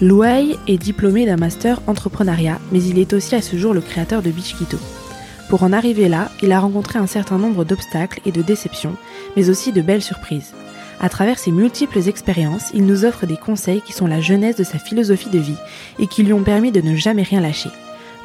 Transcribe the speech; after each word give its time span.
Louay 0.00 0.56
est 0.68 0.78
diplômé 0.78 1.26
d'un 1.26 1.36
master 1.36 1.80
entrepreneuriat, 1.88 2.60
mais 2.70 2.80
il 2.80 3.00
est 3.00 3.12
aussi 3.14 3.34
à 3.34 3.42
ce 3.42 3.56
jour 3.56 3.74
le 3.74 3.80
créateur 3.80 4.22
de 4.22 4.30
Beachkito. 4.30 4.78
Pour 5.48 5.64
en 5.64 5.72
arriver 5.72 6.08
là, 6.08 6.30
il 6.40 6.52
a 6.52 6.60
rencontré 6.60 7.00
un 7.00 7.08
certain 7.08 7.36
nombre 7.36 7.64
d'obstacles 7.64 8.20
et 8.24 8.30
de 8.30 8.40
déceptions, 8.40 8.94
mais 9.36 9.50
aussi 9.50 9.72
de 9.72 9.82
belles 9.82 10.02
surprises. 10.02 10.54
À 11.00 11.08
travers 11.08 11.40
ses 11.40 11.50
multiples 11.50 12.06
expériences, 12.06 12.70
il 12.74 12.86
nous 12.86 13.04
offre 13.04 13.26
des 13.26 13.36
conseils 13.36 13.82
qui 13.82 13.92
sont 13.92 14.06
la 14.06 14.20
jeunesse 14.20 14.54
de 14.54 14.62
sa 14.62 14.78
philosophie 14.78 15.30
de 15.30 15.38
vie 15.40 15.58
et 15.98 16.06
qui 16.06 16.22
lui 16.22 16.32
ont 16.32 16.44
permis 16.44 16.70
de 16.70 16.80
ne 16.80 16.94
jamais 16.94 17.24
rien 17.24 17.40
lâcher. 17.40 17.70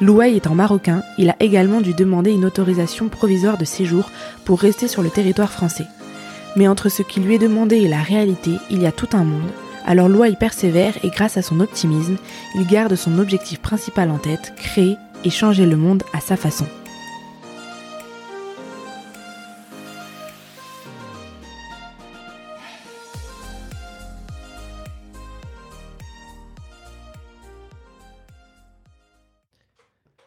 Louay 0.00 0.36
étant 0.36 0.54
marocain, 0.54 1.02
il 1.18 1.28
a 1.28 1.36
également 1.40 1.80
dû 1.80 1.92
demander 1.92 2.30
une 2.30 2.44
autorisation 2.44 3.08
provisoire 3.08 3.58
de 3.58 3.64
séjour 3.64 4.12
pour 4.44 4.60
rester 4.60 4.86
sur 4.86 5.02
le 5.02 5.10
territoire 5.10 5.50
français. 5.50 5.86
Mais 6.54 6.68
entre 6.68 6.88
ce 6.88 7.02
qui 7.02 7.18
lui 7.18 7.34
est 7.34 7.38
demandé 7.38 7.78
et 7.78 7.88
la 7.88 8.02
réalité, 8.02 8.52
il 8.70 8.80
y 8.80 8.86
a 8.86 8.92
tout 8.92 9.08
un 9.12 9.24
monde, 9.24 9.50
alors 9.84 10.08
Loi 10.08 10.28
y 10.28 10.36
persévère 10.36 10.94
et 11.04 11.10
grâce 11.10 11.36
à 11.36 11.42
son 11.42 11.60
optimisme, 11.60 12.16
il 12.54 12.66
garde 12.66 12.94
son 12.96 13.18
objectif 13.18 13.60
principal 13.60 14.10
en 14.10 14.18
tête, 14.18 14.54
créer 14.56 14.96
et 15.24 15.30
changer 15.30 15.66
le 15.66 15.76
monde 15.76 16.02
à 16.12 16.20
sa 16.20 16.36
façon. 16.36 16.66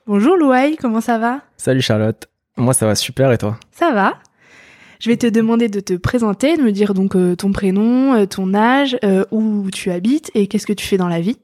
Bonjour 0.06 0.38
Louaï, 0.38 0.78
comment 0.78 1.02
ça 1.02 1.18
va? 1.18 1.42
Salut 1.58 1.82
Charlotte, 1.82 2.30
moi 2.56 2.74
ça 2.74 2.86
va 2.86 2.96
super 2.96 3.32
et 3.34 3.38
toi? 3.38 3.60
Ça 3.72 3.92
va 3.92 4.14
je 5.00 5.10
vais 5.10 5.18
te 5.18 5.28
demander 5.28 5.70
de 5.70 5.80
te 5.80 5.94
présenter, 5.94 6.58
de 6.58 6.62
me 6.62 6.72
dire 6.72 6.94
donc 6.94 7.16
euh, 7.16 7.36
ton 7.36 7.52
prénom, 7.52 8.14
euh, 8.16 8.26
ton 8.26 8.54
âge, 8.54 8.98
euh, 9.04 9.26
où 9.32 9.70
tu 9.72 9.92
habites 9.92 10.32
et 10.36 10.48
qu'est-ce 10.48 10.68
que 10.68 10.74
tu 10.74 10.86
fais 10.86 10.98
dans 10.98 11.08
la 11.08 11.22
vie. 11.22 11.38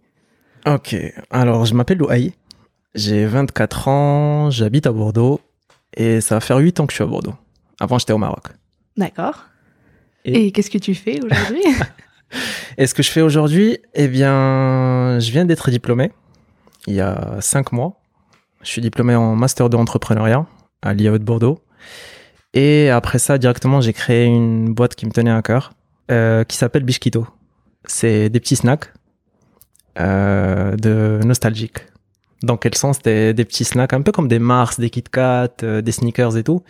Ok, 0.66 0.96
alors 1.30 1.66
je 1.66 1.74
m'appelle 1.74 1.98
Louaï, 1.98 2.34
j'ai 2.96 3.26
24 3.26 3.88
ans, 3.88 4.50
j'habite 4.50 4.88
à 4.88 4.92
Bordeaux 4.92 5.42
et 5.96 6.22
ça 6.22 6.36
va 6.36 6.42
faire 6.42 6.58
8 6.58 6.80
ans 6.80 6.86
que 6.88 6.92
je 6.94 6.96
suis 6.96 7.04
à 7.04 7.08
Bordeaux. 7.08 7.36
Avant 7.80 7.98
j'étais 7.98 8.14
au 8.14 8.18
Maroc. 8.18 8.46
D'accord. 8.98 9.46
Et, 10.26 10.52
qu'est-ce 10.52 10.70
que 10.70 10.78
tu 10.78 10.96
fais 10.96 11.20
aujourd'hui? 11.24 11.64
Et 12.78 12.88
ce 12.88 12.94
que 12.94 13.04
je 13.04 13.12
fais 13.12 13.22
aujourd'hui, 13.22 13.78
eh 13.94 14.08
bien, 14.08 15.20
je 15.20 15.32
viens 15.32 15.46
d'être 15.46 15.70
diplômé 15.70 16.12
il 16.88 16.96
y 16.96 17.02
a 17.02 17.38
5 17.40 17.72
mois. 17.72 18.02
Je 18.62 18.70
suis 18.70 18.82
diplômé 18.82 19.16
en 19.16 19.36
master 19.36 19.70
de 19.70 19.78
entrepreneuriat 19.78 20.46
à 20.82 20.94
l'IAE 20.94 21.18
de 21.18 21.24
Bordeaux. 21.24 21.60
Et 22.54 22.90
après 22.90 23.20
ça, 23.20 23.38
directement, 23.38 23.82
j'ai 23.82 23.94
créé 23.94 24.26
une 24.26 24.74
boîte 24.74 24.96
qui 24.96 25.06
me 25.06 25.12
tenait 25.12 25.32
à 25.32 25.42
cœur, 25.42 25.74
euh, 26.12 26.44
qui 26.44 26.58
s'appelle 26.58 26.84
Bishkito. 26.84 27.28
C'est 27.86 28.30
des 28.30 28.40
petits 28.40 28.56
snacks 28.56 28.94
euh, 30.00 30.76
de 30.76 31.20
nostalgiques. 31.26 31.86
Dans 32.44 32.58
quel 32.58 32.76
sens? 32.76 33.02
Des, 33.02 33.34
des, 33.34 33.46
petits 33.46 33.64
snacks, 33.64 33.94
un 33.94 34.02
peu 34.02 34.12
comme 34.12 34.28
des 34.28 34.40
Mars, 34.40 34.80
des 34.80 34.90
Kit 34.90 35.04
Kat, 35.04 35.50
euh, 35.64 35.82
des 35.82 35.92
sneakers 35.92 36.38
et 36.38 36.44
tout, 36.44 36.62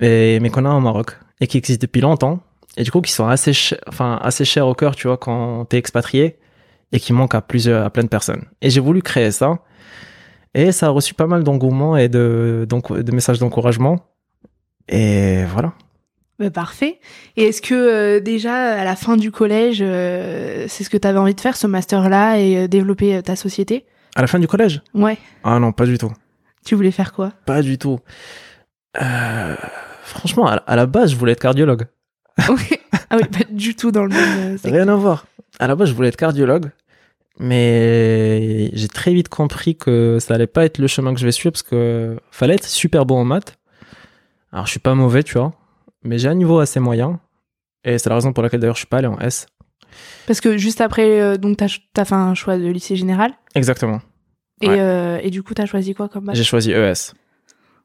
mais, 0.00 0.38
mais 0.40 0.50
qu'on 0.50 0.64
a 0.64 0.74
au 0.74 0.80
Maroc 0.80 1.18
et 1.40 1.46
qui 1.46 1.58
existent 1.58 1.82
depuis 1.82 2.00
longtemps 2.00 2.40
et 2.76 2.82
du 2.82 2.90
coup 2.90 3.00
qui 3.00 3.12
sont 3.12 3.26
assez, 3.26 3.52
enfin 3.86 4.18
assez 4.22 4.44
chers 4.44 4.66
au 4.66 4.74
cœur, 4.74 4.96
tu 4.96 5.06
vois, 5.06 5.16
quand 5.16 5.64
t'es 5.66 5.78
expatrié 5.78 6.38
et 6.92 7.00
qui 7.00 7.12
manquent 7.12 7.34
à 7.34 7.40
plusieurs, 7.40 7.84
à 7.84 7.90
plein 7.90 8.02
de 8.02 8.08
personnes. 8.08 8.44
Et 8.62 8.70
j'ai 8.70 8.80
voulu 8.80 9.02
créer 9.02 9.30
ça 9.30 9.58
et 10.54 10.72
ça 10.72 10.86
a 10.86 10.90
reçu 10.90 11.14
pas 11.14 11.26
mal 11.26 11.44
d'engouement 11.44 11.96
et 11.96 12.08
de, 12.08 12.66
donc, 12.68 12.92
de 12.92 13.12
messages 13.12 13.38
d'encouragement. 13.38 13.98
Et 14.88 15.44
voilà. 15.44 15.72
Bah, 16.38 16.50
parfait. 16.50 17.00
Et 17.36 17.44
est-ce 17.44 17.62
que 17.62 17.74
euh, 17.74 18.20
déjà 18.20 18.54
à 18.54 18.84
la 18.84 18.94
fin 18.94 19.16
du 19.16 19.30
collège, 19.30 19.78
euh, 19.80 20.66
c'est 20.68 20.84
ce 20.84 20.90
que 20.90 20.98
tu 20.98 21.08
avais 21.08 21.18
envie 21.18 21.34
de 21.34 21.40
faire, 21.40 21.56
ce 21.56 21.66
master-là, 21.66 22.38
et 22.38 22.58
euh, 22.58 22.68
développer 22.68 23.22
ta 23.22 23.36
société? 23.36 23.86
À 24.14 24.20
la 24.20 24.26
fin 24.26 24.38
du 24.38 24.46
collège? 24.46 24.82
Ouais. 24.94 25.18
Ah 25.44 25.58
non, 25.58 25.72
pas 25.72 25.86
du 25.86 25.98
tout. 25.98 26.12
Tu 26.64 26.74
voulais 26.74 26.90
faire 26.90 27.12
quoi? 27.12 27.32
Pas 27.46 27.62
du 27.62 27.78
tout. 27.78 28.00
franchement, 30.02 30.46
à, 30.46 30.76
la 30.76 30.86
base, 30.86 31.12
je 31.12 31.16
voulais 31.16 31.32
être 31.32 31.40
cardiologue. 31.40 31.86
Ah 33.08 33.16
oui, 33.18 33.24
pas 33.28 33.44
du 33.48 33.76
tout 33.76 33.92
dans 33.92 34.02
le 34.02 34.08
même. 34.08 34.58
Rien 34.64 34.88
à 34.88 34.96
voir. 34.96 35.26
À 35.60 35.68
la 35.68 35.76
base, 35.76 35.90
je 35.90 35.94
voulais 35.94 36.08
être 36.08 36.16
cardiologue, 36.16 36.70
mais 37.38 38.68
j'ai 38.72 38.88
très 38.88 39.14
vite 39.14 39.28
compris 39.28 39.76
que 39.76 40.18
ça 40.18 40.34
allait 40.34 40.48
pas 40.48 40.64
être 40.64 40.78
le 40.78 40.88
chemin 40.88 41.14
que 41.14 41.20
je 41.20 41.24
vais 41.24 41.30
suivre 41.30 41.52
parce 41.52 41.62
que 41.62 42.16
fallait 42.32 42.54
être 42.54 42.66
super 42.66 43.06
bon 43.06 43.20
en 43.20 43.24
maths 43.24 43.56
alors, 44.56 44.64
je 44.64 44.70
suis 44.70 44.80
pas 44.80 44.94
mauvais, 44.94 45.22
tu 45.22 45.34
vois, 45.34 45.52
mais 46.02 46.16
j'ai 46.16 46.28
un 46.28 46.34
niveau 46.34 46.60
assez 46.60 46.80
moyen. 46.80 47.20
Et 47.84 47.98
c'est 47.98 48.08
la 48.08 48.14
raison 48.14 48.32
pour 48.32 48.42
laquelle 48.42 48.58
d'ailleurs 48.58 48.76
je 48.76 48.80
suis 48.80 48.86
pas 48.86 48.96
allé 48.96 49.06
en 49.06 49.18
S. 49.18 49.48
Parce 50.26 50.40
que 50.40 50.56
juste 50.56 50.80
après, 50.80 51.20
euh, 51.20 51.36
donc 51.36 51.58
t'as 51.58 51.66
as 51.94 52.04
fait 52.06 52.14
un 52.14 52.32
choix 52.32 52.56
de 52.56 52.66
lycée 52.66 52.96
général 52.96 53.34
Exactement. 53.54 54.00
Et, 54.62 54.70
euh, 54.70 55.18
et 55.22 55.28
du 55.28 55.42
coup, 55.42 55.52
t'as 55.52 55.66
choisi 55.66 55.92
quoi 55.92 56.08
comme 56.08 56.24
base? 56.24 56.36
J'ai 56.38 56.42
choisi 56.42 56.72
ES. 56.72 57.12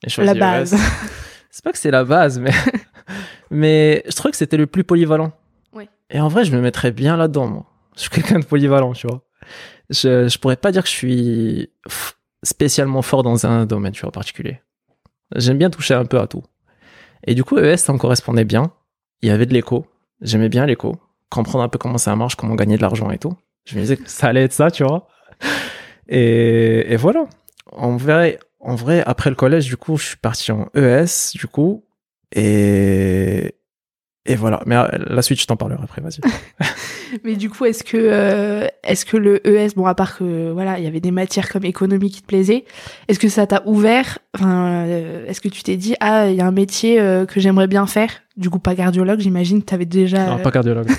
Choisi 0.08 0.26
la 0.26 0.34
base. 0.34 0.78
c'est 1.52 1.62
pas 1.62 1.74
que 1.74 1.78
c'est 1.78 1.92
la 1.92 2.06
base, 2.06 2.40
mais 2.40 2.54
mais 3.52 4.04
je 4.06 4.16
trouvais 4.16 4.32
que 4.32 4.38
c'était 4.38 4.56
le 4.56 4.66
plus 4.66 4.86
polyvalent. 4.86 5.34
Oui. 5.74 5.90
Et 6.10 6.22
en 6.22 6.30
vrai, 6.30 6.46
je 6.46 6.56
me 6.56 6.62
mettrais 6.62 6.92
bien 6.92 7.18
là-dedans, 7.18 7.48
moi. 7.48 7.66
Je 7.98 8.04
suis 8.04 8.10
quelqu'un 8.12 8.40
de 8.40 8.46
polyvalent, 8.46 8.94
tu 8.94 9.08
vois. 9.08 9.26
Je, 9.90 10.30
je 10.30 10.38
pourrais 10.38 10.56
pas 10.56 10.72
dire 10.72 10.84
que 10.84 10.90
je 10.90 10.96
suis 10.96 11.70
spécialement 12.44 13.02
fort 13.02 13.24
dans 13.24 13.46
un 13.46 13.66
domaine, 13.66 13.92
tu 13.92 14.04
vois, 14.04 14.08
en 14.08 14.14
particulier. 14.14 14.62
J'aime 15.36 15.58
bien 15.58 15.70
toucher 15.70 15.96
un 15.96 16.06
peu 16.06 16.18
à 16.18 16.28
tout. 16.28 16.44
Et 17.26 17.36
du 17.36 17.44
coup, 17.44 17.58
ES, 17.58 17.78
ça 17.78 17.94
me 17.94 17.98
correspondait 17.98 18.46
bien. 18.46 18.72
Il 19.22 19.30
y 19.30 19.32
avait 19.32 19.46
de 19.46 19.54
l'écho. 19.54 19.86
J'aimais 20.22 20.50
bien 20.50 20.66
l'écho. 20.66 20.96
Comprendre 21.30 21.64
un 21.64 21.70
peu 21.70 21.78
comment 21.78 21.98
ça 21.98 22.16
marche, 22.16 22.36
comment 22.36 22.56
gagner 22.56 22.78
de 22.78 22.82
l'argent 22.82 23.12
et 23.12 23.18
tout. 23.18 23.34
Je 23.66 23.76
me 23.76 23.82
disais 23.82 23.98
que 23.98 24.10
ça 24.10 24.28
allait 24.28 24.44
être 24.44 24.54
ça, 24.54 24.72
tu 24.72 24.84
vois. 24.84 25.08
Et, 26.08 26.92
et 26.92 26.96
voilà. 26.98 27.26
En 27.72 27.96
vrai, 27.96 28.40
en 28.60 28.76
vrai, 28.76 29.04
après 29.06 29.30
le 29.30 29.36
collège, 29.36 29.66
du 29.66 29.78
coup, 29.78 29.98
je 29.98 30.06
suis 30.06 30.18
parti 30.18 30.52
en 30.52 30.68
ES, 30.76 31.32
du 31.34 31.48
coup. 31.48 31.86
Et, 32.34 33.56
et 34.26 34.36
voilà. 34.36 34.62
Mais 34.68 34.76
euh, 34.76 34.88
la 35.08 35.22
suite, 35.24 35.42
je 35.42 35.48
t'en 35.48 35.56
parlerai 35.56 35.80
après, 35.84 36.02
vas-y. 36.02 36.20
Mais 37.24 37.36
du 37.36 37.50
coup, 37.50 37.66
est-ce 37.66 37.84
que, 37.84 37.98
euh, 37.98 38.68
est-ce 38.84 39.04
que 39.06 39.18
le 39.18 39.46
ES, 39.48 39.70
bon, 39.76 39.88
à 39.88 39.96
part 39.96 40.18
que, 40.18 40.52
voilà, 40.52 40.78
il 40.78 40.84
y 40.84 40.88
avait 40.88 41.00
des 41.00 41.12
matières 41.12 41.50
comme 41.50 41.66
économie 41.66 42.12
qui 42.12 42.22
te 42.22 42.28
plaisaient, 42.28 42.66
est-ce 43.08 43.18
que 43.18 43.30
ça 43.30 43.48
t'a 43.48 43.64
ouvert, 43.66 44.20
enfin, 44.36 44.86
euh, 44.86 45.26
est-ce 45.26 45.42
que 45.42 45.50
tu 45.50 45.64
t'es 45.64 45.76
dit, 45.76 45.96
ah, 46.00 46.30
il 46.30 46.36
y 46.36 46.42
a 46.42 46.46
un 46.46 46.52
métier 46.52 46.98
que 47.28 47.40
j'aimerais 47.40 47.68
bien 47.68 47.88
faire? 47.88 48.12
Du 48.38 48.50
coup, 48.50 48.60
pas 48.60 48.76
cardiologue, 48.76 49.20
j'imagine 49.20 49.62
que 49.62 49.66
t'avais 49.66 49.86
déjà. 49.86 50.28
Non, 50.28 50.38
pas 50.38 50.52
cardiologue. 50.52 50.90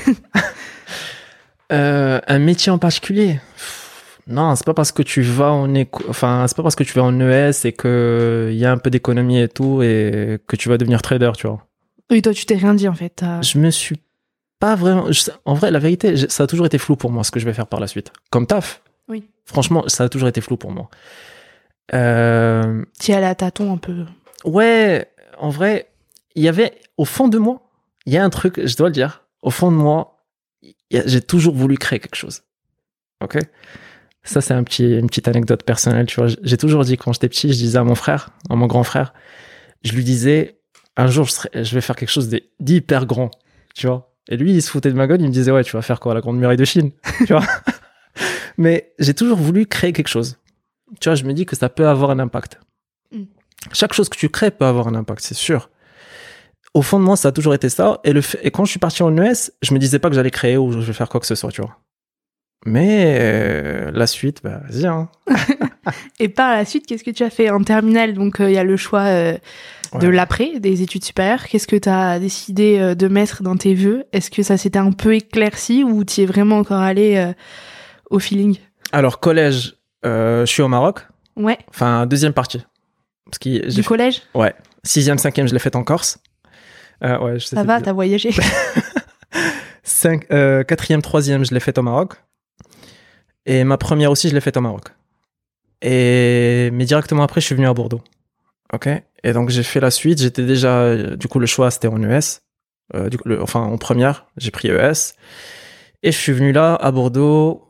un 1.71 2.39
métier 2.41 2.73
en 2.73 2.79
particulier? 2.79 3.41
Non, 4.27 4.55
c'est 4.57 4.67
pas 4.67 4.75
parce 4.75 4.93
que 4.93 5.03
tu 5.03 5.23
vas 5.23 5.53
en 5.53 5.75
éco... 5.75 6.05
enfin, 6.09 6.45
c'est 6.47 6.57
pas 6.57 6.63
parce 6.63 6.77
que 6.77 6.85
tu 6.85 6.93
vas 6.93 7.03
en 7.03 7.19
ES 7.21 7.65
et 7.65 7.73
que 7.73 8.51
il 8.53 8.59
y 8.59 8.67
a 8.67 8.73
un 8.73 8.79
peu 8.79 8.91
d'économie 8.91 9.41
et 9.41 9.49
tout 9.49 9.83
et 9.83 10.39
que 10.47 10.57
tu 10.57 10.69
vas 10.69 10.77
devenir 10.77 11.03
trader, 11.03 11.33
tu 11.37 11.47
vois. 11.47 11.65
Oui, 12.13 12.21
toi, 12.21 12.35
tu 12.35 12.45
t'es 12.45 12.57
rien 12.57 12.75
dit 12.75 12.89
en 12.89 12.95
fait. 12.95 13.25
Je 13.41 13.59
me 13.59 13.71
suis 13.71 13.97
pas 14.61 14.77
vraiment. 14.77 15.09
En 15.47 15.55
vrai, 15.55 15.71
la 15.71 15.79
vérité, 15.79 16.29
ça 16.29 16.45
a 16.45 16.47
toujours 16.47 16.67
été 16.67 16.77
flou 16.77 16.95
pour 16.95 17.11
moi 17.11 17.25
ce 17.25 17.31
que 17.31 17.41
je 17.41 17.47
vais 17.47 17.55
faire 17.55 17.67
par 17.67 17.81
la 17.81 17.87
suite. 17.87 18.13
Comme 18.31 18.47
taf. 18.47 18.83
Oui. 19.09 19.25
Franchement, 19.47 19.85
ça 19.89 20.05
a 20.05 20.09
toujours 20.11 20.29
été 20.29 20.43
flou 20.43 20.59
pour 20.59 20.71
moi. 20.71 20.91
Euh... 21.95 22.85
Tu 23.01 23.13
allais 23.13 23.27
à 23.27 23.35
tâton 23.35 23.73
un 23.73 23.79
peu. 23.79 24.05
Ouais, 24.45 25.11
en 25.39 25.49
vrai, 25.49 25.89
il 26.35 26.43
y 26.43 26.49
avait 26.49 26.75
au 26.99 27.07
fond 27.07 27.29
de 27.29 27.39
moi, 27.39 27.71
il 28.05 28.13
y 28.13 28.19
a 28.19 28.25
un 28.25 28.31
truc, 28.31 28.61
je 28.63 28.77
dois 28.77 28.89
le 28.89 28.93
dire. 28.93 29.25
Au 29.41 29.51
fond 29.51 29.73
de 29.73 29.77
moi, 29.77 30.19
j'ai 30.91 31.23
toujours 31.23 31.55
voulu 31.55 31.79
créer 31.79 31.99
quelque 31.99 32.15
chose. 32.15 32.43
Ok? 33.25 33.39
Ça, 34.23 34.43
c'est 34.43 34.55
un 34.55 34.63
petit, 34.65 34.85
une 34.85 35.07
petite 35.07 35.29
anecdote 35.29 35.65
personnelle. 35.65 36.07
Tu 36.07 36.21
vois, 36.21 36.29
j'ai 36.43 36.57
toujours 36.59 36.85
dit 36.85 36.99
quand 36.99 37.15
j'étais 37.15 37.31
petit, 37.31 37.49
je 37.49 37.59
disais 37.59 37.79
à 37.79 37.85
mon 37.85 37.95
frère, 37.95 38.29
à 38.51 38.55
mon 38.55 38.67
grand 38.67 38.85
frère, 38.85 39.15
je 39.83 39.93
lui 39.95 40.05
disais, 40.05 40.61
un 40.97 41.07
jour, 41.07 41.27
je, 41.27 41.63
je 41.63 41.75
vais 41.75 41.81
faire 41.81 41.97
quelque 41.97 42.11
chose 42.11 42.35
d'hyper 42.61 43.07
grand, 43.07 43.31
tu 43.75 43.87
vois. 43.87 44.13
Et 44.29 44.37
lui, 44.37 44.53
il 44.53 44.63
se 44.63 44.71
foutait 44.71 44.91
de 44.91 44.97
ma 44.97 45.07
gueule, 45.07 45.21
il 45.21 45.27
me 45.27 45.33
disait, 45.33 45.51
ouais, 45.51 45.65
tu 45.65 45.73
vas 45.73 45.83
faire 45.83 46.01
quoi, 46.01 46.15
la 46.15 46.21
grande 46.21 46.39
muraille 46.39 46.57
de 46.57 46.65
Chine, 46.65 46.93
tu 47.27 47.33
vois. 47.33 47.45
Mais 48.57 48.93
j'ai 48.99 49.15
toujours 49.15 49.39
voulu 49.39 49.67
créer 49.67 49.93
quelque 49.93 50.09
chose. 50.09 50.39
Tu 51.01 51.09
vois, 51.09 51.17
je 51.17 51.25
me 51.25 51.33
dis 51.33 51.47
que 51.47 51.57
ça 51.57 51.69
peut 51.69 51.89
avoir 51.89 52.11
un 52.11 52.19
impact. 52.19 52.61
Mm. 53.11 53.25
Chaque 53.73 53.93
chose 53.93 54.09
que 54.09 54.17
tu 54.17 54.29
crées 54.29 54.51
peut 54.51 54.67
avoir 54.67 54.89
un 54.89 54.95
impact, 54.95 55.23
c'est 55.23 55.35
sûr. 55.35 55.71
Au 56.75 56.83
fond 56.83 56.99
de 56.99 57.05
moi, 57.05 57.17
ça 57.17 57.29
a 57.29 57.33
toujours 57.33 57.55
été 57.55 57.69
ça. 57.69 58.01
Et, 58.05 58.13
le 58.13 58.23
et 58.43 58.51
quand 58.51 58.65
je 58.65 58.71
suis 58.71 58.79
parti 58.79 59.03
en 59.03 59.17
US, 59.17 59.53
je 59.63 59.75
me 59.75 59.79
disais 59.79 59.99
pas 59.99 60.09
que 60.09 60.15
j'allais 60.15 60.31
créer 60.31 60.57
ou 60.57 60.73
je 60.73 60.79
vais 60.79 60.93
faire 60.93 61.09
quoi 61.09 61.21
que 61.21 61.27
ce 61.27 61.35
soit, 61.35 61.51
tu 61.51 61.61
vois. 61.61 61.79
Mais 62.65 63.17
euh, 63.19 63.91
la 63.93 64.07
suite, 64.07 64.41
bah, 64.43 64.61
vas-y. 64.69 64.87
Hein. 64.87 65.09
Et 66.21 66.29
par 66.29 66.55
la 66.55 66.65
suite, 66.65 66.87
qu'est-ce 66.87 67.05
que 67.05 67.11
tu 67.11 67.25
as 67.25 67.31
fait? 67.31 67.51
En 67.51 67.63
terminale 67.63 68.15
Donc, 68.15 68.41
euh, 68.41 68.49
il 68.49 68.55
y 68.55 68.59
a 68.59 68.65
le 68.65 68.77
choix 68.77 69.03
euh, 69.03 69.37
de 70.01 70.09
l'après, 70.09 70.59
des 70.61 70.83
études 70.83 71.05
supérieures. 71.05 71.47
Qu'est-ce 71.47 71.67
que 71.67 71.77
tu 71.77 71.89
as 71.89 72.19
décidé 72.19 72.79
euh, 72.79 72.95
de 72.95 73.09
mettre 73.09 73.43
dans 73.43 73.57
tes 73.57 73.75
vœux? 73.75 74.05
Est-ce 74.13 74.31
que 74.31 74.43
ça 74.43 74.57
s'était 74.57 74.79
un 74.79 74.93
peu 74.93 75.15
éclairci 75.15 75.85
ou 75.85 76.05
tu 76.05 76.23
es 76.23 76.27
vraiment 76.27 76.59
encore 76.59 76.81
allé 76.81 77.17
euh, 77.17 77.33
au 78.11 78.19
feeling? 78.19 78.57
Alors, 78.93 79.21
collège, 79.21 79.75
euh, 80.05 80.47
je 80.47 80.51
suis 80.53 80.63
au 80.63 80.69
Maroc. 80.69 81.07
Ouais, 81.37 81.59
Enfin, 81.71 82.07
deuxième 82.07 82.33
partie. 82.33 82.63
Parce 83.27 83.39
que 83.39 83.51
j'ai 83.51 83.61
du 83.61 83.83
fait- 83.83 83.89
collège? 83.89 84.23
Ouais. 84.35 84.55
Sixième, 84.85 85.19
cinquième, 85.19 85.47
je 85.49 85.53
l'ai 85.53 85.59
fait 85.61 85.75
en 85.77 85.85
Corse. 85.85 86.19
Euh, 87.05 87.19
ouais, 87.19 87.39
je 87.39 87.47
sais 87.47 87.57
Ça 87.57 87.63
va, 87.65 87.81
t'as 87.81 87.93
voyagé? 87.93 88.31
Cinq, 89.83 90.29
quatrième, 90.29 91.03
troisième, 91.03 91.45
je 91.45 91.53
l'ai 91.55 91.61
fait 91.61 91.77
au 91.79 91.83
Maroc. 91.83 92.15
Et 93.47 93.65
ma 93.65 93.77
première 93.79 94.11
aussi, 94.11 94.29
je 94.29 94.35
l'ai 94.35 94.41
faite 94.41 94.57
au 94.57 94.61
Maroc. 94.61 94.85
Et 95.81 96.71
mais 96.73 96.85
directement 96.85 97.23
après, 97.25 97.41
je 97.41 97.47
suis 97.47 97.55
venu 97.57 97.67
à 97.67 97.75
Bordeaux. 97.75 98.01
Ok. 98.75 98.89
Et 99.25 99.33
donc 99.33 99.51
j'ai 99.51 99.63
fait 99.63 99.81
la 99.81 99.91
suite. 99.91 100.21
J'étais 100.21 100.45
déjà, 100.45 100.81
euh, 100.81 101.17
du 101.17 101.29
coup, 101.29 101.39
le 101.39 101.47
choix 101.47 101.71
c'était 101.71 101.89
en 101.89 102.03
ES. 102.03 102.41
Euh, 102.95 103.09
du 103.09 103.19
coup, 103.19 103.29
le- 103.29 103.43
enfin 103.43 103.61
en 103.61 103.79
première, 103.79 104.27
j'ai 104.37 104.51
pris 104.51 104.69
ES. 104.69 105.15
Et 106.03 106.11
je 106.13 106.17
suis 106.19 106.33
venu 106.33 106.53
là 106.53 106.75
à 106.75 106.91
Bordeaux. 106.91 107.69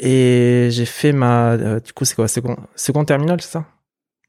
Et 0.00 0.68
j'ai 0.72 0.86
fait 0.86 1.12
ma, 1.12 1.52
euh, 1.52 1.78
du 1.80 1.92
coup, 1.92 2.04
c'est 2.04 2.16
quoi, 2.16 2.26
second, 2.26 2.56
second 2.74 3.04
terminal, 3.04 3.40
c'est 3.40 3.52
ça? 3.52 3.64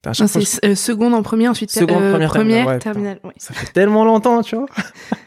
Non, 0.06 0.14
fois, 0.28 0.42
C'est 0.42 0.64
euh, 0.64 0.76
seconde 0.76 1.16
en 1.16 1.24
premier, 1.24 1.48
ensuite 1.48 1.72
Seconde, 1.72 2.00
euh, 2.04 2.12
première, 2.12 2.32
terminale, 2.32 2.68
ouais, 2.68 2.78
terminale. 2.80 3.20
ouais. 3.24 3.34
ça 3.38 3.56
fait 3.56 3.74
tellement 3.74 4.06
longtemps, 4.06 4.44
tu 4.44 4.56
vois. 4.56 4.68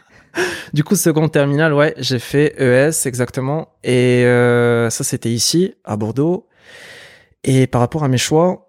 du 0.73 0.85
coup, 0.85 0.95
seconde 0.95 1.33
terminale, 1.33 1.73
ouais, 1.73 1.93
j'ai 1.97 2.19
fait 2.19 2.55
ES 2.57 3.05
exactement. 3.05 3.73
Et 3.83 4.23
euh, 4.25 4.89
ça, 4.89 5.03
c'était 5.03 5.29
ici, 5.31 5.73
à 5.83 5.97
Bordeaux. 5.97 6.47
Et 7.43 7.67
par 7.67 7.81
rapport 7.81 8.05
à 8.05 8.07
mes 8.07 8.17
choix, 8.17 8.68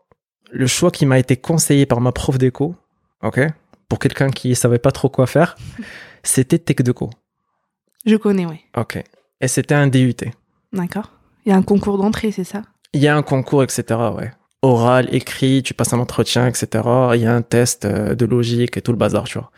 le 0.53 0.67
choix 0.67 0.91
qui 0.91 1.07
m'a 1.07 1.19
été 1.19 1.37
conseillé 1.37 1.87
par 1.87 2.01
ma 2.01 2.13
prof 2.13 2.39
d'éco, 2.39 2.75
ok, 3.23 3.41
pour 3.89 3.99
quelqu'un 3.99 4.31
qui 4.31 4.55
savait 4.55 4.79
pas 4.79 4.93
trop 4.93 5.09
quoi 5.09 5.27
faire, 5.27 5.57
c'était 6.23 6.59
Tech 6.59 6.77
Deco, 6.77 7.11
Je 8.07 8.17
connais, 8.17 8.47
ouais. 8.47 8.61
ok. 8.77 9.03
Et 9.41 9.49
c'était 9.49 9.75
un 9.75 9.87
DUT. 9.87 10.15
D'accord. 10.73 11.11
Il 11.47 11.51
y 11.51 11.53
a 11.53 11.57
un 11.57 11.63
concours 11.63 11.97
d'entrée, 11.99 12.31
c'est 12.33 12.45
ça? 12.45 12.63
Il 12.93 13.01
y 13.01 13.09
a 13.09 13.17
un 13.17 13.23
concours, 13.23 13.63
etc. 13.63 13.83
Ouais. 14.15 14.31
Oral, 14.63 15.09
écrit, 15.15 15.63
tu 15.63 15.73
passes 15.73 15.95
un 15.95 15.99
entretien, 15.99 16.47
etc. 16.47 16.67
Il 17.15 17.23
y 17.23 17.27
a 17.27 17.35
un 17.35 17.41
test 17.43 17.87
euh, 17.87 18.15
de 18.15 18.27
logique 18.27 18.77
et 18.77 18.83
tout 18.83 18.93
le 18.93 18.99
bazar, 18.99 19.25
tu 19.25 19.39
vois. 19.39 19.51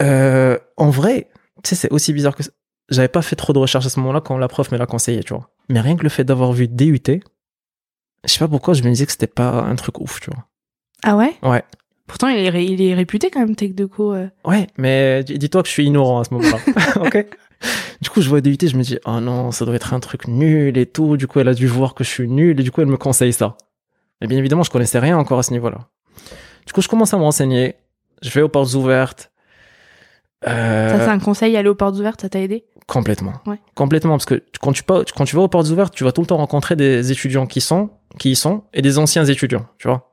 Euh, 0.00 0.58
en 0.76 0.90
vrai, 0.90 1.28
tu 1.62 1.70
sais, 1.70 1.74
c'est 1.76 1.90
aussi 1.90 2.12
bizarre 2.12 2.34
que 2.36 2.42
ça. 2.42 2.50
j'avais 2.90 3.08
pas 3.08 3.22
fait 3.22 3.36
trop 3.36 3.52
de 3.52 3.58
recherches 3.58 3.86
à 3.86 3.90
ce 3.90 3.98
moment-là 4.00 4.20
quand 4.20 4.36
la 4.36 4.48
prof 4.48 4.70
me 4.72 4.76
l'a 4.78 4.86
conseillé, 4.86 5.22
tu 5.22 5.32
vois. 5.34 5.48
Mais 5.68 5.80
rien 5.80 5.96
que 5.96 6.02
le 6.02 6.08
fait 6.08 6.24
d'avoir 6.24 6.52
vu 6.52 6.68
DUT, 6.68 7.22
je 8.24 8.32
sais 8.32 8.38
pas 8.38 8.48
pourquoi 8.48 8.74
je 8.74 8.82
me 8.82 8.88
disais 8.90 9.06
que 9.06 9.12
c'était 9.12 9.26
pas 9.26 9.50
un 9.62 9.74
truc 9.76 10.00
ouf, 10.00 10.20
tu 10.20 10.30
vois. 10.30 10.44
Ah 11.02 11.16
ouais? 11.16 11.34
Ouais. 11.42 11.62
Pourtant, 12.06 12.28
il 12.28 12.38
est, 12.38 12.48
ré- 12.50 12.64
il 12.64 12.82
est 12.82 12.94
réputé 12.94 13.30
quand 13.30 13.40
même, 13.40 13.54
Tech 13.56 13.72
Deco. 13.74 14.14
euh. 14.14 14.28
Ouais, 14.44 14.66
mais 14.76 15.22
dis- 15.24 15.38
dis-toi 15.38 15.62
que 15.62 15.68
je 15.68 15.72
suis 15.72 15.84
ignorant 15.86 16.20
à 16.20 16.24
ce 16.24 16.34
moment-là. 16.34 16.58
ok. 17.06 17.26
Du 18.00 18.08
coup, 18.10 18.20
je 18.20 18.28
vois 18.28 18.40
DUT, 18.40 18.56
je 18.62 18.76
me 18.76 18.82
dis, 18.82 18.98
oh 19.04 19.20
non, 19.20 19.52
ça 19.52 19.64
doit 19.64 19.74
être 19.76 19.94
un 19.94 20.00
truc 20.00 20.26
nul 20.26 20.76
et 20.76 20.86
tout. 20.86 21.16
Du 21.16 21.26
coup, 21.26 21.38
elle 21.40 21.48
a 21.48 21.54
dû 21.54 21.66
voir 21.66 21.94
que 21.94 22.02
je 22.04 22.08
suis 22.08 22.28
nul 22.28 22.58
et 22.58 22.62
du 22.62 22.70
coup, 22.72 22.80
elle 22.80 22.86
me 22.88 22.96
conseille 22.96 23.32
ça. 23.32 23.56
Mais 24.20 24.26
bien 24.26 24.38
évidemment, 24.38 24.62
je 24.64 24.70
connaissais 24.70 24.98
rien 24.98 25.16
encore 25.18 25.38
à 25.38 25.42
ce 25.42 25.52
niveau-là. 25.52 25.78
Du 26.66 26.72
coup, 26.72 26.80
je 26.82 26.88
commence 26.88 27.14
à 27.14 27.16
me 27.18 27.22
renseigner. 27.22 27.76
Je 28.22 28.30
vais 28.30 28.42
aux 28.42 28.48
portes 28.48 28.74
ouvertes. 28.74 29.30
Euh, 30.48 30.88
Ça, 30.88 31.04
c'est 31.04 31.10
un 31.10 31.18
conseil, 31.18 31.56
aller 31.56 31.68
aux 31.68 31.74
portes 31.74 31.96
ouvertes, 31.96 32.22
ça 32.22 32.28
t'a 32.28 32.40
aidé? 32.40 32.64
Complètement. 32.86 33.34
Ouais. 33.46 33.58
Complètement, 33.74 34.12
parce 34.14 34.24
que 34.24 34.42
quand 34.60 34.72
tu, 34.72 34.82
quand 34.82 35.24
tu 35.24 35.36
vas 35.36 35.42
aux 35.42 35.48
portes 35.48 35.68
ouvertes, 35.68 35.94
tu 35.94 36.02
vas 36.04 36.12
tout 36.12 36.22
le 36.22 36.26
temps 36.26 36.38
rencontrer 36.38 36.76
des 36.76 37.12
étudiants 37.12 37.46
qui 37.46 37.60
sont, 37.60 37.90
qui 38.18 38.32
y 38.32 38.36
sont, 38.36 38.64
et 38.72 38.82
des 38.82 38.98
anciens 38.98 39.24
étudiants, 39.24 39.66
tu 39.78 39.88
vois. 39.88 40.12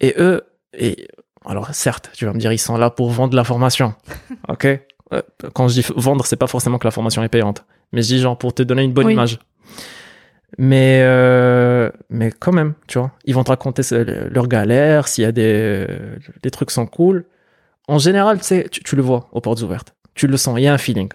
Et 0.00 0.14
eux, 0.18 0.42
et 0.76 1.06
alors 1.44 1.72
certes, 1.74 2.10
tu 2.14 2.24
vas 2.26 2.32
me 2.32 2.38
dire, 2.38 2.52
ils 2.52 2.58
sont 2.58 2.76
là 2.76 2.90
pour 2.90 3.10
vendre 3.10 3.36
la 3.36 3.44
formation, 3.44 3.94
ok? 4.48 4.66
Euh, 5.12 5.22
Quand 5.52 5.68
je 5.68 5.80
dis 5.80 5.86
vendre, 5.96 6.24
c'est 6.26 6.36
pas 6.36 6.46
forcément 6.46 6.78
que 6.78 6.86
la 6.86 6.90
formation 6.90 7.22
est 7.22 7.28
payante, 7.28 7.64
mais 7.92 8.02
je 8.02 8.08
dis 8.08 8.18
genre 8.20 8.38
pour 8.38 8.54
te 8.54 8.62
donner 8.62 8.82
une 8.82 8.92
bonne 8.92 9.06
Oui. 9.06 9.12
image. 9.12 9.38
Mais 10.56 11.00
euh, 11.02 11.90
mais 12.10 12.30
quand 12.30 12.52
même, 12.52 12.74
tu 12.86 12.98
vois, 12.98 13.10
ils 13.24 13.34
vont 13.34 13.42
te 13.42 13.50
raconter 13.50 13.82
leurs 14.30 14.46
galères, 14.46 15.08
s'il 15.08 15.22
y 15.22 15.26
a 15.26 15.32
des 15.32 15.86
des 16.42 16.50
trucs 16.50 16.70
sont 16.70 16.86
cool. 16.86 17.26
En 17.88 17.98
général, 17.98 18.38
tu 18.38 18.44
sais, 18.44 18.68
tu, 18.70 18.82
tu 18.82 18.94
le 18.96 19.02
vois 19.02 19.28
aux 19.32 19.40
portes 19.40 19.60
ouvertes, 19.62 19.94
tu 20.14 20.26
le 20.28 20.36
sens, 20.36 20.54
il 20.58 20.62
y 20.62 20.66
a 20.68 20.72
un 20.72 20.78
feeling 20.78 21.10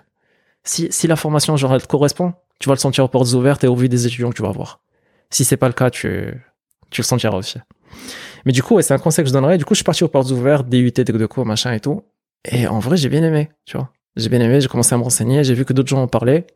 si, 0.66 0.88
si 0.92 1.08
la 1.08 1.16
formation 1.16 1.56
genre 1.56 1.74
elle 1.74 1.82
te 1.82 1.88
correspond, 1.88 2.34
tu 2.60 2.68
vas 2.68 2.76
le 2.76 2.80
sentir 2.80 3.06
aux 3.06 3.08
portes 3.08 3.32
ouvertes 3.34 3.64
et 3.64 3.68
au 3.68 3.76
vu 3.76 3.88
des 3.88 4.06
étudiants 4.06 4.30
que 4.30 4.36
tu 4.36 4.42
vas 4.44 4.52
voir. 4.52 4.82
Si 5.32 5.46
c'est 5.46 5.58
pas 5.58 5.68
le 5.68 5.74
cas, 5.74 5.90
tu, 5.90 6.34
tu 6.90 7.02
le 7.02 7.06
sentiras 7.06 7.38
aussi. 7.38 7.60
Mais 8.46 8.52
du 8.52 8.64
coup, 8.64 8.76
ouais, 8.76 8.84
c'est 8.84 8.94
un 8.94 8.98
conseil 9.00 9.24
que 9.24 9.30
je 9.30 9.34
donnerais. 9.34 9.58
Du 9.58 9.66
coup, 9.66 9.74
je 9.74 9.80
suis 9.80 9.84
parti 9.84 10.04
aux 10.04 10.08
portes 10.08 10.30
ouvertes, 10.32 10.68
DUT, 10.70 10.92
Tech 10.92 11.06
de 11.06 11.26
co, 11.26 11.44
machin 11.46 11.74
et 11.74 11.80
tout. 11.80 12.04
Et 12.46 12.68
en 12.68 12.80
vrai, 12.80 12.98
j'ai 12.98 13.10
bien 13.10 13.24
aimé, 13.24 13.50
tu 13.66 13.78
vois. 13.78 13.92
J'ai 14.16 14.30
bien 14.30 14.40
aimé, 14.42 14.60
j'ai 14.62 14.68
commencé 14.68 14.94
à 14.96 14.98
me 14.98 15.04
renseigner, 15.04 15.44
j'ai 15.44 15.54
vu 15.54 15.66
que 15.66 15.74
d'autres 15.74 15.90
gens 15.90 16.02
en 16.02 16.08
parlaient. 16.08 16.48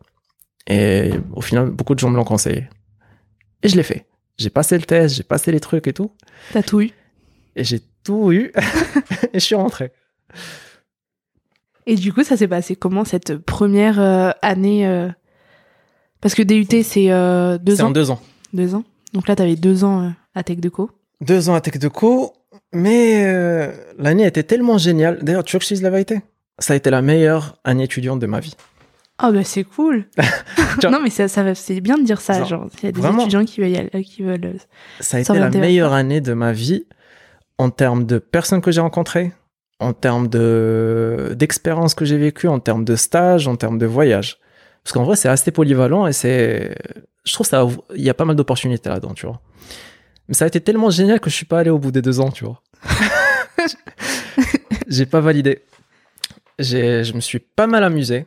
Et 0.68 1.12
au 1.34 1.42
final, 1.42 1.70
beaucoup 1.70 1.94
de 1.94 2.00
gens 2.00 2.10
me 2.10 2.16
l'ont 2.16 2.24
conseillé. 2.24 2.70
Et 3.62 3.70
je 3.70 3.76
l'ai 3.76 3.84
fait. 3.84 4.06
J'ai 4.38 4.50
passé 4.50 4.78
le 4.78 4.84
test, 4.84 5.16
j'ai 5.16 5.24
passé 5.24 5.52
les 5.52 5.60
trucs 5.60 5.88
et 5.88 5.94
tout. 5.94 6.12
T'as 6.52 6.64
tout 6.64 6.82
eu. 6.82 6.92
Et 7.56 7.64
j'ai 7.64 7.82
tout 8.04 8.32
eu. 8.32 8.52
et 9.34 9.40
je 9.40 9.40
suis 9.40 9.56
rentré. 9.56 9.92
Et 11.86 11.96
du 11.96 12.14
coup, 12.14 12.24
ça 12.24 12.38
s'est 12.38 12.48
passé 12.48 12.76
comment 12.76 13.06
cette 13.06 13.38
première 13.38 14.00
euh, 14.00 14.32
année 14.42 14.88
euh, 14.88 15.10
Parce 16.22 16.34
que 16.34 16.42
DUT, 16.42 16.84
c'est 16.84 17.12
euh, 17.12 17.58
deux 17.58 17.76
C'est 17.76 17.84
ans. 17.84 17.88
en 17.88 17.92
deux 17.92 18.10
ans. 18.10 18.22
Deux 18.54 18.76
ans. 18.76 18.84
Donc 19.14 19.28
là, 19.28 19.36
t'avais 19.36 19.56
deux 19.56 19.84
ans 19.84 20.04
euh, 20.06 20.10
à 20.36 20.44
Tech 20.44 20.58
Deco. 20.58 20.90
Deux 21.22 21.50
ans 21.50 21.56
à 21.56 21.62
Tech 21.62 21.78
Deco, 21.80 22.34
mais 22.72 23.24
euh, 23.26 23.72
l'année 23.98 24.26
était 24.26 24.44
tellement 24.44 24.78
géniale. 24.78 25.20
D'ailleurs, 25.22 25.44
tu 25.44 25.56
veux 25.56 25.60
que 25.60 25.66
je 25.66 25.74
dise 25.74 25.84
la 25.84 25.90
vérité 25.90 26.22
Ça 26.60 26.74
a 26.74 26.76
été 26.76 26.90
la 26.90 27.02
meilleure 27.02 27.58
année 27.64 27.84
étudiante 27.86 28.20
de 28.20 28.28
ma 28.28 28.40
vie. 28.40 28.56
Ah 29.20 29.32
bah 29.32 29.44
c'est 29.44 29.64
cool. 29.64 30.06
Tu 30.82 30.88
non 30.90 31.00
mais 31.02 31.10
ça, 31.12 31.28
ça 31.28 31.54
c'est 31.56 31.80
bien 31.82 31.98
de 31.98 32.04
dire 32.04 32.20
ça. 32.20 32.40
Genre, 32.40 32.48
Genre, 32.48 32.68
il 32.82 32.86
y 32.86 32.88
a 32.88 32.92
des 32.92 33.00
vraiment. 33.02 33.20
étudiants 33.22 33.46
qui 33.46 33.62
veulent, 33.62 33.90
qui 34.04 34.24
veulent. 34.24 34.46
euh, 34.46 34.58
Ça 35.00 35.18
a 35.18 35.20
été 35.20 35.34
la 35.34 35.50
meilleure 35.50 35.94
année 35.94 36.20
de 36.20 36.34
ma 36.34 36.52
vie 36.52 36.86
en 37.60 37.70
termes 37.70 38.06
de 38.06 38.18
personnes 38.18 38.62
que 38.62 38.72
j'ai 38.72 38.82
rencontrées, 38.82 39.32
en 39.80 39.94
termes 39.94 40.28
de 40.28 41.34
d'expériences 41.38 41.94
que 41.94 42.06
j'ai 42.06 42.18
vécues, 42.18 42.48
en 42.48 42.60
termes 42.60 42.84
de 42.84 42.96
stages, 42.96 43.48
en 43.48 43.56
termes 43.56 43.78
de 43.78 43.86
voyages. 43.86 44.40
Parce 44.84 44.94
qu'en 44.94 45.04
vrai, 45.04 45.16
c'est 45.16 45.30
assez 45.30 45.52
polyvalent 45.52 46.08
et 46.08 46.14
c'est, 46.14 46.76
je 47.24 47.34
trouve 47.34 47.48
ça, 47.48 47.66
il 47.96 48.02
y 48.02 48.10
a 48.10 48.14
pas 48.14 48.26
mal 48.26 48.36
d'opportunités 48.36 48.90
là-dedans, 48.90 49.14
tu 49.14 49.26
vois. 49.26 49.42
Mais 50.28 50.34
ça 50.34 50.46
a 50.46 50.48
été 50.48 50.62
tellement 50.62 50.90
génial 50.90 51.20
que 51.20 51.30
je 51.30 51.36
suis 51.36 51.46
pas 51.46 51.60
allé 51.60 51.70
au 51.70 51.78
bout 51.78 51.92
des 51.92 52.02
deux 52.02 52.20
ans, 52.20 52.32
tu 52.32 52.46
vois. 52.46 52.62
j'ai 54.88 55.06
pas 55.06 55.22
validé. 55.22 55.62
J'ai, 56.60 57.04
je 57.04 57.14
me 57.14 57.22
suis 57.22 57.40
pas 57.40 57.68
mal 57.68 57.84
amusé. 57.84 58.26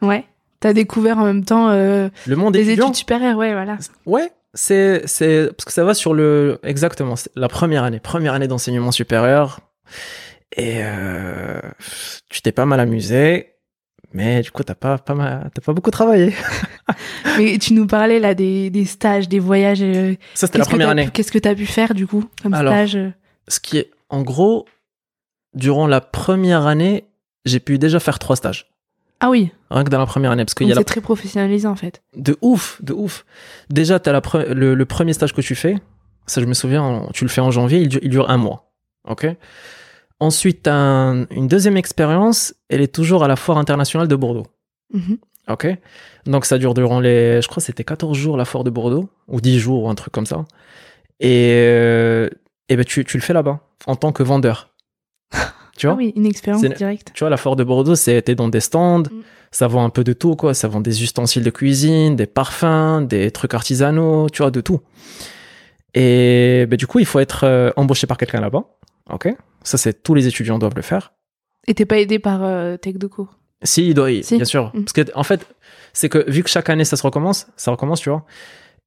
Ouais. 0.00 0.24
T'as 0.60 0.72
découvert 0.72 1.18
en 1.18 1.24
même 1.24 1.44
temps 1.44 1.70
euh, 1.70 2.08
Le 2.26 2.36
monde 2.36 2.52
des 2.52 2.70
études 2.70 2.94
supérieures, 2.94 3.36
ouais, 3.36 3.52
voilà. 3.52 3.78
Ouais, 4.06 4.30
c'est 4.54 5.02
c'est 5.06 5.48
parce 5.56 5.64
que 5.64 5.72
ça 5.72 5.84
va 5.84 5.94
sur 5.94 6.14
le 6.14 6.60
exactement 6.62 7.16
c'est 7.16 7.30
la 7.34 7.48
première 7.48 7.82
année, 7.82 7.98
première 7.98 8.34
année 8.34 8.46
d'enseignement 8.46 8.92
supérieur 8.92 9.60
et 10.56 10.80
euh, 10.82 11.60
tu 12.28 12.42
t'es 12.42 12.52
pas 12.52 12.66
mal 12.66 12.78
amusé, 12.78 13.51
mais 14.14 14.42
du 14.42 14.50
coup 14.50 14.62
t'as 14.62 14.74
pas 14.74 14.98
pas 14.98 15.14
mal, 15.14 15.50
t'as 15.54 15.62
pas 15.62 15.72
beaucoup 15.72 15.90
travaillé. 15.90 16.34
Mais 17.38 17.56
tu 17.58 17.72
nous 17.74 17.86
parlais 17.86 18.18
là 18.20 18.34
des, 18.34 18.68
des 18.70 18.84
stages, 18.84 19.28
des 19.28 19.38
voyages. 19.38 19.82
euh, 19.82 20.14
Ça 20.34 20.46
c'était 20.46 20.58
la 20.58 20.64
première 20.66 20.88
année. 20.90 21.08
Qu'est-ce 21.12 21.32
que 21.32 21.38
t'as 21.38 21.54
pu 21.54 21.66
faire 21.66 21.94
du 21.94 22.06
coup 22.06 22.24
comme 22.42 22.52
Alors, 22.54 22.72
stage 22.72 22.96
euh 22.96 23.10
Ce 23.48 23.58
qui 23.60 23.78
est 23.78 23.90
en 24.10 24.22
gros 24.22 24.66
durant 25.54 25.86
la 25.86 26.00
première 26.00 26.66
année, 26.66 27.04
j'ai 27.44 27.60
pu 27.60 27.78
déjà 27.78 28.00
faire 28.00 28.18
trois 28.18 28.36
stages. 28.36 28.68
Ah 29.20 29.30
oui. 29.30 29.50
Rien 29.70 29.84
que 29.84 29.90
dans 29.90 29.98
la 29.98 30.06
première 30.06 30.32
année, 30.32 30.44
parce 30.44 30.54
qu'il 30.54 30.66
y 30.66 30.72
a 30.72 30.74
c'est 30.74 30.80
la 30.80 30.84
très 30.84 31.00
professionnalisé 31.00 31.66
en 31.68 31.76
fait. 31.76 32.02
De 32.16 32.36
ouf, 32.42 32.80
de 32.82 32.92
ouf. 32.92 33.24
Déjà, 33.70 33.98
t'as 34.00 34.12
la 34.12 34.20
pre- 34.20 34.48
le, 34.52 34.74
le 34.74 34.84
premier 34.84 35.12
stage 35.12 35.32
que 35.32 35.40
tu 35.40 35.54
fais, 35.54 35.76
ça 36.26 36.40
je 36.40 36.46
me 36.46 36.54
souviens, 36.54 36.82
en- 36.82 37.06
tu 37.12 37.24
le 37.24 37.30
fais 37.30 37.40
en 37.40 37.50
janvier, 37.50 37.80
il 37.80 37.88
dure, 37.88 38.00
il 38.02 38.10
dure 38.10 38.28
un 38.30 38.36
mois. 38.36 38.72
Ok? 39.08 39.26
Ensuite, 40.22 40.68
un- 40.68 41.26
une 41.30 41.48
deuxième 41.48 41.76
expérience, 41.76 42.54
elle 42.68 42.80
est 42.80 42.94
toujours 42.94 43.24
à 43.24 43.28
la 43.28 43.34
foire 43.36 43.58
internationale 43.58 44.06
de 44.06 44.14
Bordeaux. 44.16 44.46
Mhm. 44.92 45.18
Ok 45.48 45.66
Donc 46.26 46.44
ça 46.44 46.58
dure 46.58 46.74
durant 46.74 47.00
les, 47.00 47.42
je 47.42 47.48
crois 47.48 47.56
que 47.60 47.64
c'était 47.66 47.82
14 47.82 48.16
jours 48.16 48.36
la 48.36 48.44
foire 48.44 48.62
de 48.62 48.70
Bordeaux, 48.70 49.08
ou 49.26 49.40
10 49.40 49.58
jours, 49.58 49.82
ou 49.84 49.88
un 49.88 49.94
truc 49.96 50.12
comme 50.12 50.26
ça. 50.26 50.44
Et, 51.18 51.50
euh, 51.54 52.28
et 52.68 52.76
ben 52.76 52.84
tu, 52.84 53.04
tu 53.04 53.16
le 53.16 53.22
fais 53.22 53.32
là-bas, 53.32 53.58
en 53.86 53.96
tant 53.96 54.12
que 54.12 54.22
vendeur. 54.22 54.70
tu 55.76 55.86
vois? 55.86 55.94
Ah 55.94 55.98
oui, 55.98 56.12
une 56.14 56.26
expérience 56.26 56.62
directe. 56.62 57.10
tu 57.14 57.20
vois, 57.24 57.30
la 57.30 57.36
foire 57.36 57.56
de 57.56 57.64
Bordeaux, 57.64 57.96
c'était 57.96 58.36
dans 58.36 58.48
des 58.48 58.60
stands, 58.60 59.02
Mm. 59.02 59.22
ça 59.50 59.66
vend 59.66 59.84
un 59.84 59.90
peu 59.90 60.04
de 60.04 60.12
tout, 60.12 60.36
quoi. 60.36 60.54
Ça 60.54 60.68
vend 60.68 60.80
des 60.80 61.02
ustensiles 61.02 61.42
de 61.42 61.50
cuisine, 61.50 62.14
des 62.14 62.26
parfums, 62.26 63.04
des 63.08 63.32
trucs 63.32 63.54
artisanaux, 63.54 64.28
tu 64.30 64.42
vois, 64.42 64.52
de 64.52 64.60
tout. 64.60 64.80
Et 65.94 66.66
ben, 66.68 66.76
du 66.76 66.86
coup, 66.86 67.00
il 67.00 67.06
faut 67.06 67.18
être 67.20 67.44
euh, 67.44 67.70
embauché 67.76 68.06
par 68.06 68.16
quelqu'un 68.16 68.40
là-bas. 68.40 68.64
Ok 69.10 69.28
Ça, 69.64 69.78
c'est 69.78 70.02
tous 70.02 70.14
les 70.14 70.26
étudiants 70.26 70.58
doivent 70.58 70.74
le 70.76 70.82
faire. 70.82 71.12
Et 71.66 71.74
t'es 71.74 71.84
pas 71.86 71.98
aidé 71.98 72.18
par 72.18 72.42
euh, 72.42 72.76
Tech 72.76 72.94
Deco 72.96 73.28
Si, 73.62 73.88
il 73.88 73.94
doit, 73.94 74.08
Si. 74.22 74.36
bien 74.36 74.44
sûr. 74.44 74.70
Mhm. 74.74 74.84
Parce 74.84 74.92
que, 74.92 75.02
en 75.16 75.22
fait, 75.22 75.46
c'est 75.92 76.08
que 76.08 76.28
vu 76.30 76.42
que 76.42 76.50
chaque 76.50 76.68
année 76.70 76.84
ça 76.84 76.96
se 76.96 77.02
recommence, 77.02 77.46
ça 77.56 77.70
recommence, 77.70 78.00
tu 78.00 78.10
vois. 78.10 78.24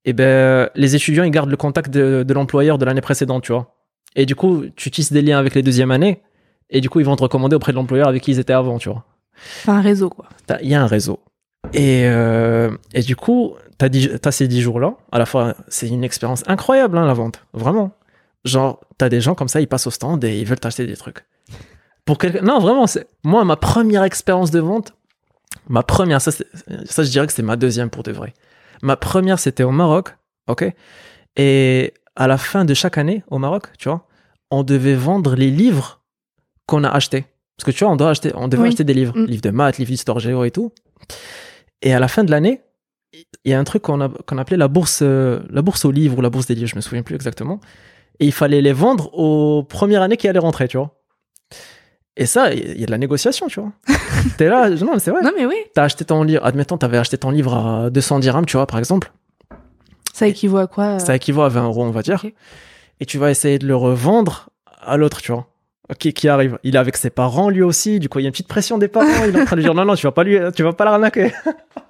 Et 0.04 0.12
ben, 0.12 0.68
les 0.74 0.94
étudiants, 0.94 1.24
ils 1.24 1.30
gardent 1.30 1.50
le 1.50 1.56
contact 1.56 1.90
de, 1.90 2.22
de 2.22 2.34
l'employeur 2.34 2.78
de 2.78 2.84
l'année 2.84 3.00
précédente, 3.00 3.42
tu 3.44 3.52
vois. 3.52 3.74
Et 4.14 4.24
du 4.26 4.34
coup, 4.36 4.64
tu 4.76 4.90
tisses 4.90 5.12
des 5.12 5.22
liens 5.22 5.38
avec 5.38 5.54
les 5.54 5.62
deuxièmes 5.62 5.90
années. 5.90 6.22
Et 6.70 6.80
du 6.80 6.88
coup, 6.90 7.00
ils 7.00 7.06
vont 7.06 7.16
te 7.16 7.22
recommander 7.22 7.56
auprès 7.56 7.72
de 7.72 7.76
l'employeur 7.76 8.08
avec 8.08 8.22
qui 8.22 8.30
ils 8.32 8.38
étaient 8.38 8.52
avant, 8.52 8.78
tu 8.78 8.88
vois. 8.88 9.04
Enfin, 9.62 9.74
un 9.78 9.80
réseau, 9.80 10.08
quoi. 10.10 10.28
T'as- 10.46 10.60
Il 10.62 10.68
y 10.68 10.74
a 10.74 10.82
un 10.82 10.86
réseau. 10.86 11.20
Et, 11.72 12.04
euh, 12.06 12.70
et 12.94 13.02
du 13.02 13.16
coup, 13.16 13.54
t'as 13.78 13.88
as 14.24 14.32
ces 14.32 14.46
10 14.48 14.60
jours-là. 14.62 14.94
À 15.12 15.18
la 15.18 15.26
fois, 15.26 15.54
c'est 15.68 15.88
une 15.88 16.04
expérience 16.04 16.42
incroyable, 16.46 16.96
hein, 16.98 17.06
la 17.06 17.12
vente. 17.14 17.44
Vraiment. 17.52 17.92
Genre, 18.46 18.80
t'as 18.98 19.08
des 19.08 19.20
gens 19.20 19.34
comme 19.34 19.48
ça, 19.48 19.60
ils 19.60 19.66
passent 19.68 19.86
au 19.86 19.90
stand 19.90 20.22
et 20.24 20.38
ils 20.40 20.46
veulent 20.46 20.60
t'acheter 20.60 20.86
des 20.86 20.96
trucs. 20.96 21.24
Pour 22.04 22.18
quelqu'un. 22.18 22.42
Non, 22.42 22.60
vraiment, 22.60 22.86
c'est. 22.86 23.06
Moi, 23.24 23.44
ma 23.44 23.56
première 23.56 24.04
expérience 24.04 24.50
de 24.50 24.60
vente, 24.60 24.94
ma 25.68 25.82
première, 25.82 26.20
ça, 26.20 26.30
ça 26.30 27.02
je 27.02 27.10
dirais 27.10 27.26
que 27.26 27.32
c'est 27.32 27.42
ma 27.42 27.56
deuxième 27.56 27.90
pour 27.90 28.02
de 28.04 28.12
vrai. 28.12 28.32
Ma 28.82 28.96
première, 28.96 29.38
c'était 29.38 29.64
au 29.64 29.72
Maroc, 29.72 30.16
ok? 30.46 30.72
Et 31.36 31.92
à 32.14 32.26
la 32.28 32.38
fin 32.38 32.64
de 32.64 32.74
chaque 32.74 32.98
année, 32.98 33.24
au 33.28 33.38
Maroc, 33.38 33.68
tu 33.78 33.88
vois, 33.88 34.06
on 34.50 34.62
devait 34.62 34.94
vendre 34.94 35.34
les 35.34 35.50
livres 35.50 36.00
qu'on 36.66 36.84
a 36.84 36.88
achetés. 36.88 37.24
Parce 37.56 37.64
que 37.64 37.70
tu 37.76 37.84
vois, 37.84 37.92
on, 37.92 37.96
doit 37.96 38.10
acheter, 38.10 38.30
on 38.34 38.48
devait 38.48 38.62
Oui. 38.62 38.68
acheter 38.68 38.84
des 38.84 38.94
livres, 38.94 39.16
Mm. 39.18 39.24
livres 39.26 39.42
de 39.42 39.50
maths, 39.50 39.78
livres 39.78 39.90
d'histoire 39.90 40.18
géo 40.20 40.44
et 40.44 40.50
tout. 40.50 40.72
Et 41.82 41.92
à 41.94 41.98
la 41.98 42.08
fin 42.08 42.22
de 42.24 42.30
l'année, 42.30 42.60
il 43.44 43.50
y 43.50 43.54
a 43.54 43.58
un 43.58 43.64
truc 43.64 43.82
qu'on 43.82 44.00
a- 44.00 44.08
qu'on 44.08 44.38
appelait 44.38 44.56
la 44.56 44.68
bourse, 44.68 45.00
euh, 45.02 45.40
la 45.50 45.62
bourse 45.62 45.84
aux 45.84 45.90
livres 45.90 46.18
ou 46.18 46.20
la 46.20 46.30
bourse 46.30 46.46
des 46.46 46.54
livres, 46.54 46.68
je 46.68 46.76
me 46.76 46.80
souviens 46.80 47.02
plus 47.02 47.14
exactement. 47.14 47.60
Et 48.20 48.26
il 48.26 48.32
fallait 48.32 48.62
les 48.62 48.72
vendre 48.72 49.12
aux 49.14 49.62
premières 49.62 50.02
années 50.02 50.16
qui 50.16 50.28
allaient 50.28 50.38
rentrer, 50.38 50.68
tu 50.68 50.76
vois. 50.76 50.96
Et 52.16 52.24
ça, 52.24 52.52
il 52.52 52.80
y 52.80 52.82
a 52.82 52.86
de 52.86 52.90
la 52.90 52.98
négociation, 52.98 53.46
tu 53.46 53.60
vois. 53.60 53.72
T'es 54.38 54.48
là, 54.48 54.70
non, 54.70 54.94
mais 54.94 55.00
c'est 55.00 55.10
vrai. 55.10 55.22
Non, 55.22 55.32
mais 55.36 55.44
oui. 55.44 55.56
T'as 55.74 55.84
acheté 55.84 56.04
ton 56.04 56.22
livre, 56.22 56.44
admettons, 56.44 56.78
t'avais 56.78 56.96
acheté 56.96 57.18
ton 57.18 57.30
livre 57.30 57.54
à 57.54 57.90
200 57.90 58.20
dirhams, 58.20 58.46
tu 58.46 58.56
vois, 58.56 58.66
par 58.66 58.78
exemple. 58.78 59.12
Ça 60.14 60.26
équivaut 60.26 60.56
à 60.56 60.66
quoi 60.66 60.84
euh, 60.84 60.98
Ça 60.98 61.14
équivaut 61.14 61.42
à 61.42 61.50
20 61.50 61.64
euros, 61.64 61.84
on 61.84 61.90
va 61.90 62.00
dire. 62.00 62.24
Et 63.00 63.04
tu 63.04 63.18
vas 63.18 63.30
essayer 63.30 63.58
de 63.58 63.66
le 63.66 63.76
revendre 63.76 64.48
à 64.80 64.96
l'autre, 64.96 65.20
tu 65.20 65.32
vois. 65.32 65.46
Qui, 65.98 66.14
qui 66.14 66.26
arrive. 66.28 66.58
Il 66.64 66.74
est 66.74 66.78
avec 66.78 66.96
ses 66.96 67.10
parents, 67.10 67.50
lui 67.50 67.62
aussi. 67.62 68.00
Du 68.00 68.08
coup, 68.08 68.18
il 68.18 68.22
y 68.22 68.24
a 68.24 68.28
une 68.28 68.32
petite 68.32 68.48
pression 68.48 68.78
des 68.78 68.88
parents. 68.88 69.24
Il 69.28 69.36
est 69.36 69.42
en 69.42 69.44
train 69.44 69.56
de 69.56 69.60
lui 69.60 69.66
dire 69.66 69.74
non, 69.74 69.84
non, 69.84 69.94
tu 69.94 70.06
vas 70.06 70.12
pas 70.12 70.24
lui, 70.24 70.38
tu 70.54 70.62
vas 70.62 70.72
pas 70.72 70.86
l'arnaquer. 70.86 71.32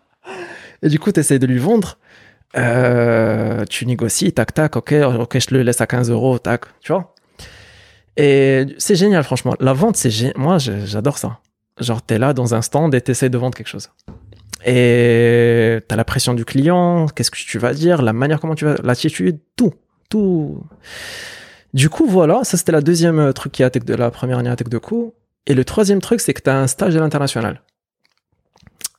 Et 0.83 0.89
du 0.89 0.99
coup, 0.99 1.13
tu 1.13 1.21
essaies 1.21 1.39
de 1.39 1.47
lui 1.47 1.59
vendre. 1.59 1.99
Euh, 2.57 3.65
tu 3.69 3.85
négocies, 3.87 4.33
tac, 4.33 4.55
tac, 4.55 4.77
ok, 4.77 4.95
ok, 5.21 5.39
je 5.39 5.55
le 5.55 5.63
laisse 5.63 5.81
à 5.81 5.87
15 5.87 6.11
euros, 6.11 6.39
tac, 6.39 6.63
tu 6.81 6.93
vois. 6.93 7.15
Et 8.17 8.65
c'est 8.79 8.95
génial, 8.97 9.23
franchement. 9.25 9.55
La 9.61 9.75
vente, 9.75 9.97
c'est 9.97 10.09
gé- 10.09 10.33
Moi, 10.37 10.57
j'adore 10.59 11.19
ça. 11.19 11.41
Genre, 11.81 12.01
t'es 12.01 12.19
là 12.19 12.33
dans 12.33 12.55
un 12.55 12.63
stand 12.63 12.95
et 12.95 13.01
t'essaies 13.03 13.29
de 13.29 13.37
vendre 13.37 13.55
quelque 13.55 13.69
chose. 13.69 13.91
Et 14.65 15.79
t'as 15.87 15.97
la 15.97 16.05
pression 16.05 16.33
du 16.33 16.45
client, 16.47 17.07
qu'est-ce 17.15 17.31
que 17.31 17.37
tu 17.37 17.59
vas 17.59 17.75
dire, 17.75 18.01
la 18.03 18.13
manière 18.15 18.41
comment 18.41 18.55
tu 18.55 18.65
vas, 18.65 18.77
l'attitude, 18.83 19.39
tout, 19.55 19.75
tout. 20.09 20.63
Du 21.75 21.91
coup, 21.91 22.07
voilà, 22.09 22.43
ça 22.43 22.57
c'était 22.57 22.73
la 22.73 22.81
deuxième 22.81 23.19
euh, 23.19 23.33
truc 23.33 23.53
qui 23.53 23.71
Tech 23.71 23.85
de 23.85 23.95
la 23.95 24.11
première 24.11 24.39
année 24.39 24.49
à 24.49 24.57
Tech 24.57 24.69
de 24.69 24.79
Co. 24.79 25.15
Et 25.47 25.53
le 25.55 25.65
troisième 25.65 26.01
truc, 26.01 26.21
c'est 26.21 26.33
que 26.33 26.41
t'as 26.41 26.57
un 26.57 26.67
stage 26.67 26.97
à 26.97 27.01
l'international. 27.01 27.61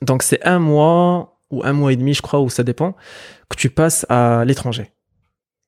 Donc 0.04 0.22
c'est 0.22 0.46
un 0.46 0.60
mois 0.60 1.37
ou 1.50 1.64
un 1.64 1.74
mois 1.74 1.94
et 1.94 1.96
demi, 1.96 2.14
je 2.14 2.22
crois, 2.22 2.40
ou 2.42 2.50
ça 2.50 2.64
dépend, 2.64 2.96
que 3.50 3.56
tu 3.56 3.70
passes 3.70 4.06
à 4.10 4.44
l'étranger. 4.46 4.92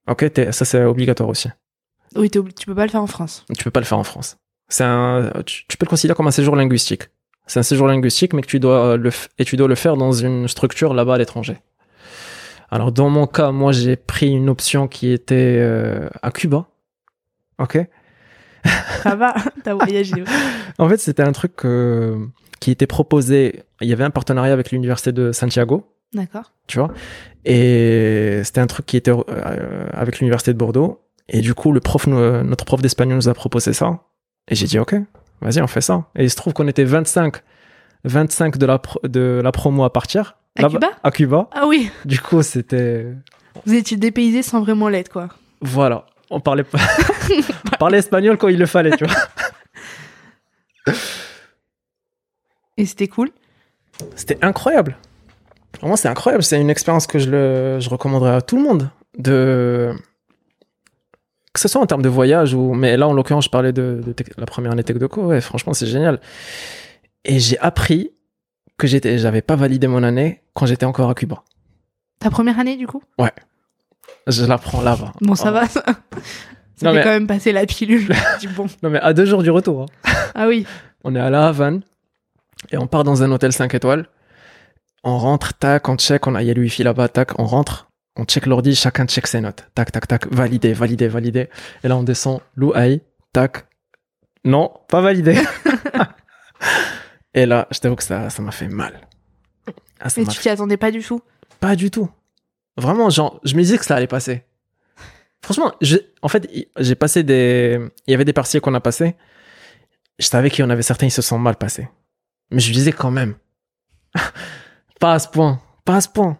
Ok, 0.08 0.30
ça 0.52 0.66
c'est 0.66 0.84
obligatoire 0.84 1.30
aussi. 1.30 1.50
Oui, 2.16 2.30
tu 2.30 2.42
peux 2.66 2.76
pas 2.76 2.86
le 2.86 2.90
faire 2.92 3.04
en 3.04 3.08
France. 3.08 3.46
Tu 3.58 3.64
peux 3.64 3.72
pas 3.72 3.80
le 3.80 3.86
faire 3.86 4.00
en 4.00 4.04
France. 4.04 4.38
C'est 4.68 4.84
un, 4.84 5.32
tu, 5.46 5.66
tu 5.68 5.78
peux 5.78 5.86
le 5.86 5.90
considérer 5.90 6.16
comme 6.16 6.28
un 6.28 6.32
séjour 6.32 6.56
linguistique. 6.56 7.04
C'est 7.46 7.60
un 7.60 7.64
séjour 7.64 7.88
linguistique, 7.88 8.34
mais 8.34 8.42
que 8.42 8.48
tu 8.48 8.60
dois 8.60 8.98
le, 8.98 9.10
f- 9.10 9.28
et 9.40 9.46
tu 9.46 9.58
dois 9.58 9.68
le 9.68 9.76
faire 9.76 9.98
dans 9.98 10.12
une 10.12 10.48
structure 10.48 10.94
là-bas 10.94 11.16
à 11.16 11.18
l'étranger. 11.18 11.58
Alors, 12.72 12.92
dans 12.92 13.10
mon 13.10 13.26
cas, 13.26 13.52
moi, 13.52 13.72
j'ai 13.72 13.96
pris 13.96 14.30
une 14.30 14.50
option 14.50 14.88
qui 14.88 15.12
était 15.12 15.58
euh, 15.60 16.08
à 16.22 16.32
Cuba. 16.32 16.68
Ok? 17.58 17.80
Ça 19.04 19.16
va, 19.16 19.34
t'as 19.64 19.74
voyagé. 19.74 20.24
En 20.78 20.90
fait, 20.90 20.98
c'était 20.98 21.24
un 21.24 21.32
truc 21.32 21.54
euh, 21.66 22.18
qui 22.60 22.72
était 22.72 22.88
proposé. 22.88 23.64
Il 23.82 23.88
y 23.88 23.94
avait 23.94 24.04
un 24.04 24.10
partenariat 24.10 24.54
avec 24.54 24.72
l'université 24.72 25.12
de 25.12 25.32
Santiago, 25.32 25.86
D'accord. 26.14 26.52
tu 26.68 26.80
vois. 26.80 26.92
Et 27.46 28.42
c'était 28.44 28.62
un 28.62 28.68
truc 28.68 28.86
qui 28.86 28.98
était 28.98 29.12
euh, 29.12 29.88
avec 29.94 30.20
l'université 30.20 30.54
de 30.54 30.58
Bordeaux. 30.58 31.02
Et 31.30 31.42
du 31.42 31.54
coup, 31.54 31.72
le 31.72 31.80
prof, 31.80 32.08
nous- 32.08 32.44
notre 32.44 32.66
prof 32.66 32.82
d'espagnol 32.82 33.16
nous 33.18 33.30
a 33.30 33.34
proposé 33.34 33.74
ça. 33.74 34.00
Et 34.50 34.56
j'ai 34.56 34.66
dit, 34.66 34.80
OK, 34.80 34.96
vas-y, 35.42 35.62
on 35.62 35.68
fait 35.68 35.82
ça. 35.82 36.06
Et 36.16 36.24
il 36.24 36.30
se 36.30 36.36
trouve 36.36 36.54
qu'on 36.54 36.68
était 36.68 36.84
25, 36.84 37.38
25 38.04 38.58
de 38.58 38.66
la, 38.66 38.80
pro- 38.80 39.00
de 39.04 39.40
la 39.44 39.52
promo 39.52 39.84
à 39.84 39.94
partir. 39.94 40.36
À 40.58 40.68
Cuba 40.68 40.90
À 41.04 41.12
Cuba. 41.12 41.48
Ah 41.54 41.66
oui, 41.68 41.90
Du 42.06 42.20
coup, 42.20 42.42
c'était. 42.42 43.06
vous 43.66 43.74
étiez 43.76 43.96
dépaysé 43.98 44.42
sans 44.42 44.62
vraiment 44.62 44.90
l'être, 44.90 45.10
quoi. 45.12 45.30
Voilà. 45.62 46.06
On 46.30 46.40
parlait 46.40 46.64
pas. 46.64 46.78
on 47.74 47.78
parlait 47.78 47.98
espagnol 48.00 48.38
quand 48.38 48.48
il 48.50 48.60
le 48.60 48.66
fallait, 48.66 48.96
tu 48.96 49.06
vois. 49.06 49.16
Et 52.78 52.86
c'était 52.86 53.08
cool. 53.08 53.30
C'était 54.16 54.38
incroyable. 54.44 54.98
Vraiment, 55.80 55.96
c'est 55.96 56.08
incroyable. 56.08 56.44
C'est 56.44 56.60
une 56.60 56.70
expérience 56.70 57.08
que 57.08 57.20
je, 57.20 57.30
le, 57.30 57.80
je 57.80 57.90
recommanderais 57.90 58.36
à 58.36 58.42
tout 58.42 58.56
le 58.58 58.64
monde. 58.64 58.90
De... 59.18 59.94
Que 61.54 61.60
ce 61.60 61.68
soit 61.68 61.82
en 61.82 61.86
termes 61.86 62.02
de 62.02 62.10
voyage 62.10 62.54
ou. 62.54 62.74
Mais 62.74 62.96
là, 62.96 63.08
en 63.08 63.14
l'occurrence, 63.14 63.46
je 63.46 63.50
parlais 63.50 63.74
de, 63.74 64.02
de 64.06 64.12
tech- 64.14 64.30
la 64.38 64.46
première 64.46 64.72
année 64.72 64.84
Tech 64.84 64.98
de 64.98 65.08
Co. 65.08 65.24
Ouais, 65.26 65.42
franchement, 65.42 65.74
c'est 65.74 65.88
génial. 65.88 66.20
Et 67.26 67.40
j'ai 67.40 67.58
appris 67.60 68.12
que 68.78 68.88
j'étais, 68.88 69.18
j'avais 69.18 69.42
pas 69.42 69.56
validé 69.58 69.88
mon 69.88 70.04
année 70.04 70.42
quand 70.54 70.66
j'étais 70.66 70.86
encore 70.86 71.10
à 71.10 71.16
Cuba. 71.16 71.44
Ta 72.20 72.30
première 72.30 72.60
année, 72.60 72.78
du 72.78 72.88
coup? 72.88 73.02
Je 74.28 74.46
l'apprends 74.46 74.82
là-bas. 74.82 75.14
Bon, 75.22 75.36
ça 75.36 75.50
Oh. 75.50 75.54
va, 75.54 75.68
ça. 75.68 75.84
Ça 76.76 76.86
Non, 76.86 76.92
fait 76.94 76.98
mais- 77.00 77.04
quand 77.04 77.10
même 77.10 77.28
passer 77.28 77.52
la 77.52 77.66
pilule. 77.66 78.08
Dis 78.40 78.48
bon. 78.48 78.68
Non, 78.82 78.90
mais 78.90 79.00
à 79.02 79.12
deux 79.14 79.26
jours 79.26 79.44
du 79.44 79.50
retour. 79.52 79.82
hein. 80.06 80.12
Ah 80.34 80.48
oui. 80.48 80.66
On 81.04 81.14
est 81.14 81.20
à 81.20 81.30
La 81.30 81.48
Havane 81.50 81.82
et 82.72 82.78
on 82.78 82.88
part 82.88 83.04
dans 83.04 83.22
un 83.22 83.32
hôtel 83.32 83.52
5 83.52 83.74
étoiles. 83.74 84.08
On 85.04 85.18
rentre, 85.18 85.54
tac, 85.56 85.90
on 85.90 85.98
check, 85.98 86.26
on 86.28 86.36
a, 86.36 86.42
il 86.42 86.48
y 86.48 86.52
a 86.52 86.54
le 86.54 86.62
wifi 86.62 86.84
là-bas, 86.84 87.10
tac, 87.10 87.38
on 87.38 87.46
rentre, 87.46 87.90
on 88.16 88.24
check 88.24 88.46
l'ordi, 88.46 88.76
chacun 88.76 89.06
check 89.08 89.28
ses 89.28 89.42
notes. 89.42 89.68
Tac, 89.76 89.92
tac, 89.92 90.08
tac, 90.08 90.28
validé, 90.32 90.72
validé, 90.72 91.08
validé. 91.10 91.50
Et 91.84 91.90
là, 91.90 91.98
on 91.98 92.04
descend, 92.04 92.40
Louaï, 92.56 93.02
tac. 93.34 93.66
Non, 94.46 94.72
pas 94.88 95.02
validé. 95.02 95.38
et 97.34 97.46
là, 97.46 97.68
je 97.72 97.80
t'avoue 97.80 97.96
que 97.96 98.04
ça, 98.04 98.30
ça 98.30 98.42
m'a 98.42 98.52
fait 98.52 98.68
mal. 98.68 99.02
Ah, 100.00 100.10
ça 100.10 100.22
Mais 100.22 100.26
m'a 100.28 100.32
tu 100.32 100.40
t'y 100.40 100.50
attendais 100.50 100.78
pas 100.78 100.92
du 100.92 101.02
tout. 101.04 101.22
Pas 101.60 101.76
du 101.76 101.92
tout. 101.92 102.10
Vraiment, 102.80 103.10
genre, 103.10 103.40
je 103.44 103.56
me 103.56 103.62
disais 103.62 103.78
que 103.78 103.86
ça 103.86 103.96
allait 103.96 104.08
passer. 104.08 104.44
Franchement, 105.42 105.72
en 106.22 106.28
fait, 106.28 106.50
j'ai 106.78 106.96
passé 106.96 107.24
des. 107.24 107.80
Il 108.08 108.12
y 108.12 108.14
avait 108.14 108.26
des 108.26 108.34
partiels 108.34 108.62
qu'on 108.62 108.74
a 108.74 108.82
passés. 108.82 109.16
Je 110.18 110.26
savais 110.26 110.50
qu'il 110.50 110.64
y 110.64 110.68
en 110.68 110.70
avait 110.70 110.82
certains, 110.82 111.08
ils 111.08 111.12
se 111.12 111.22
sont 111.22 111.40
mal 111.40 111.56
passés. 111.56 111.88
Mais 112.52 112.60
je 112.60 112.74
disais 112.74 112.92
quand 112.92 113.12
même. 113.12 113.36
pas 115.00 115.14
à 115.14 115.20
ce 115.20 115.28
point. 115.28 115.62
Pas 115.86 115.96
à 115.98 116.02
ce 116.02 116.10
point. 116.10 116.38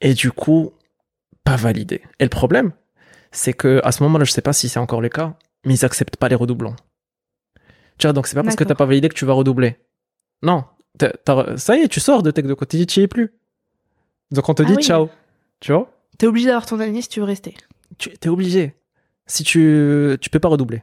Et 0.00 0.12
du 0.14 0.32
coup, 0.32 0.72
pas 1.44 1.56
validé. 1.56 2.02
Et 2.18 2.24
le 2.24 2.30
problème, 2.30 2.72
c'est 3.32 3.52
que 3.52 3.80
à 3.84 3.92
ce 3.92 4.02
moment-là, 4.02 4.24
je 4.24 4.32
sais 4.32 4.42
pas 4.42 4.52
si 4.52 4.68
c'est 4.68 4.78
encore 4.78 5.00
le 5.00 5.08
cas, 5.08 5.34
mais 5.64 5.74
ils 5.74 5.84
acceptent 5.84 6.16
pas 6.16 6.28
les 6.28 6.34
redoublons. 6.34 6.76
Tu 7.98 8.06
vois, 8.06 8.12
donc 8.12 8.26
c'est 8.26 8.34
pas 8.34 8.42
parce 8.42 8.56
que 8.56 8.64
t'as 8.64 8.74
pas 8.74 8.86
validé 8.86 9.08
que 9.08 9.14
tu 9.14 9.24
vas 9.24 9.32
redoubler. 9.34 9.76
Non. 10.42 10.64
Ça 11.56 11.76
y 11.76 11.82
est, 11.82 11.88
tu 11.88 12.00
sors 12.00 12.22
de 12.22 12.30
Tech 12.30 12.44
de 12.44 12.54
côté, 12.54 12.84
tu 12.86 13.00
y 13.00 13.02
es 13.02 13.08
plus. 13.08 13.32
Donc 14.30 14.48
on 14.48 14.54
te 14.54 14.62
Ah 14.62 14.66
dit 14.66 14.74
oui. 14.76 14.82
ciao. 14.82 15.08
Tu 15.60 15.72
vois? 15.72 15.90
T'es 16.18 16.26
obligé 16.26 16.46
d'avoir 16.46 16.66
ton 16.66 16.80
année 16.80 17.02
si 17.02 17.08
tu 17.08 17.20
veux 17.20 17.26
rester. 17.26 17.54
tu 17.98 18.10
es 18.10 18.28
obligé. 18.28 18.74
Si 19.26 19.44
tu 19.44 20.16
tu 20.20 20.30
peux 20.30 20.38
pas 20.40 20.48
redoubler. 20.48 20.82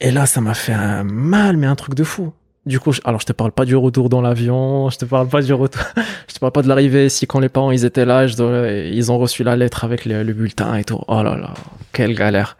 Et 0.00 0.10
là, 0.10 0.26
ça 0.26 0.40
m'a 0.40 0.54
fait 0.54 0.72
un 0.72 1.04
mal, 1.04 1.56
mais 1.56 1.66
un 1.66 1.76
truc 1.76 1.94
de 1.94 2.04
fou. 2.04 2.32
Du 2.66 2.78
coup, 2.78 2.92
je- 2.92 3.00
alors 3.04 3.20
je 3.20 3.26
te 3.26 3.32
parle 3.32 3.52
pas 3.52 3.64
du 3.64 3.74
retour 3.76 4.08
dans 4.10 4.20
l'avion, 4.20 4.90
je 4.90 4.98
te 4.98 5.04
parle 5.06 5.28
pas 5.28 5.40
du 5.42 5.52
retour, 5.54 5.82
je 6.28 6.34
te 6.34 6.38
parle 6.38 6.52
pas 6.52 6.62
de 6.62 6.68
l'arrivée. 6.68 7.08
Si 7.08 7.26
quand 7.26 7.40
les 7.40 7.48
parents 7.48 7.70
ils 7.70 7.84
étaient 7.84 8.04
là, 8.04 8.26
je 8.26 8.90
ils 8.92 9.10
ont 9.10 9.18
reçu 9.18 9.42
la 9.44 9.56
lettre 9.56 9.84
avec 9.84 10.04
le, 10.04 10.22
le 10.22 10.32
bulletin 10.34 10.74
et 10.76 10.84
tout. 10.84 11.00
Oh 11.08 11.22
là 11.22 11.36
là, 11.36 11.54
quelle 11.92 12.14
galère. 12.14 12.56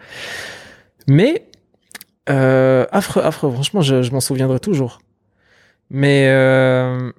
Mais 1.07 1.47
euh, 2.29 2.87
affreux, 2.93 3.23
affreux. 3.23 3.51
Franchement, 3.53 3.83
je, 3.83 4.03
je 4.03 4.11
m'en 4.13 4.21
souviendrai 4.21 4.59
toujours. 4.61 5.01
Mais 5.91 6.29
euh, 6.29 7.11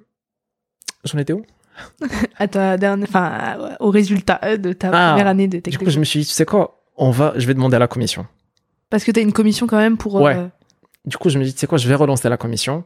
j'en 1.04 1.18
étais 1.18 1.32
où? 1.32 1.44
À 2.38 2.48
ta 2.48 2.76
dernière, 2.76 3.08
enfin, 3.08 3.76
au 3.80 3.90
résultat 3.90 4.40
euh, 4.44 4.56
de 4.56 4.72
ta 4.72 4.88
Ah, 4.92 5.10
première 5.12 5.26
année 5.26 5.48
de 5.48 5.58
tech 5.58 5.72
Du 5.72 5.78
coup, 5.78 5.90
je 5.90 5.98
me 5.98 6.04
suis 6.04 6.20
dit, 6.20 6.26
tu 6.26 6.32
sais 6.32 6.44
quoi 6.44 6.82
On 6.96 7.10
va, 7.10 7.32
je 7.36 7.46
vais 7.46 7.54
demander 7.54 7.76
à 7.76 7.78
la 7.78 7.88
commission. 7.88 8.26
Parce 8.90 9.04
que 9.04 9.10
t'as 9.10 9.22
une 9.22 9.32
commission 9.32 9.66
quand 9.66 9.78
même 9.78 9.96
pour. 9.96 10.14
Ouais. 10.14 10.36
euh, 10.36 10.46
Du 11.06 11.16
coup, 11.16 11.28
je 11.30 11.38
me 11.38 11.44
dis, 11.44 11.52
tu 11.54 11.60
sais 11.60 11.66
quoi, 11.66 11.78
je 11.78 11.88
vais 11.88 11.94
relancer 11.94 12.28
la 12.28 12.36
commission. 12.36 12.84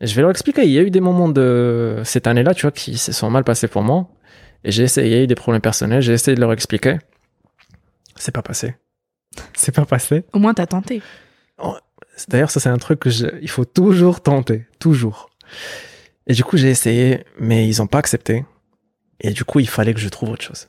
Je 0.00 0.14
vais 0.14 0.22
leur 0.22 0.30
expliquer. 0.30 0.64
Il 0.64 0.70
y 0.70 0.78
a 0.78 0.82
eu 0.82 0.90
des 0.90 1.00
moments 1.00 1.28
de 1.28 2.00
cette 2.04 2.26
année-là, 2.26 2.54
tu 2.54 2.62
vois, 2.62 2.70
qui 2.72 2.96
se 2.98 3.12
sont 3.12 3.30
mal 3.30 3.44
passés 3.44 3.68
pour 3.68 3.82
moi. 3.82 4.08
Et 4.64 4.70
j'ai 4.72 4.82
essayé, 4.82 5.06
il 5.08 5.12
y 5.16 5.20
a 5.20 5.22
eu 5.22 5.26
des 5.26 5.34
problèmes 5.34 5.60
personnels. 5.62 6.00
J'ai 6.02 6.12
essayé 6.14 6.34
de 6.34 6.40
leur 6.40 6.52
expliquer. 6.52 6.98
C'est 8.16 8.32
pas 8.34 8.42
passé. 8.42 8.74
C'est 9.54 9.74
pas 9.74 9.84
passé. 9.84 10.24
Au 10.32 10.38
moins, 10.38 10.54
t'as 10.54 10.66
tenté. 10.66 11.00
D'ailleurs, 12.28 12.50
ça, 12.50 12.60
c'est 12.60 12.68
un 12.68 12.76
truc 12.78 13.00
que 13.00 13.08
je- 13.10 13.26
il 13.40 13.48
faut 13.48 13.64
toujours 13.64 14.20
tenter. 14.20 14.66
Toujours. 14.78 15.30
Et 16.30 16.32
du 16.32 16.44
coup, 16.44 16.56
j'ai 16.56 16.70
essayé, 16.70 17.24
mais 17.40 17.66
ils 17.66 17.82
ont 17.82 17.88
pas 17.88 17.98
accepté. 17.98 18.44
Et 19.20 19.32
du 19.32 19.44
coup, 19.44 19.58
il 19.58 19.68
fallait 19.68 19.92
que 19.94 19.98
je 19.98 20.08
trouve 20.08 20.30
autre 20.30 20.44
chose. 20.44 20.68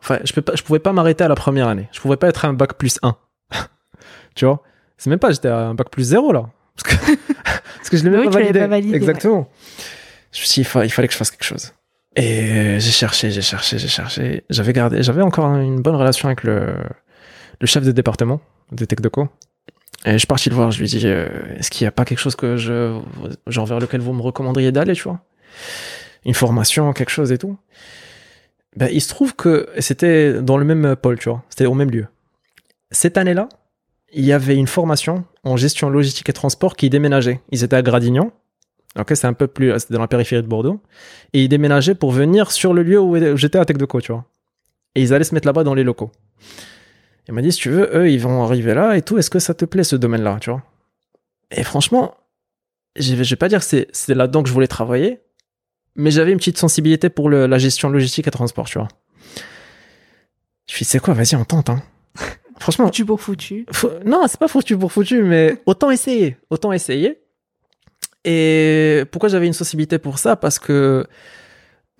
Enfin, 0.00 0.18
je 0.24 0.32
peux 0.32 0.42
pas, 0.42 0.56
je 0.56 0.62
pouvais 0.64 0.80
pas 0.80 0.92
m'arrêter 0.92 1.22
à 1.22 1.28
la 1.28 1.36
première 1.36 1.68
année. 1.68 1.88
Je 1.92 2.00
pouvais 2.00 2.16
pas 2.16 2.26
être 2.28 2.44
un 2.44 2.52
bac 2.52 2.74
plus 2.74 2.98
1. 3.02 3.16
tu 4.34 4.44
vois? 4.44 4.60
C'est 4.96 5.08
même 5.08 5.20
pas, 5.20 5.30
j'étais 5.30 5.46
à 5.46 5.58
un 5.68 5.74
bac 5.74 5.88
plus 5.90 6.02
0 6.02 6.32
là. 6.32 6.50
Parce 6.74 6.96
que, 6.96 7.16
parce 7.76 7.90
que 7.90 7.96
je 7.96 8.02
l'ai 8.02 8.10
même 8.10 8.20
Oui, 8.22 8.26
pas, 8.26 8.38
validé. 8.40 8.58
pas 8.58 8.66
validé, 8.66 8.96
Exactement. 8.96 9.48
Je 10.32 10.40
me 10.40 10.44
suis 10.46 10.54
dit, 10.54 10.60
il, 10.62 10.64
fa- 10.64 10.84
il 10.84 10.90
fallait 10.90 11.06
que 11.06 11.12
je 11.14 11.18
fasse 11.18 11.30
quelque 11.30 11.44
chose. 11.44 11.72
Et 12.16 12.80
j'ai 12.80 12.90
cherché, 12.90 13.30
j'ai 13.30 13.40
cherché, 13.42 13.78
j'ai 13.78 13.86
cherché. 13.86 14.42
J'avais 14.50 14.72
gardé, 14.72 15.04
j'avais 15.04 15.22
encore 15.22 15.46
une 15.54 15.80
bonne 15.80 15.94
relation 15.94 16.26
avec 16.26 16.42
le, 16.42 16.74
le 17.60 17.66
chef 17.68 17.84
de 17.84 17.92
département 17.92 18.40
de 18.72 18.84
TechDeco. 18.84 19.28
Et 20.04 20.12
je 20.12 20.18
suis 20.18 20.26
parti 20.26 20.48
le 20.48 20.54
voir, 20.54 20.70
je 20.70 20.78
lui 20.78 20.86
ai 20.86 20.98
dit, 20.98 21.06
euh, 21.06 21.28
est-ce 21.56 21.70
qu'il 21.70 21.84
n'y 21.84 21.88
a 21.88 21.92
pas 21.92 22.04
quelque 22.04 22.18
chose 22.18 22.36
que 22.36 22.56
je, 22.56 22.98
genre 23.46 23.66
vers 23.66 23.80
lequel 23.80 24.00
vous 24.00 24.12
me 24.12 24.22
recommanderiez 24.22 24.70
d'aller, 24.70 24.94
tu 24.94 25.02
vois? 25.02 25.20
Une 26.24 26.34
formation, 26.34 26.92
quelque 26.92 27.10
chose 27.10 27.32
et 27.32 27.38
tout. 27.38 27.56
Ben, 28.76 28.88
il 28.92 29.00
se 29.00 29.08
trouve 29.08 29.34
que 29.34 29.68
c'était 29.78 30.40
dans 30.40 30.56
le 30.56 30.64
même 30.64 30.94
pôle, 30.94 31.18
tu 31.18 31.28
vois. 31.28 31.42
C'était 31.48 31.66
au 31.66 31.74
même 31.74 31.90
lieu. 31.90 32.06
Cette 32.92 33.18
année-là, 33.18 33.48
il 34.12 34.24
y 34.24 34.32
avait 34.32 34.56
une 34.56 34.66
formation 34.66 35.24
en 35.44 35.56
gestion 35.56 35.90
logistique 35.90 36.28
et 36.28 36.32
transport 36.32 36.76
qui 36.76 36.88
déménageait. 36.90 37.40
Ils 37.50 37.64
étaient 37.64 37.76
à 37.76 37.82
Gradignan. 37.82 38.30
Ok, 38.98 39.12
c'est 39.14 39.26
un 39.26 39.32
peu 39.32 39.46
plus, 39.46 39.78
c'était 39.78 39.94
dans 39.94 40.00
la 40.00 40.08
périphérie 40.08 40.42
de 40.42 40.48
Bordeaux. 40.48 40.80
Et 41.32 41.42
ils 41.42 41.48
déménageaient 41.48 41.94
pour 41.94 42.12
venir 42.12 42.50
sur 42.52 42.72
le 42.72 42.82
lieu 42.82 43.00
où 43.00 43.36
j'étais 43.36 43.58
à 43.58 43.64
TechDeco, 43.64 44.00
tu 44.00 44.12
vois. 44.12 44.24
Et 44.94 45.02
ils 45.02 45.12
allaient 45.12 45.24
se 45.24 45.34
mettre 45.34 45.46
là-bas 45.46 45.64
dans 45.64 45.74
les 45.74 45.84
locaux. 45.84 46.10
Il 47.28 47.34
m'a 47.34 47.42
dit, 47.42 47.52
si 47.52 47.58
tu 47.60 47.70
veux, 47.70 47.90
eux, 47.94 48.10
ils 48.10 48.18
vont 48.20 48.42
arriver 48.42 48.72
là 48.74 48.96
et 48.96 49.02
tout. 49.02 49.18
Est-ce 49.18 49.28
que 49.30 49.38
ça 49.38 49.52
te 49.54 49.64
plaît, 49.66 49.84
ce 49.84 49.96
domaine-là, 49.96 50.38
tu 50.40 50.50
vois? 50.50 50.62
Et 51.50 51.62
franchement, 51.62 52.14
je 52.96 53.14
vais, 53.14 53.24
je 53.24 53.30
vais 53.30 53.36
pas 53.36 53.48
dire 53.48 53.58
que 53.60 53.64
c'est, 53.66 53.86
c'est 53.92 54.14
là-dedans 54.14 54.42
que 54.42 54.48
je 54.48 54.54
voulais 54.54 54.66
travailler, 54.66 55.20
mais 55.94 56.10
j'avais 56.10 56.32
une 56.32 56.38
petite 56.38 56.58
sensibilité 56.58 57.10
pour 57.10 57.28
le- 57.28 57.46
la 57.46 57.58
gestion 57.58 57.90
logistique 57.90 58.26
et 58.26 58.30
transport, 58.30 58.66
tu 58.66 58.78
vois. 58.78 58.88
Je 60.68 60.74
suis, 60.74 60.84
c'est 60.84 60.98
quoi, 61.00 61.14
vas-y, 61.14 61.34
on 61.36 61.44
tente, 61.44 61.70
hein. 61.70 61.82
Franchement, 62.60 62.86
Foutu 62.86 63.04
pour 63.04 63.20
foutu. 63.20 63.66
faut- 63.72 63.92
non, 64.04 64.24
c'est 64.26 64.40
pas 64.40 64.48
foutu 64.48 64.76
pour 64.76 64.90
foutu, 64.90 65.22
mais 65.22 65.60
autant 65.66 65.90
essayer, 65.90 66.36
autant 66.50 66.72
essayer. 66.72 67.20
Et 68.24 69.04
pourquoi 69.12 69.28
j'avais 69.28 69.46
une 69.46 69.52
sensibilité 69.52 69.98
pour 69.98 70.18
ça? 70.18 70.34
Parce 70.36 70.58
que 70.58 71.06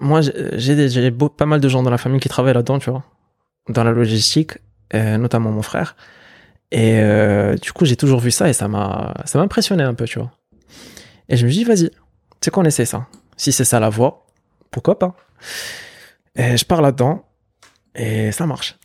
moi, 0.01 0.21
j'ai- 0.21 0.59
j'ai 0.59 0.75
des- 0.75 0.89
j'ai 0.89 1.11
beau- 1.11 1.29
pas 1.29 1.47
mal 1.47 1.61
de 1.61 1.69
gens 1.69 1.83
dans 1.83 1.91
la 1.91 1.99
famille 1.99 2.21
qui 2.21 2.29
travaillent 2.29 2.55
là-dedans, 2.55 2.79
tu 2.79 2.91
vois, 2.91 3.05
dans 3.69 3.85
la 3.85 3.93
logistique, 3.93 4.53
notamment 4.95 5.51
mon 5.51 5.63
frère. 5.63 5.97
Et 6.71 6.99
euh, 7.01 7.57
du 7.57 7.73
coup, 7.73 7.85
j'ai 7.85 7.97
toujours 7.97 8.21
vu 8.21 8.31
ça 8.31 8.49
et 8.49 8.53
ça 8.53 8.69
m'a, 8.69 9.15
ça 9.25 9.39
m'a 9.39 9.45
impressionné 9.45 9.83
un 9.83 9.95
peu, 9.95 10.05
tu 10.05 10.19
vois. 10.19 10.31
Et 11.29 11.37
je 11.37 11.47
me 11.47 11.51
dis, 11.51 11.65
vas-y, 11.65 11.91
tu 11.91 11.97
sais 12.43 12.51
qu'on 12.51 12.65
essaie 12.65 12.85
ça? 12.85 13.07
Si 13.37 13.53
c'est 13.53 13.65
ça 13.65 13.81
la 13.81 13.89
voie, 13.89 14.27
pourquoi 14.71 14.99
pas? 14.99 15.15
Et 16.37 16.57
je 16.57 16.65
pars 16.65 16.83
là-dedans 16.83 17.25
et 17.95 18.33
ça 18.33 18.47
marche. 18.47 18.79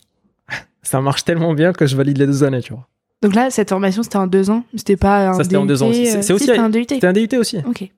Ça 0.82 1.00
marche 1.00 1.24
tellement 1.24 1.54
bien 1.54 1.72
que 1.72 1.86
je 1.86 1.96
valide 1.96 2.18
les 2.18 2.26
deux 2.26 2.44
années, 2.44 2.60
tu 2.60 2.72
vois. 2.74 2.86
Donc 3.22 3.34
là, 3.34 3.50
cette 3.50 3.70
formation, 3.70 4.02
c'était 4.02 4.16
en 4.18 4.26
deux 4.26 4.50
ans? 4.50 4.64
C'était 4.76 4.96
pas 4.98 5.28
un 5.28 5.32
Ça, 5.32 5.44
c'était 5.44 5.56
en 5.56 5.64
deux 5.64 5.82
ans 5.82 5.88
aussi. 5.88 6.04
C'est- 6.06 6.12
euh, 6.18 6.20
c'est 6.20 6.22
si, 6.26 6.32
aussi- 6.34 6.44
c'était 6.46 6.58
un 6.58 6.68
DUT. 6.68 6.84
C'était 6.88 7.06
un 7.06 7.12
DUT 7.14 7.28
aussi. 7.38 7.58
Ok. 7.66 7.90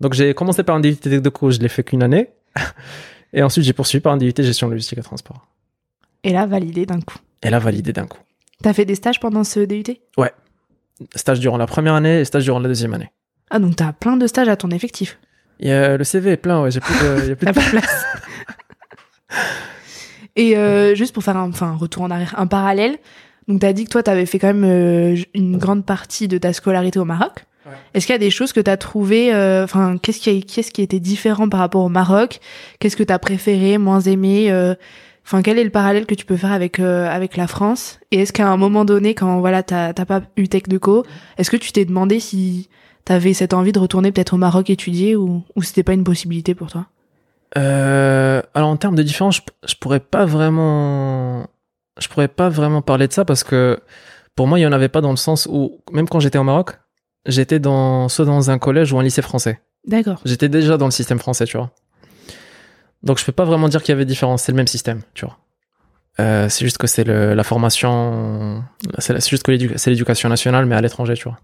Donc 0.00 0.14
j'ai 0.14 0.34
commencé 0.34 0.64
par 0.64 0.74
un 0.74 0.80
DUT 0.80 0.96
de 1.04 1.28
co, 1.28 1.50
je 1.52 1.60
l'ai 1.60 1.68
fait 1.68 1.84
qu'une 1.84 2.02
année. 2.02 2.30
Et 3.32 3.42
ensuite 3.42 3.64
j'ai 3.64 3.72
poursuivi 3.72 4.02
par 4.02 4.12
un 4.12 4.16
DUT 4.16 4.32
gestion 4.36 4.68
logistique 4.68 4.98
et 4.98 5.02
transport. 5.02 5.46
Et 6.24 6.32
là, 6.32 6.46
validé 6.46 6.86
d'un 6.86 7.00
coup. 7.00 7.18
Et 7.42 7.50
là 7.50 7.58
validé 7.58 7.92
d'un 7.92 8.06
coup. 8.06 8.18
T'as 8.62 8.72
fait 8.72 8.84
des 8.84 8.94
stages 8.94 9.18
pendant 9.20 9.44
ce 9.44 9.60
DUT 9.60 9.82
Stage 11.16 11.40
durant 11.40 11.56
la 11.56 11.66
première 11.66 11.94
année 11.94 12.20
et 12.20 12.24
stage 12.24 12.44
durant 12.44 12.60
la 12.60 12.68
deuxième 12.68 12.94
année. 12.94 13.10
Ah, 13.50 13.58
donc 13.58 13.74
t'as 13.74 13.92
plein 13.92 14.16
de 14.16 14.26
stages 14.28 14.46
à 14.48 14.54
ton 14.56 14.70
effectif. 14.70 15.18
Y 15.58 15.70
a- 15.72 15.96
le 15.96 16.04
CV 16.04 16.30
est 16.30 16.36
plein, 16.36 16.62
ouais, 16.62 16.70
j'ai 16.70 16.78
plus 16.78 16.94
de, 16.94 17.22
il 17.24 17.28
y 17.28 17.32
a 17.32 17.36
plus 17.36 17.46
de- 17.46 17.70
place. 17.70 18.04
Et 20.36 20.56
euh, 20.56 20.94
juste 20.94 21.12
pour 21.12 21.22
faire 21.24 21.36
un, 21.36 21.48
enfin, 21.50 21.68
un 21.68 21.76
retour 21.76 22.02
en 22.04 22.10
arrière, 22.10 22.34
un 22.38 22.46
parallèle. 22.46 22.98
Donc, 23.48 23.60
t'as 23.60 23.72
dit 23.72 23.84
que 23.84 23.90
toi, 23.90 24.02
t'avais 24.02 24.24
fait 24.26 24.38
quand 24.38 24.46
même 24.54 24.64
euh, 24.64 25.16
une 25.34 25.58
grande 25.58 25.84
partie 25.84 26.28
de 26.28 26.38
ta 26.38 26.52
scolarité 26.52 26.98
au 26.98 27.04
Maroc. 27.04 27.44
Ouais. 27.66 27.72
Est-ce 27.94 28.06
qu'il 28.06 28.14
y 28.14 28.16
a 28.16 28.18
des 28.20 28.30
choses 28.30 28.52
que 28.52 28.60
t'as 28.60 28.76
trouvées, 28.76 29.34
euh, 29.34 29.64
enfin, 29.64 29.98
qu'est-ce 30.00 30.20
qui, 30.20 30.44
qu'est-ce 30.44 30.70
qui 30.70 30.82
était 30.82 31.00
différent 31.00 31.48
par 31.48 31.60
rapport 31.60 31.82
au 31.84 31.88
Maroc? 31.88 32.40
Qu'est-ce 32.78 32.96
que 32.96 33.02
t'as 33.02 33.18
préféré, 33.18 33.76
moins 33.78 34.00
aimé 34.00 34.50
euh, 34.50 34.74
Enfin, 35.24 35.42
quel 35.42 35.58
est 35.58 35.64
le 35.64 35.70
parallèle 35.70 36.06
que 36.06 36.14
tu 36.14 36.26
peux 36.26 36.36
faire 36.36 36.52
avec 36.52 36.80
euh, 36.80 37.08
avec 37.08 37.36
la 37.36 37.46
France? 37.46 38.00
Et 38.10 38.20
est-ce 38.20 38.32
qu'à 38.32 38.48
un 38.48 38.56
moment 38.56 38.84
donné, 38.84 39.14
quand 39.14 39.40
voilà, 39.40 39.62
t'as 39.62 39.92
t'as 39.92 40.04
pas 40.04 40.22
eu 40.36 40.48
tech 40.48 40.64
de 40.64 40.78
co, 40.78 41.04
est-ce 41.38 41.50
que 41.50 41.56
tu 41.56 41.72
t'es 41.72 41.84
demandé 41.84 42.20
si 42.20 42.68
t'avais 43.04 43.32
cette 43.32 43.54
envie 43.54 43.72
de 43.72 43.78
retourner 43.78 44.12
peut-être 44.12 44.34
au 44.34 44.38
Maroc 44.38 44.68
étudier 44.70 45.16
ou 45.16 45.42
ou 45.54 45.62
c'était 45.62 45.82
pas 45.82 45.94
une 45.94 46.04
possibilité 46.04 46.54
pour 46.54 46.70
toi? 46.70 46.86
Euh, 47.56 48.42
alors 48.54 48.68
en 48.68 48.76
termes 48.76 48.96
de 48.96 49.02
différence, 49.02 49.36
je, 49.36 49.42
je 49.68 49.74
pourrais 49.76 50.00
pas 50.00 50.24
vraiment, 50.24 51.46
je 52.00 52.08
pourrais 52.08 52.28
pas 52.28 52.48
vraiment 52.48 52.82
parler 52.82 53.06
de 53.08 53.12
ça 53.12 53.24
parce 53.24 53.44
que 53.44 53.78
pour 54.34 54.46
moi 54.46 54.58
il 54.58 54.62
y 54.62 54.66
en 54.66 54.72
avait 54.72 54.88
pas 54.88 55.02
dans 55.02 55.10
le 55.10 55.16
sens 55.16 55.46
où 55.50 55.80
même 55.92 56.08
quand 56.08 56.20
j'étais 56.20 56.38
au 56.38 56.44
Maroc, 56.44 56.78
j'étais 57.26 57.58
dans 57.58 58.08
soit 58.08 58.24
dans 58.24 58.50
un 58.50 58.58
collège 58.58 58.92
ou 58.92 58.98
un 58.98 59.02
lycée 59.02 59.22
français. 59.22 59.60
D'accord. 59.86 60.20
J'étais 60.24 60.48
déjà 60.48 60.76
dans 60.76 60.86
le 60.86 60.92
système 60.92 61.18
français, 61.18 61.44
tu 61.44 61.56
vois. 61.56 61.70
Donc 63.02 63.18
je 63.18 63.24
peux 63.24 63.32
pas 63.32 63.44
vraiment 63.44 63.68
dire 63.68 63.82
qu'il 63.82 63.92
y 63.92 63.96
avait 63.96 64.04
différence, 64.04 64.42
c'est 64.42 64.52
le 64.52 64.56
même 64.56 64.66
système, 64.66 65.00
tu 65.14 65.24
vois. 65.24 65.38
Euh, 66.20 66.48
c'est 66.48 66.64
juste 66.64 66.78
que 66.78 66.86
c'est 66.86 67.04
la 67.04 67.44
formation, 67.44 68.62
c'est 68.98 69.28
juste 69.28 69.42
que 69.42 69.78
c'est 69.78 69.90
l'éducation 69.90 70.28
nationale, 70.28 70.66
mais 70.66 70.74
à 70.74 70.80
l'étranger, 70.80 71.14
tu 71.14 71.24
vois. 71.24 71.38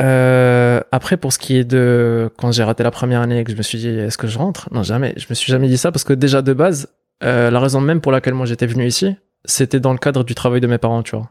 Euh, 0.00 0.80
après, 0.90 1.16
pour 1.16 1.32
ce 1.32 1.38
qui 1.38 1.56
est 1.56 1.64
de 1.64 2.30
quand 2.38 2.52
j'ai 2.52 2.62
raté 2.62 2.82
la 2.82 2.90
première 2.90 3.20
année 3.20 3.40
et 3.40 3.44
que 3.44 3.52
je 3.52 3.56
me 3.56 3.62
suis 3.62 3.78
dit 3.78 3.88
est-ce 3.88 4.18
que 4.18 4.26
je 4.26 4.38
rentre? 4.38 4.68
Non, 4.72 4.82
jamais. 4.82 5.14
Je 5.16 5.26
me 5.28 5.34
suis 5.34 5.50
jamais 5.50 5.68
dit 5.68 5.76
ça 5.76 5.92
parce 5.92 6.04
que 6.04 6.12
déjà 6.12 6.40
de 6.40 6.52
base, 6.52 6.88
euh, 7.24 7.50
la 7.50 7.60
raison 7.60 7.80
même 7.80 8.00
pour 8.00 8.12
laquelle 8.12 8.34
moi 8.34 8.46
j'étais 8.46 8.66
venu 8.66 8.86
ici, 8.86 9.16
c'était 9.44 9.80
dans 9.80 9.92
le 9.92 9.98
cadre 9.98 10.24
du 10.24 10.34
travail 10.34 10.60
de 10.60 10.66
mes 10.66 10.78
parents, 10.78 11.02
tu 11.02 11.16
vois. 11.16 11.30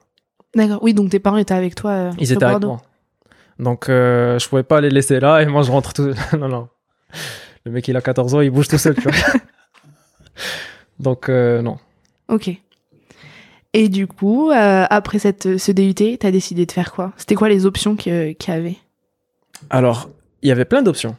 D'accord. 0.56 0.80
Oui, 0.84 0.94
donc 0.94 1.10
tes 1.10 1.20
parents 1.20 1.38
étaient 1.38 1.54
avec 1.54 1.76
toi. 1.76 2.12
Ils 2.20 2.32
étaient 2.32 2.44
avec 2.44 2.64
moi. 2.64 2.82
Donc, 3.60 3.86
je 3.88 4.50
pouvais 4.50 4.64
pas 4.64 4.82
les 4.82 4.90
laisser 4.90 5.20
là 5.20 5.42
et 5.42 5.46
moi 5.46 5.62
je 5.62 5.72
rentre 5.72 5.94
tout. 5.94 6.14
non, 6.38 6.48
non. 6.48 6.68
Le 7.66 7.72
mec, 7.72 7.88
il 7.88 7.96
a 7.98 8.02
14 8.02 8.36
ans, 8.36 8.42
il 8.42 8.50
bouge 8.50 8.68
tout 8.68 8.78
seul, 8.78 8.96
tu 8.96 9.02
vois. 9.02 9.12
Donc, 11.00 11.30
euh, 11.30 11.62
non. 11.62 11.78
Ok. 12.28 12.50
Et 13.74 13.88
du 13.90 14.08
coup, 14.08 14.52
euh, 14.52 14.86
après 14.90 15.20
cette, 15.20 15.58
ce 15.58 15.72
DUT, 15.72 16.18
t'as 16.18 16.32
décidé 16.32 16.66
de 16.66 16.72
faire 16.72 16.92
quoi? 16.92 17.14
C'était 17.18 17.36
quoi 17.36 17.50
les 17.50 17.66
options 17.66 17.96
qu'il 17.96 18.36
y 18.48 18.52
avait? 18.52 18.78
Alors, 19.70 20.10
il 20.42 20.50
y 20.50 20.52
avait 20.52 20.66
plein 20.66 20.82
d'options. 20.82 21.16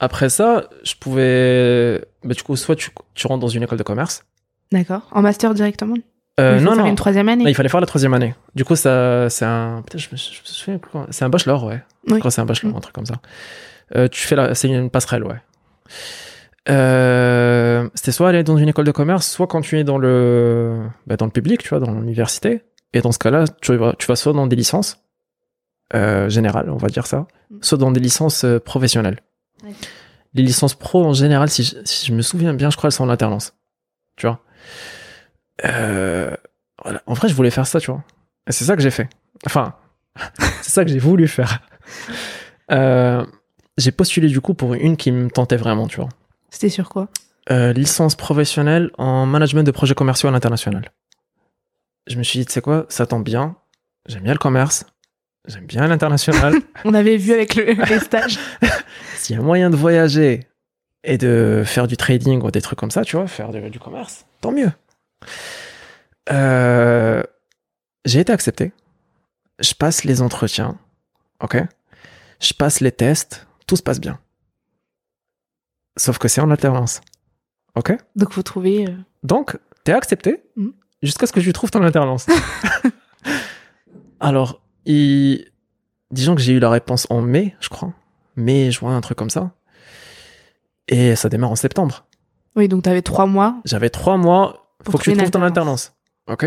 Après 0.00 0.28
ça, 0.28 0.64
je 0.82 0.94
pouvais. 0.98 2.02
Bah, 2.24 2.34
du 2.34 2.42
coup, 2.42 2.56
soit 2.56 2.74
tu, 2.76 2.90
tu 3.14 3.26
rentres 3.26 3.40
dans 3.40 3.48
une 3.48 3.62
école 3.62 3.78
de 3.78 3.82
commerce. 3.84 4.24
D'accord. 4.72 5.02
En 5.12 5.22
master 5.22 5.54
directement? 5.54 5.94
Euh, 6.40 6.58
non, 6.58 6.74
faire 6.74 6.82
non. 6.84 6.90
une 6.90 6.96
troisième 6.96 7.28
année? 7.28 7.44
Non, 7.44 7.50
il 7.50 7.54
fallait 7.54 7.68
faire 7.68 7.80
la 7.80 7.86
troisième 7.86 8.12
année. 8.12 8.34
Du 8.56 8.64
coup, 8.64 8.74
ça, 8.74 9.30
c'est 9.30 9.44
un. 9.44 9.82
Peut-être, 9.86 10.02
je 10.02 10.08
me, 10.10 10.16
je 10.16 10.40
me 10.40 10.44
souviens 10.46 10.78
plus 10.78 10.98
C'est 11.10 11.24
un 11.24 11.28
bachelor, 11.28 11.62
ouais. 11.64 11.80
Je 12.08 12.14
Oui. 12.14 12.18
crois 12.18 12.30
que 12.30 12.34
c'est 12.34 12.40
un 12.40 12.44
bachelor, 12.46 12.72
Mm. 12.72 12.76
un 12.76 12.80
truc 12.80 12.94
comme 12.94 13.06
ça. 13.06 13.14
Euh, 13.94 14.08
tu 14.08 14.26
fais 14.26 14.34
la. 14.34 14.54
C'est 14.56 14.68
une 14.68 14.90
passerelle, 14.90 15.22
ouais. 15.24 15.36
Euh, 16.68 17.88
c'était 17.94 18.12
soit 18.12 18.30
aller 18.30 18.42
dans 18.42 18.56
une 18.56 18.68
école 18.68 18.86
de 18.86 18.92
commerce, 18.92 19.28
soit 19.28 19.46
quand 19.46 19.60
tu 19.60 19.78
es 19.78 19.84
dans 19.84 19.98
le, 19.98 20.80
bah, 21.06 21.16
dans 21.16 21.26
le 21.26 21.30
public, 21.32 21.62
tu 21.62 21.68
vois, 21.68 21.80
dans 21.80 21.92
l'université. 21.92 22.62
Et 22.92 23.00
dans 23.00 23.12
ce 23.12 23.18
cas-là, 23.18 23.44
tu 23.60 23.76
vas, 23.76 23.94
tu 23.98 24.06
vas 24.06 24.16
soit 24.16 24.32
dans 24.32 24.46
des 24.46 24.56
licences 24.56 25.02
euh, 25.94 26.28
générales, 26.28 26.70
on 26.70 26.76
va 26.76 26.88
dire 26.88 27.06
ça, 27.06 27.26
Mm. 27.54 27.58
soit 27.62 27.78
dans 27.78 27.90
des 27.90 28.00
licences 28.00 28.44
euh, 28.44 28.58
professionnelles. 28.58 29.20
Ouais. 29.62 29.72
Les 30.34 30.42
licences 30.42 30.74
pro, 30.74 31.04
en 31.04 31.12
général, 31.12 31.48
si 31.48 31.62
je, 31.62 31.76
si 31.84 32.06
je 32.06 32.12
me 32.12 32.22
souviens 32.22 32.54
bien, 32.54 32.70
je 32.70 32.76
crois 32.76 32.88
elles 32.88 32.92
sont 32.92 33.04
en 33.04 33.08
alternance. 33.08 33.54
Tu 34.16 34.26
vois. 34.26 34.40
Euh, 35.64 36.34
voilà. 36.82 37.02
En 37.06 37.14
vrai, 37.14 37.28
je 37.28 37.34
voulais 37.34 37.50
faire 37.50 37.66
ça, 37.66 37.80
tu 37.80 37.90
vois. 37.90 38.02
Et 38.48 38.52
c'est 38.52 38.64
ça 38.64 38.74
que 38.76 38.82
j'ai 38.82 38.90
fait. 38.90 39.08
Enfin, 39.46 39.74
c'est 40.62 40.70
ça 40.70 40.84
que 40.84 40.90
j'ai 40.90 40.98
voulu 40.98 41.28
faire. 41.28 41.60
Euh, 42.72 43.24
j'ai 43.78 43.92
postulé 43.92 44.28
du 44.28 44.40
coup 44.40 44.54
pour 44.54 44.74
une 44.74 44.96
qui 44.96 45.10
me 45.12 45.28
tentait 45.30 45.56
vraiment, 45.56 45.86
tu 45.88 45.96
vois. 45.96 46.08
C'était 46.50 46.68
sur 46.68 46.88
quoi? 46.88 47.08
Euh, 47.50 47.72
licence 47.72 48.14
professionnelle 48.14 48.90
en 48.98 49.26
management 49.26 49.64
de 49.64 49.70
projets 49.70 49.94
commerciaux 49.94 50.28
à 50.28 50.32
l'international. 50.32 50.90
Je 52.06 52.16
me 52.16 52.22
suis 52.22 52.38
dit, 52.38 52.46
tu 52.46 52.52
sais 52.52 52.60
quoi, 52.60 52.86
ça 52.88 53.06
tombe 53.06 53.24
bien. 53.24 53.56
J'aime 54.06 54.22
bien 54.22 54.32
le 54.32 54.38
commerce. 54.38 54.84
J'aime 55.46 55.66
bien 55.66 55.86
l'international. 55.86 56.54
On 56.84 56.94
avait 56.94 57.16
vu 57.16 57.32
avec 57.32 57.54
le, 57.54 57.64
les 57.88 57.98
stages. 57.98 58.38
S'il 59.16 59.36
y 59.36 59.38
a 59.38 59.42
moyen 59.42 59.68
de 59.70 59.76
voyager 59.76 60.40
et 61.02 61.18
de 61.18 61.62
faire 61.66 61.86
du 61.86 61.96
trading 61.98 62.42
ou 62.42 62.50
des 62.50 62.62
trucs 62.62 62.78
comme 62.78 62.90
ça, 62.90 63.02
tu 63.04 63.16
vois, 63.16 63.26
faire 63.26 63.50
de- 63.50 63.68
du 63.68 63.78
commerce, 63.78 64.24
tant 64.40 64.52
mieux. 64.52 64.70
Euh, 66.32 67.22
j'ai 68.04 68.20
été 68.20 68.32
accepté. 68.32 68.72
Je 69.60 69.74
passe 69.74 70.04
les 70.04 70.22
entretiens. 70.22 70.78
Ok? 71.40 71.56
Je 72.40 72.52
passe 72.54 72.80
les 72.80 72.92
tests. 72.92 73.46
Tout 73.66 73.76
se 73.76 73.82
passe 73.82 74.00
bien. 74.00 74.18
Sauf 75.96 76.18
que 76.18 76.28
c'est 76.28 76.40
en 76.40 76.50
alternance. 76.50 77.00
Ok? 77.76 77.96
Donc 78.16 78.32
faut 78.32 78.42
trouver. 78.42 78.88
euh, 78.88 78.96
Donc, 79.22 79.58
t'es 79.84 79.92
accepté 79.92 80.42
Mhm. 80.56 80.72
jusqu'à 81.02 81.26
ce 81.26 81.32
que 81.32 81.40
je 81.40 81.50
trouve 81.50 81.70
ton 81.70 81.82
alternance. 81.82 82.26
Alors, 84.20 84.60
il... 84.86 85.50
disons 86.10 86.34
que 86.34 86.40
j'ai 86.40 86.52
eu 86.52 86.58
la 86.58 86.70
réponse 86.70 87.06
en 87.10 87.20
mai, 87.20 87.54
je 87.60 87.68
crois. 87.68 87.92
mai, 88.36 88.70
juin, 88.70 88.96
un 88.96 89.00
truc 89.00 89.18
comme 89.18 89.30
ça. 89.30 89.52
Et 90.88 91.16
ça 91.16 91.28
démarre 91.28 91.50
en 91.52 91.56
septembre. 91.56 92.06
Oui, 92.56 92.68
donc 92.68 92.82
tu 92.84 92.88
avais 92.90 93.02
trois 93.02 93.26
mois. 93.26 93.60
J'avais 93.64 93.90
trois 93.90 94.16
mois. 94.16 94.68
Pour 94.84 94.92
faut 94.92 94.98
que 94.98 95.04
tu 95.04 95.16
trouves 95.16 95.30
ton 95.30 95.42
alternance. 95.42 95.94
Ok? 96.28 96.44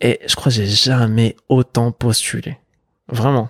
Et 0.00 0.20
je 0.26 0.34
crois 0.36 0.44
que 0.46 0.50
j'ai 0.56 0.66
jamais 0.66 1.36
autant 1.48 1.90
postulé. 1.92 2.58
Vraiment. 3.08 3.48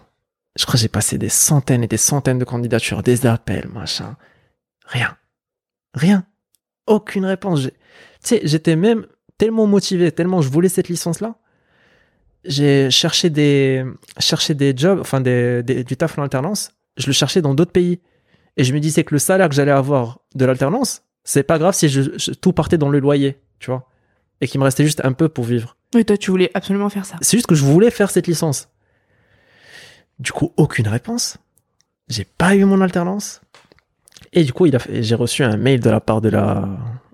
Je 0.56 0.64
crois 0.64 0.74
que 0.74 0.80
j'ai 0.80 0.88
passé 0.88 1.18
des 1.18 1.28
centaines 1.28 1.82
et 1.82 1.88
des 1.88 1.96
centaines 1.96 2.38
de 2.38 2.44
candidatures, 2.44 3.02
des 3.02 3.26
appels, 3.26 3.68
machin. 3.68 4.16
Rien. 4.86 5.16
Rien. 5.94 6.24
Aucune 6.86 7.24
réponse. 7.24 7.62
Tu 7.62 7.70
sais, 8.20 8.40
j'étais 8.44 8.76
même 8.76 9.06
tellement 9.38 9.66
motivé, 9.66 10.12
tellement 10.12 10.42
je 10.42 10.48
voulais 10.48 10.68
cette 10.68 10.88
licence-là. 10.88 11.34
J'ai 12.44 12.90
cherché 12.90 13.30
des, 13.30 13.84
cherché 14.18 14.54
des 14.54 14.76
jobs, 14.76 15.00
enfin 15.00 15.20
des, 15.20 15.62
des- 15.62 15.82
du 15.82 15.96
taf 15.96 16.18
en 16.18 16.22
alternance. 16.22 16.72
Je 16.98 17.06
le 17.06 17.12
cherchais 17.12 17.40
dans 17.40 17.54
d'autres 17.54 17.72
pays. 17.72 18.00
Et 18.56 18.64
je 18.64 18.72
me 18.74 18.80
disais 18.80 19.02
que 19.02 19.14
le 19.14 19.18
salaire 19.18 19.48
que 19.48 19.54
j'allais 19.54 19.70
avoir 19.72 20.20
de 20.34 20.44
l'alternance, 20.44 21.02
c'est 21.24 21.42
pas 21.42 21.58
grave 21.58 21.74
si 21.74 21.88
je, 21.88 22.02
je- 22.18 22.32
tout 22.32 22.52
partait 22.52 22.78
dans 22.78 22.90
le 22.90 23.00
loyer, 23.00 23.38
tu 23.58 23.70
vois. 23.70 23.88
Et 24.40 24.46
qu'il 24.46 24.60
me 24.60 24.64
restait 24.64 24.84
juste 24.84 25.00
un 25.04 25.12
peu 25.12 25.28
pour 25.28 25.44
vivre. 25.44 25.76
Oui, 25.94 26.04
toi, 26.04 26.16
tu 26.18 26.30
voulais 26.30 26.50
absolument 26.54 26.90
faire 26.90 27.06
ça. 27.06 27.16
C'est 27.22 27.36
juste 27.38 27.46
que 27.46 27.54
je 27.54 27.64
voulais 27.64 27.90
faire 27.90 28.10
cette 28.10 28.26
licence. 28.26 28.68
Du 30.18 30.32
coup, 30.32 30.52
aucune 30.56 30.88
réponse. 30.88 31.38
J'ai 32.08 32.24
pas 32.24 32.54
eu 32.54 32.64
mon 32.64 32.80
alternance. 32.80 33.40
Et 34.32 34.44
du 34.44 34.52
coup, 34.52 34.66
il 34.66 34.74
a 34.76 34.78
fait- 34.78 35.02
j'ai 35.02 35.14
reçu 35.14 35.42
un 35.44 35.56
mail 35.56 35.80
de 35.80 35.90
la 35.90 36.00
part 36.00 36.20
de 36.20 36.28
la, 36.28 36.68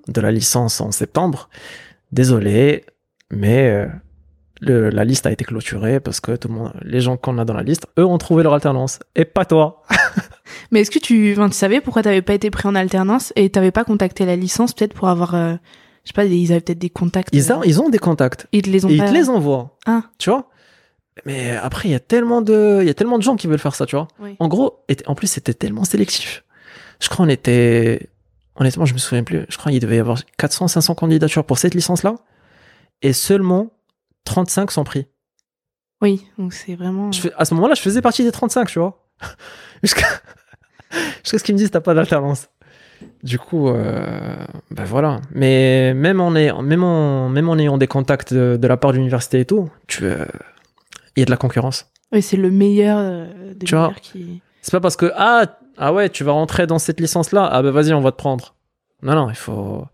de 0.08 0.20
la 0.20 0.30
licence 0.32 0.80
en 0.80 0.90
septembre. 0.90 1.48
Désolé, 2.12 2.84
mais 3.30 3.68
euh, 3.70 3.86
le- 4.60 4.90
la 4.90 5.04
liste 5.04 5.26
a 5.26 5.30
été 5.32 5.44
clôturée 5.44 6.00
parce 6.00 6.20
que 6.20 6.34
tout 6.36 6.48
le 6.48 6.54
monde, 6.54 6.72
les 6.82 7.00
gens 7.00 7.16
qu'on 7.16 7.38
a 7.38 7.44
dans 7.44 7.54
la 7.54 7.62
liste, 7.62 7.86
eux 7.98 8.04
ont 8.04 8.18
trouvé 8.18 8.42
leur 8.42 8.54
alternance. 8.54 8.98
Et 9.14 9.24
pas 9.24 9.44
toi. 9.44 9.82
Mais 10.72 10.80
est-ce 10.80 10.90
que 10.90 10.98
tu, 10.98 11.32
enfin, 11.32 11.48
tu 11.48 11.54
savais 11.56 11.80
pourquoi 11.80 12.02
t'avais 12.02 12.22
pas 12.22 12.34
été 12.34 12.50
pris 12.50 12.68
en 12.68 12.74
alternance 12.74 13.32
et 13.36 13.48
t'avais 13.50 13.70
pas 13.70 13.84
contacté 13.84 14.26
la 14.26 14.36
licence 14.36 14.72
peut-être 14.72 14.94
pour 14.94 15.08
avoir, 15.08 15.34
euh, 15.34 15.54
je 16.04 16.08
sais 16.08 16.14
pas, 16.14 16.24
ils 16.24 16.50
avaient 16.52 16.60
peut-être 16.60 16.78
des 16.78 16.90
contacts. 16.90 17.28
Ils, 17.32 17.50
euh, 17.52 17.56
ont- 17.56 17.62
ils 17.62 17.80
ont 17.80 17.88
des 17.88 17.98
contacts. 17.98 18.46
ils 18.52 18.62
te 18.62 18.70
les 18.70 18.84
ont 18.84 18.88
Et 18.88 18.94
ils 18.94 19.04
te 19.04 19.12
les 19.12 19.28
envoient. 19.30 19.76
Ah. 19.86 20.02
Tu 20.18 20.30
vois? 20.30 20.49
Mais 21.26 21.56
après, 21.56 21.88
il 21.88 21.92
y 21.92 21.94
a 21.94 22.00
tellement 22.00 22.42
de, 22.42 22.78
il 22.80 22.86
y 22.86 22.90
a 22.90 22.94
tellement 22.94 23.18
de 23.18 23.22
gens 23.22 23.36
qui 23.36 23.46
veulent 23.46 23.58
faire 23.58 23.74
ça, 23.74 23.86
tu 23.86 23.96
vois. 23.96 24.08
Oui. 24.20 24.36
En 24.38 24.48
gros, 24.48 24.84
et- 24.88 24.96
en 25.06 25.14
plus, 25.14 25.26
c'était 25.26 25.54
tellement 25.54 25.84
sélectif. 25.84 26.44
Je 27.00 27.08
crois 27.08 27.24
on 27.24 27.28
était, 27.28 28.08
honnêtement, 28.56 28.84
je 28.84 28.92
me 28.94 28.98
souviens 28.98 29.24
plus. 29.24 29.44
Je 29.48 29.56
crois 29.58 29.72
qu'il 29.72 29.80
devait 29.80 29.96
y 29.96 30.00
avoir 30.00 30.18
400, 30.38 30.68
500 30.68 30.94
candidatures 30.94 31.44
pour 31.44 31.58
cette 31.58 31.74
licence-là. 31.74 32.14
Et 33.02 33.12
seulement 33.12 33.70
35 34.24 34.70
sont 34.70 34.84
pris. 34.84 35.06
Oui, 36.02 36.26
donc 36.38 36.52
c'est 36.54 36.74
vraiment. 36.74 37.12
Je 37.12 37.20
fais- 37.20 37.32
à 37.36 37.44
ce 37.44 37.54
moment-là, 37.54 37.74
je 37.74 37.80
faisais 37.82 38.00
partie 38.02 38.24
des 38.24 38.32
35, 38.32 38.68
tu 38.68 38.78
vois. 38.78 39.06
Jusqu'à 39.82 40.06
jusqu'à 41.22 41.38
ce 41.38 41.44
qu'ils 41.44 41.54
me 41.54 41.58
disent, 41.58 41.70
t'as 41.70 41.80
pas 41.80 41.94
d'alternance. 41.94 42.48
Du 43.22 43.38
coup, 43.38 43.68
euh, 43.68 44.36
ben 44.70 44.84
voilà. 44.84 45.20
Mais 45.32 45.94
même 45.94 46.20
en, 46.20 46.34
ayant, 46.36 46.60
même, 46.62 46.82
en, 46.84 47.28
même 47.30 47.48
en 47.48 47.56
ayant 47.56 47.78
des 47.78 47.86
contacts 47.86 48.34
de, 48.34 48.58
de 48.60 48.66
la 48.68 48.76
part 48.76 48.92
de 48.92 48.96
l'université 48.98 49.40
et 49.40 49.44
tout, 49.46 49.70
tu, 49.86 50.04
euh, 50.04 50.24
il 51.16 51.20
y 51.20 51.22
a 51.22 51.26
de 51.26 51.30
la 51.30 51.36
concurrence. 51.36 51.86
Oui, 52.12 52.22
c'est 52.22 52.36
le 52.36 52.50
meilleur 52.50 52.98
euh, 53.00 53.54
des 53.54 53.66
Tu 53.66 53.74
vois. 53.74 53.92
qui. 54.00 54.42
C'est 54.62 54.72
pas 54.72 54.80
parce 54.80 54.96
que 54.96 55.10
ah 55.16 55.46
ah 55.78 55.92
ouais 55.92 56.08
tu 56.10 56.22
vas 56.24 56.32
rentrer 56.32 56.66
dans 56.66 56.78
cette 56.78 57.00
licence 57.00 57.32
là 57.32 57.48
ah 57.50 57.62
ben 57.62 57.70
vas-y 57.70 57.92
on 57.94 58.00
va 58.00 58.12
te 58.12 58.16
prendre. 58.16 58.54
Non 59.02 59.14
non 59.14 59.30
il 59.30 59.36
faut 59.36 59.86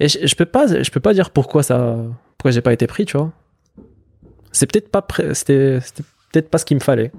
et 0.00 0.08
je, 0.08 0.26
je 0.26 0.34
peux 0.34 0.44
pas 0.44 0.82
je 0.82 0.90
peux 0.90 1.00
pas 1.00 1.14
dire 1.14 1.30
pourquoi 1.30 1.62
ça 1.62 1.96
pourquoi 2.36 2.50
j'ai 2.50 2.60
pas 2.60 2.72
été 2.74 2.86
pris 2.86 3.06
tu 3.06 3.16
vois. 3.16 3.32
C'est 4.52 4.70
peut-être 4.70 4.90
pas 4.90 5.06
c'était 5.32 5.78
c'était 5.82 6.02
peut-être 6.32 6.50
pas 6.50 6.58
ce 6.58 6.64
qu'il 6.66 6.76
me 6.76 6.82
fallait. 6.82 7.10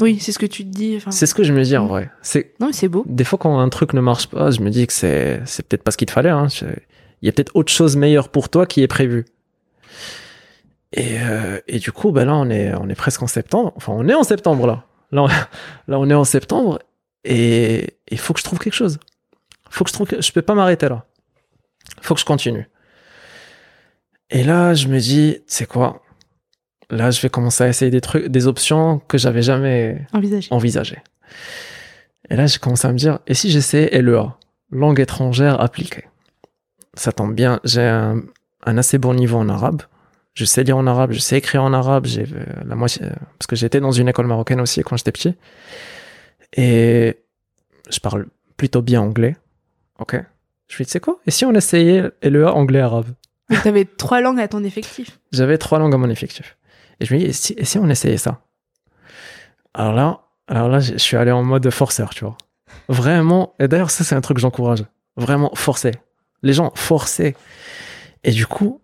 Oui, 0.00 0.18
c'est 0.20 0.32
ce 0.32 0.38
que 0.38 0.46
tu 0.46 0.64
te 0.64 0.70
dis. 0.70 0.94
Enfin, 0.96 1.10
C'est 1.10 1.26
ce 1.26 1.34
que 1.34 1.42
je 1.44 1.52
me 1.52 1.62
dis 1.62 1.76
en 1.76 1.86
vrai. 1.86 2.10
C'est 2.22 2.54
non, 2.60 2.68
mais 2.68 2.72
c'est 2.72 2.88
beau. 2.88 3.04
des 3.06 3.24
fois 3.24 3.38
quand 3.38 3.58
un 3.58 3.68
truc 3.68 3.92
ne 3.94 4.00
marche 4.00 4.26
pas 4.26 4.50
je 4.50 4.60
me 4.60 4.68
dis 4.70 4.86
que 4.86 4.92
c'est 4.92 5.40
c'est 5.46 5.66
peut-être 5.66 5.82
pas 5.84 5.90
ce 5.90 5.96
qu'il 5.96 6.06
te 6.06 6.12
fallait. 6.12 6.30
Hein. 6.30 6.48
Il 7.22 7.26
y 7.26 7.28
a 7.28 7.32
peut-être 7.32 7.52
autre 7.54 7.72
chose 7.72 7.96
meilleure 7.96 8.28
pour 8.28 8.48
toi 8.50 8.66
qui 8.66 8.82
est 8.82 8.88
prévu. 8.88 9.24
Et, 10.92 11.20
euh, 11.20 11.60
et 11.68 11.78
du 11.78 11.90
coup, 11.92 12.12
ben 12.12 12.24
là, 12.26 12.34
on 12.34 12.50
est, 12.50 12.74
on 12.74 12.88
est 12.88 12.94
presque 12.94 13.22
en 13.22 13.26
septembre. 13.26 13.72
Enfin, 13.76 13.92
on 13.96 14.06
est 14.08 14.14
en 14.14 14.24
septembre, 14.24 14.66
là. 14.66 14.84
Là, 15.10 15.22
on, 15.22 15.26
là, 15.88 15.98
on 15.98 16.08
est 16.10 16.14
en 16.14 16.24
septembre. 16.24 16.78
Et 17.24 17.96
il 18.10 18.18
faut 18.18 18.32
que 18.34 18.40
je 18.40 18.44
trouve 18.44 18.58
quelque 18.58 18.74
chose. 18.74 18.98
Faut 19.70 19.84
que 19.84 19.90
je 19.90 19.94
trouve 19.94 20.06
que, 20.08 20.20
je 20.20 20.32
peux 20.32 20.42
pas 20.42 20.54
m'arrêter 20.54 20.88
là. 20.88 21.06
Faut 22.02 22.14
que 22.14 22.20
je 22.20 22.26
continue. 22.26 22.68
Et 24.30 24.42
là, 24.44 24.74
je 24.74 24.88
me 24.88 24.98
dis, 24.98 25.38
c'est 25.46 25.66
quoi? 25.66 26.02
Là, 26.90 27.10
je 27.10 27.20
vais 27.22 27.28
commencer 27.30 27.64
à 27.64 27.68
essayer 27.68 27.90
des 27.90 28.00
trucs, 28.00 28.26
des 28.26 28.46
options 28.46 28.98
que 29.08 29.16
j'avais 29.18 29.42
jamais 29.42 30.06
Envisagé. 30.12 30.48
envisagées. 30.50 31.02
Et 32.28 32.36
là, 32.36 32.46
j'ai 32.46 32.58
commencé 32.58 32.86
à 32.86 32.92
me 32.92 32.98
dire, 32.98 33.20
et 33.26 33.34
si 33.34 33.50
j'essayais 33.50 33.90
LEA, 34.02 34.36
langue 34.70 35.00
étrangère 35.00 35.60
appliquée? 35.60 36.04
Ça 36.94 37.12
tombe 37.12 37.34
bien, 37.34 37.60
j'ai 37.64 37.82
un, 37.82 38.22
un 38.66 38.78
assez 38.78 38.98
bon 38.98 39.14
niveau 39.14 39.38
en 39.38 39.48
arabe. 39.48 39.82
Je 40.34 40.44
sais 40.44 40.64
lire 40.64 40.78
en 40.78 40.86
arabe, 40.86 41.12
je 41.12 41.18
sais 41.18 41.36
écrire 41.36 41.62
en 41.62 41.72
arabe, 41.72 42.06
j'ai 42.06 42.22
euh, 42.22 42.44
la 42.64 42.74
moitié, 42.74 43.06
parce 43.38 43.46
que 43.46 43.56
j'étais 43.56 43.80
dans 43.80 43.92
une 43.92 44.08
école 44.08 44.26
marocaine 44.26 44.60
aussi 44.60 44.82
quand 44.82 44.96
j'étais 44.96 45.12
petit. 45.12 45.34
Et 46.54 47.18
je 47.90 48.00
parle 48.00 48.26
plutôt 48.56 48.82
bien 48.82 49.02
anglais. 49.02 49.36
Ok. 49.98 50.16
Je 50.68 50.76
lui 50.78 50.84
dis, 50.84 50.90
c'est 50.90 51.00
quoi? 51.00 51.18
Et 51.26 51.30
si 51.30 51.44
on 51.44 51.52
essayait 51.52 52.10
LEA 52.22 52.50
anglais-arabe? 52.52 53.08
Donc 53.50 53.62
t'avais 53.62 53.84
trois 53.84 54.20
langues 54.20 54.40
à 54.40 54.48
ton 54.48 54.64
effectif. 54.64 55.18
J'avais 55.32 55.58
trois 55.58 55.78
langues 55.78 55.94
à 55.94 55.98
mon 55.98 56.08
effectif. 56.08 56.56
Et 57.00 57.04
je 57.04 57.14
me 57.14 57.18
dis, 57.18 57.26
et 57.26 57.32
si, 57.32 57.54
et 57.56 57.64
si 57.64 57.78
on 57.78 57.88
essayait 57.88 58.16
ça? 58.16 58.40
Alors 59.74 59.92
là, 59.92 60.20
alors 60.48 60.68
là, 60.68 60.80
je 60.80 60.92
je 60.92 60.98
suis 60.98 61.16
allé 61.16 61.30
en 61.30 61.42
mode 61.42 61.68
forceur, 61.70 62.10
tu 62.10 62.24
vois. 62.24 62.36
Vraiment, 62.88 63.54
et 63.58 63.68
d'ailleurs, 63.68 63.90
ça, 63.90 64.04
c'est 64.04 64.14
un 64.14 64.20
truc 64.20 64.36
que 64.36 64.40
j'encourage. 64.40 64.84
Vraiment, 65.16 65.50
forcer. 65.54 65.92
Les 66.42 66.52
gens, 66.52 66.72
forcer. 66.74 67.36
Et 68.24 68.30
du 68.30 68.46
coup, 68.46 68.81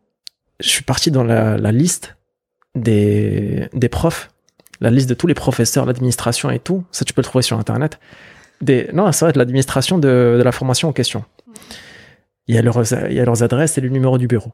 je 0.61 0.68
suis 0.68 0.83
parti 0.85 1.11
dans 1.11 1.25
la, 1.25 1.57
la 1.57 1.73
liste 1.73 2.16
des, 2.75 3.68
des 3.73 3.88
profs, 3.88 4.31
la 4.81 4.90
liste 4.90 5.09
de 5.09 5.14
tous 5.14 5.27
les 5.27 5.35
professeurs, 5.35 5.87
l'administration 5.87 6.51
et 6.51 6.59
tout. 6.59 6.85
Ça, 6.90 7.05
tu 7.05 7.12
peux 7.12 7.21
le 7.21 7.27
trouver 7.27 7.42
sur 7.42 7.59
Internet. 7.59 7.99
Des, 8.61 8.88
non, 8.92 9.11
ça 9.12 9.27
va 9.27 9.31
être 9.31 9.37
l'administration 9.37 9.99
de, 9.99 10.37
de 10.38 10.42
la 10.42 10.53
formation 10.53 10.88
en 10.88 10.92
question. 10.92 11.25
Il 12.47 12.55
y, 12.55 12.59
a 12.59 12.62
leurs, 12.62 12.92
il 13.11 13.12
y 13.12 13.21
a 13.21 13.25
leurs 13.25 13.42
adresses 13.42 13.77
et 13.79 13.81
le 13.81 13.88
numéro 13.88 14.18
du 14.18 14.27
bureau. 14.27 14.53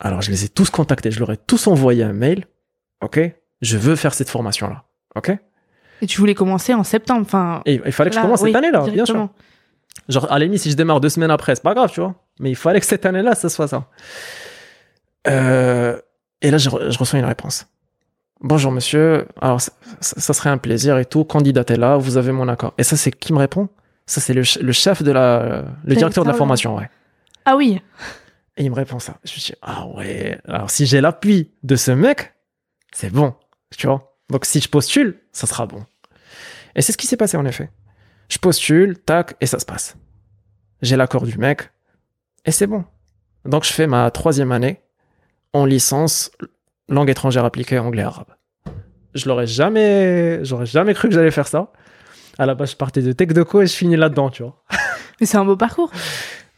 Alors, 0.00 0.22
je 0.22 0.30
les 0.30 0.44
ai 0.44 0.48
tous 0.48 0.70
contactés, 0.70 1.10
je 1.10 1.18
leur 1.18 1.32
ai 1.32 1.36
tous 1.36 1.66
envoyé 1.66 2.04
un 2.04 2.12
mail. 2.12 2.46
Ok, 3.02 3.20
je 3.60 3.76
veux 3.76 3.96
faire 3.96 4.14
cette 4.14 4.28
formation-là. 4.30 4.84
Ok, 5.16 5.32
Et 6.00 6.06
tu 6.06 6.20
voulais 6.20 6.34
commencer 6.34 6.74
en 6.74 6.84
septembre. 6.84 7.22
Enfin. 7.22 7.62
et 7.66 7.80
il 7.84 7.92
fallait 7.92 8.10
que 8.10 8.16
je 8.16 8.20
commence 8.20 8.42
oui, 8.42 8.50
cette 8.50 8.56
année-là, 8.56 8.86
bien 8.88 9.04
sûr. 9.04 9.28
Genre, 10.08 10.30
à 10.30 10.38
la 10.38 10.44
limite, 10.44 10.60
si 10.60 10.70
je 10.70 10.76
démarre 10.76 11.00
deux 11.00 11.08
semaines 11.08 11.30
après, 11.30 11.54
c'est 11.56 11.62
pas 11.62 11.74
grave, 11.74 11.90
tu 11.92 12.00
vois. 12.00 12.14
Mais 12.38 12.50
il 12.50 12.56
fallait 12.56 12.80
que 12.80 12.86
cette 12.86 13.04
année-là, 13.04 13.34
ça 13.34 13.48
soit 13.48 13.66
ça. 13.68 13.88
Euh, 15.28 16.00
et 16.42 16.50
là, 16.50 16.58
je, 16.58 16.70
re- 16.70 16.90
je 16.90 16.98
reçois 16.98 17.18
une 17.18 17.24
réponse. 17.24 17.66
Bonjour, 18.40 18.70
monsieur. 18.70 19.26
Alors, 19.40 19.60
ça, 19.60 20.32
serait 20.32 20.50
un 20.50 20.58
plaisir 20.58 20.96
et 20.98 21.04
tout. 21.04 21.24
Candidatez 21.24 21.76
là, 21.76 21.96
vous 21.96 22.16
avez 22.16 22.32
mon 22.32 22.48
accord. 22.48 22.72
Et 22.78 22.84
ça, 22.84 22.96
c'est 22.96 23.10
qui 23.10 23.32
me 23.32 23.38
répond? 23.38 23.68
Ça, 24.06 24.20
c'est 24.20 24.32
le, 24.32 24.44
ch- 24.44 24.62
le 24.62 24.72
chef 24.72 25.02
de 25.02 25.10
la, 25.10 25.64
le 25.84 25.94
directeur 25.96 26.24
de 26.24 26.30
la 26.30 26.34
formation, 26.36 26.76
ouais. 26.76 26.88
Ah 27.44 27.56
oui. 27.56 27.80
Et 28.56 28.64
il 28.64 28.70
me 28.70 28.76
répond 28.76 28.98
ça. 28.98 29.16
Je 29.24 29.32
me 29.32 29.38
dis, 29.38 29.52
ah 29.62 29.86
ouais, 29.88 30.38
alors 30.46 30.70
si 30.70 30.86
j'ai 30.86 31.00
l'appui 31.00 31.50
de 31.62 31.76
ce 31.76 31.90
mec, 31.90 32.34
c'est 32.92 33.10
bon, 33.10 33.34
tu 33.76 33.86
vois. 33.86 34.16
Donc 34.30 34.44
si 34.44 34.60
je 34.60 34.68
postule, 34.68 35.20
ça 35.32 35.46
sera 35.46 35.66
bon. 35.66 35.84
Et 36.74 36.82
c'est 36.82 36.92
ce 36.92 36.98
qui 36.98 37.06
s'est 37.06 37.16
passé 37.16 37.36
en 37.36 37.44
effet. 37.44 37.70
Je 38.28 38.38
postule, 38.38 38.98
tac, 38.98 39.36
et 39.40 39.46
ça 39.46 39.58
se 39.58 39.64
passe. 39.64 39.96
J'ai 40.82 40.96
l'accord 40.96 41.22
du 41.24 41.38
mec, 41.38 41.70
et 42.44 42.50
c'est 42.50 42.66
bon. 42.66 42.84
Donc 43.44 43.64
je 43.64 43.72
fais 43.72 43.86
ma 43.86 44.10
troisième 44.10 44.52
année 44.52 44.80
en 45.52 45.64
licence 45.64 46.30
langue 46.88 47.10
étrangère 47.10 47.44
appliquée 47.44 47.78
anglais-arabe. 47.78 48.28
Je 49.14 49.28
l'aurais 49.28 49.46
jamais, 49.46 50.44
j'aurais 50.44 50.66
jamais 50.66 50.94
cru 50.94 51.08
que 51.08 51.14
j'allais 51.14 51.30
faire 51.30 51.48
ça. 51.48 51.72
À 52.38 52.46
la 52.46 52.54
base, 52.54 52.70
je 52.72 52.76
partais 52.76 53.02
de 53.02 53.12
Tech 53.12 53.28
Deco 53.28 53.62
et 53.62 53.66
je 53.66 53.74
finis 53.74 53.96
là-dedans, 53.96 54.30
tu 54.30 54.42
vois. 54.42 54.62
Mais 55.20 55.26
c'est 55.26 55.36
un 55.38 55.44
beau 55.44 55.56
parcours. 55.56 55.90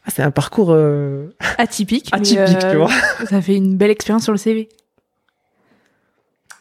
Ah, 0.04 0.10
c'est 0.14 0.22
un 0.22 0.30
parcours 0.30 0.70
euh, 0.72 1.34
Atypique. 1.58 2.08
atypique, 2.12 2.38
euh, 2.64 2.70
tu 2.70 2.76
vois. 2.76 2.90
Ça 3.30 3.40
fait 3.40 3.54
une 3.56 3.76
belle 3.76 3.90
expérience 3.90 4.24
sur 4.24 4.32
le 4.32 4.38
CV. 4.38 4.68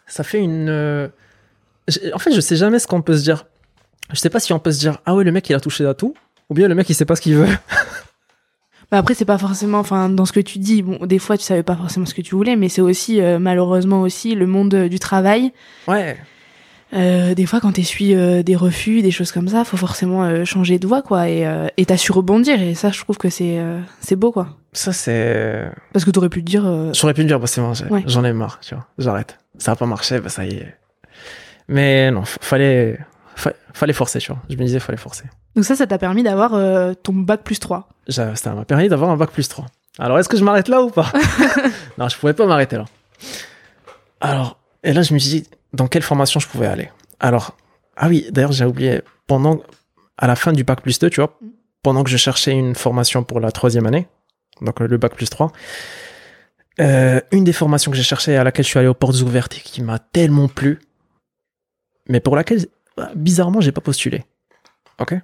ça 0.08 0.24
fait 0.24 0.40
une. 0.40 0.70
euh, 0.70 1.08
En 2.14 2.20
fait, 2.20 2.32
je 2.34 2.40
sais 2.42 2.56
jamais 2.56 2.80
ce 2.80 2.88
qu'on 2.88 3.02
peut 3.02 3.18
se 3.18 3.24
dire. 3.24 3.46
Je 4.12 4.20
sais 4.20 4.30
pas 4.30 4.40
si 4.40 4.54
on 4.54 4.60
peut 4.60 4.72
se 4.72 4.80
dire 4.80 5.00
ah 5.06 5.14
ouais 5.16 5.24
le 5.24 5.32
mec 5.32 5.48
il 5.50 5.54
a 5.54 5.60
touché 5.60 5.86
à 5.86 5.94
tout 5.94 6.16
ou 6.50 6.54
bien 6.56 6.68
le 6.68 6.74
mec 6.76 6.90
il 6.90 6.96
sait 6.96 7.06
pas 7.06 7.16
ce 7.16 7.22
qu'il 7.22 7.36
veut. 7.36 7.48
Bah 8.92 8.98
après, 8.98 9.14
c'est 9.14 9.26
pas 9.26 9.38
forcément, 9.38 9.80
enfin, 9.80 10.10
dans 10.10 10.26
ce 10.26 10.32
que 10.32 10.40
tu 10.40 10.58
dis, 10.58 10.82
bon, 10.82 10.98
des 11.06 11.20
fois, 11.20 11.38
tu 11.38 11.44
savais 11.44 11.62
pas 11.64 11.76
forcément 11.76 12.06
ce 12.08 12.14
que 12.16 12.22
tu 12.22 12.34
voulais, 12.36 12.56
mais 12.56 12.70
c'est 12.70 12.82
aussi, 12.82 13.22
euh, 13.22 13.38
malheureusement 13.38 14.02
aussi, 14.02 14.34
le 14.34 14.48
monde 14.48 14.74
euh, 14.74 14.90
du 14.90 14.98
travail. 14.98 15.54
Ouais. 15.88 16.18
Euh, 16.96 17.36
des 17.36 17.46
fois, 17.46 17.60
quand 17.60 17.74
t'essuies 17.74 18.16
euh, 18.16 18.42
des 18.42 18.56
refus, 18.56 19.04
des 19.04 19.12
choses 19.12 19.32
comme 19.32 19.48
ça, 19.48 19.64
faut 19.64 19.78
forcément 19.78 20.24
euh, 20.24 20.44
changer 20.44 20.80
de 20.80 20.88
voie, 20.88 21.04
quoi, 21.04 21.30
et 21.30 21.46
euh, 21.46 21.68
et 21.78 21.86
t'as 21.86 21.98
su 21.98 22.12
rebondir, 22.12 22.60
et 22.64 22.74
ça, 22.74 22.90
je 22.90 23.00
trouve 23.00 23.18
que 23.18 23.30
c'est 23.30 23.60
euh, 23.60 23.80
c'est 24.00 24.16
beau, 24.16 24.32
quoi. 24.32 24.58
Ça 24.74 24.92
c'est. 24.92 25.70
Parce 25.94 26.04
que 26.04 26.10
t'aurais 26.10 26.30
pu 26.30 26.40
te 26.44 26.50
dire, 26.50 26.66
euh, 26.66 26.92
J'aurais 26.94 27.14
pu 27.14 27.22
me 27.22 27.28
dire 27.28 27.40
bah 27.40 27.46
c'est 27.46 27.62
bon 27.62 27.74
Ouais. 27.92 28.04
j'en 28.08 28.24
ai 28.24 28.34
marre 28.34 28.60
tu 28.62 28.74
vois 28.76 28.86
j'arrête. 29.00 29.38
Ça 29.60 29.72
a 29.74 29.76
pas 29.76 29.86
marché 29.88 30.20
bah 30.20 30.30
ça 30.30 30.46
y 30.46 30.56
est. 30.58 30.76
Mais 31.68 32.10
non 32.12 32.24
fallait 32.26 33.00
fa- 33.40 33.54
fallait 33.74 33.94
forcer, 33.94 34.20
tu 34.20 34.32
vois. 34.32 34.42
Je 34.50 34.56
me 34.56 34.64
disais, 34.64 34.80
fallait 34.80 34.98
forcer. 34.98 35.24
Donc 35.56 35.66
ça, 35.66 35.76
ça 35.76 35.88
t'a 35.88 35.98
permis 35.98 36.24
d'avoir 36.24 36.54
euh, 36.54 36.94
ton 36.94 37.14
bac 37.14 37.42
plus 37.44 37.60
3. 37.60 37.90
J'a- 38.08 38.36
Ça 38.36 38.54
m'a 38.54 38.66
permis 38.66 38.88
d'avoir 38.90 39.10
un 39.10 39.18
bac 39.18 39.32
plus 39.32 39.48
3. 39.48 39.66
Alors, 39.98 40.18
est-ce 40.20 40.30
que 40.30 40.38
je 40.38 40.44
m'arrête 40.44 40.68
là 40.68 40.82
ou 40.82 40.90
pas? 40.90 41.12
Non, 41.98 42.08
je 42.08 42.18
pouvais 42.18 42.34
pas 42.34 42.46
m'arrêter 42.46 42.78
là. 42.78 42.86
Alors, 44.22 44.58
et 44.84 44.94
là, 44.94 45.02
je 45.02 45.14
me 45.14 45.20
suis 45.20 45.30
dit, 45.42 45.48
dans 45.74 45.88
quelle 45.88 46.04
formation 46.04 46.40
je 46.40 46.48
pouvais 46.48 46.68
aller? 46.68 46.90
Alors, 47.20 47.56
ah 47.98 48.08
oui, 48.08 48.28
d'ailleurs, 48.32 48.52
j'ai 48.54 48.66
oublié, 48.66 49.02
pendant, 49.28 49.60
à 50.18 50.28
la 50.28 50.36
fin 50.36 50.54
du 50.54 50.64
bac 50.64 50.82
plus 50.82 51.00
2, 51.00 51.10
tu 51.10 51.22
vois, 51.22 51.36
Mm. 51.42 51.48
pendant 51.84 52.04
que 52.04 52.10
je 52.10 52.18
cherchais 52.18 52.52
une 52.52 52.76
formation 52.76 53.24
pour 53.24 53.40
la 53.40 53.52
troisième 53.52 53.86
année, 53.86 54.08
donc 54.62 54.80
le 54.80 54.98
bac 54.98 55.16
plus 55.16 55.30
3, 55.30 55.52
euh, 56.80 57.20
une 57.32 57.44
des 57.44 57.54
formations 57.54 57.92
que 57.92 57.98
j'ai 57.98 58.04
cherchées 58.04 58.38
à 58.38 58.44
laquelle 58.44 58.64
je 58.66 58.70
suis 58.70 58.80
allé 58.80 58.88
aux 58.88 58.94
portes 58.94 59.20
ouvertes 59.22 59.58
et 59.58 59.62
qui 59.62 59.82
m'a 59.82 60.00
tellement 60.00 60.48
plu, 60.48 60.80
mais 62.08 62.20
pour 62.22 62.36
laquelle, 62.38 62.66
bah, 63.00 63.12
bizarrement, 63.16 63.62
j'ai 63.62 63.72
pas 63.72 63.80
postulé. 63.80 64.26
Ok 65.00 65.16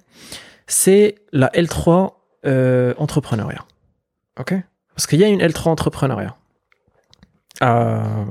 C'est 0.66 1.16
la 1.32 1.48
L3 1.48 2.14
euh, 2.46 2.94
entrepreneuriat. 2.96 3.66
Ok 4.40 4.54
Parce 4.94 5.06
qu'il 5.06 5.20
y 5.20 5.24
a 5.24 5.28
une 5.28 5.42
L3 5.42 5.68
entrepreneuriat 5.68 6.34
euh, 7.62 8.24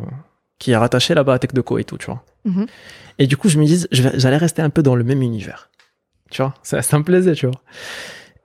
qui 0.57 0.71
est 0.71 0.77
rattachée 0.77 1.13
là-bas 1.13 1.35
à 1.35 1.39
TechDeco 1.39 1.77
et 1.77 1.83
tout, 1.83 1.99
tu 1.99 2.07
vois. 2.07 2.23
Mhm. 2.45 2.65
Et 3.19 3.27
du 3.27 3.37
coup, 3.37 3.49
je 3.49 3.59
me 3.59 3.65
dis, 3.65 3.85
j'allais 3.91 4.37
rester 4.37 4.63
un 4.63 4.71
peu 4.71 4.81
dans 4.81 4.95
le 4.95 5.03
même 5.03 5.21
univers. 5.21 5.69
Tu 6.31 6.41
vois, 6.41 6.55
ça, 6.63 6.81
ça 6.81 6.97
me 6.97 7.03
plaisait, 7.03 7.33
tu 7.33 7.45
vois. 7.45 7.61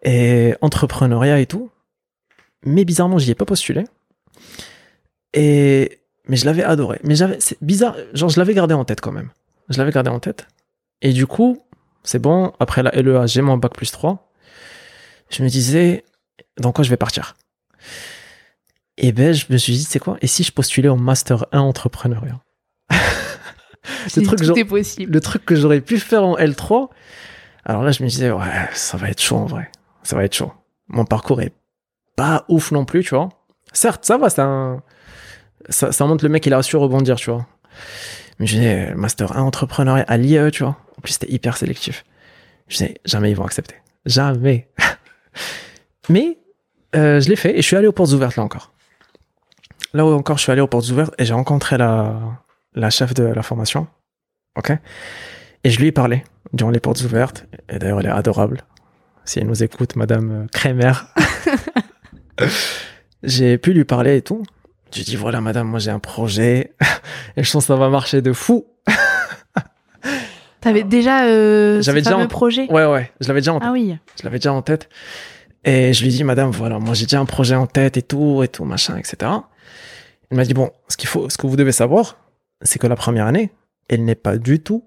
Et 0.02 0.54
entrepreneuriat 0.60 1.40
et 1.40 1.46
tout. 1.46 1.70
Mais 2.64 2.84
bizarrement, 2.84 3.16
j'y 3.16 3.30
ai 3.30 3.34
pas 3.34 3.46
postulé. 3.46 3.84
Et 5.32 5.98
mais 6.28 6.36
je 6.36 6.44
l'avais 6.44 6.62
adoré. 6.62 7.00
Mais 7.04 7.14
j'avais, 7.14 7.40
c'est 7.40 7.56
bizarre, 7.62 7.96
genre 8.12 8.28
je 8.28 8.38
l'avais 8.38 8.52
gardé 8.52 8.74
en 8.74 8.84
tête 8.84 9.00
quand 9.00 9.12
même. 9.12 9.30
Je 9.70 9.78
l'avais 9.78 9.92
gardé 9.92 10.10
en 10.10 10.20
tête. 10.20 10.46
Et 11.02 11.12
du 11.12 11.26
coup, 11.26 11.62
c'est 12.02 12.18
bon. 12.18 12.52
Après 12.60 12.82
la 12.82 12.90
LEA, 12.90 13.26
j'ai 13.26 13.42
mon 13.42 13.56
bac 13.56 13.74
plus 13.74 13.90
3. 13.90 14.30
Je 15.30 15.42
me 15.42 15.48
disais, 15.48 16.04
dans 16.58 16.72
quoi 16.72 16.84
je 16.84 16.90
vais 16.90 16.96
partir? 16.96 17.36
Et 18.96 19.12
ben, 19.12 19.32
je 19.32 19.46
me 19.50 19.56
suis 19.56 19.72
dit, 19.74 19.84
c'est 19.84 19.98
quoi? 19.98 20.18
Et 20.20 20.26
si 20.26 20.42
je 20.42 20.52
postulais 20.52 20.88
en 20.88 20.96
master 20.96 21.46
1 21.52 21.60
entrepreneuriat? 21.60 22.40
Si 24.08 24.22
truc 24.22 24.38
tout 24.38 24.44
genre- 24.44 24.58
est 24.58 24.64
possible. 24.64 25.12
le 25.12 25.20
truc 25.20 25.44
que 25.46 25.54
j'aurais 25.54 25.80
pu 25.80 25.98
faire 25.98 26.22
en 26.22 26.36
L3. 26.36 26.88
Alors 27.64 27.82
là, 27.82 27.92
je 27.92 28.02
me 28.02 28.08
disais, 28.08 28.30
ouais, 28.30 28.68
ça 28.74 28.96
va 28.98 29.08
être 29.08 29.20
chaud 29.22 29.36
en 29.36 29.46
vrai. 29.46 29.70
Ça 30.02 30.16
va 30.16 30.24
être 30.24 30.34
chaud. 30.34 30.52
Mon 30.88 31.04
parcours 31.06 31.40
est 31.40 31.54
pas 32.14 32.44
ouf 32.48 32.72
non 32.72 32.84
plus, 32.84 33.02
tu 33.02 33.14
vois. 33.14 33.30
Certes, 33.72 34.04
ça 34.04 34.18
va, 34.18 34.28
un... 34.42 34.82
ça, 35.70 35.92
ça 35.92 36.06
montre 36.06 36.24
le 36.24 36.30
mec, 36.30 36.44
il 36.46 36.52
a 36.52 36.62
su 36.62 36.76
rebondir, 36.76 37.16
tu 37.16 37.30
vois. 37.30 37.46
Mais 38.38 38.46
je 38.46 38.56
disais, 38.56 38.94
Master 38.94 39.36
1 39.36 39.42
entrepreneuriat 39.42 40.04
à 40.06 40.16
l'IE, 40.18 40.50
tu 40.50 40.62
vois. 40.62 40.76
En 41.00 41.02
plus, 41.02 41.14
c'était 41.14 41.32
hyper 41.32 41.56
sélectif. 41.56 42.04
Je 42.68 42.76
disais, 42.76 43.00
jamais 43.06 43.30
ils 43.30 43.34
vont 43.34 43.46
accepter. 43.46 43.76
Jamais. 44.04 44.68
Mais 46.10 46.36
euh, 46.94 47.20
je 47.20 47.30
l'ai 47.30 47.36
fait 47.36 47.54
et 47.54 47.62
je 47.62 47.66
suis 47.66 47.74
allé 47.74 47.86
aux 47.86 47.92
portes 47.92 48.12
ouvertes 48.12 48.36
là 48.36 48.42
encore. 48.42 48.74
Là 49.94 50.04
où 50.04 50.10
encore, 50.10 50.36
je 50.36 50.42
suis 50.42 50.52
allé 50.52 50.60
aux 50.60 50.66
portes 50.66 50.90
ouvertes 50.90 51.14
et 51.16 51.24
j'ai 51.24 51.32
rencontré 51.32 51.78
la, 51.78 52.20
la 52.74 52.90
chef 52.90 53.14
de 53.14 53.22
la 53.22 53.42
formation. 53.42 53.86
Ok? 54.58 54.72
Et 55.64 55.70
je 55.70 55.80
lui 55.80 55.86
ai 55.86 55.92
parlé 55.92 56.22
durant 56.52 56.70
les 56.70 56.80
portes 56.80 57.00
ouvertes. 57.00 57.46
Et 57.70 57.78
d'ailleurs, 57.78 58.00
elle 58.00 58.06
est 58.06 58.10
adorable. 58.10 58.60
Si 59.24 59.38
elle 59.38 59.46
nous 59.46 59.62
écoute, 59.62 59.96
Madame 59.96 60.48
Crémer. 60.52 60.92
j'ai 63.22 63.56
pu 63.56 63.72
lui 63.72 63.86
parler 63.86 64.18
et 64.18 64.22
tout. 64.22 64.42
J'ai 64.92 65.04
dit, 65.04 65.16
voilà, 65.16 65.40
madame, 65.40 65.66
moi 65.66 65.78
j'ai 65.78 65.92
un 65.92 65.98
projet. 65.98 66.74
et 67.38 67.42
je 67.42 67.48
sens 67.48 67.64
que 67.64 67.68
ça 67.68 67.76
va 67.76 67.88
marcher 67.88 68.20
de 68.20 68.34
fou. 68.34 68.66
T'avais 70.60 70.82
déjà 70.84 71.24
euh, 71.26 71.80
J'avais 71.82 72.00
déjà 72.00 72.12
fameux 72.12 72.24
en- 72.24 72.28
projet 72.28 72.66
Ouais, 72.70 72.84
ouais, 72.86 73.10
je 73.20 73.28
l'avais 73.28 73.40
déjà 73.40 73.54
en 73.54 73.58
tête. 73.60 73.68
Ah 73.68 73.72
oui. 73.72 73.96
Je 74.18 74.24
l'avais 74.24 74.38
déjà 74.38 74.52
en 74.52 74.62
tête. 74.62 74.88
Et 75.64 75.92
je 75.92 76.02
lui 76.02 76.08
ai 76.08 76.12
dit, 76.12 76.24
madame, 76.24 76.50
voilà, 76.50 76.78
moi 76.78 76.94
j'ai 76.94 77.04
déjà 77.06 77.20
un 77.20 77.24
projet 77.26 77.54
en 77.54 77.66
tête 77.66 77.96
et 77.96 78.02
tout, 78.02 78.42
et 78.42 78.48
tout, 78.48 78.64
machin, 78.64 78.96
etc. 78.96 79.30
Il 80.30 80.36
m'a 80.36 80.44
dit, 80.44 80.54
bon, 80.54 80.70
ce 80.88 80.96
qu'il 80.96 81.08
faut, 81.08 81.28
ce 81.28 81.36
que 81.38 81.46
vous 81.46 81.56
devez 81.56 81.72
savoir, 81.72 82.16
c'est 82.62 82.78
que 82.78 82.86
la 82.86 82.96
première 82.96 83.26
année, 83.26 83.50
elle 83.88 84.04
n'est 84.04 84.14
pas 84.14 84.38
du 84.38 84.60
tout 84.60 84.84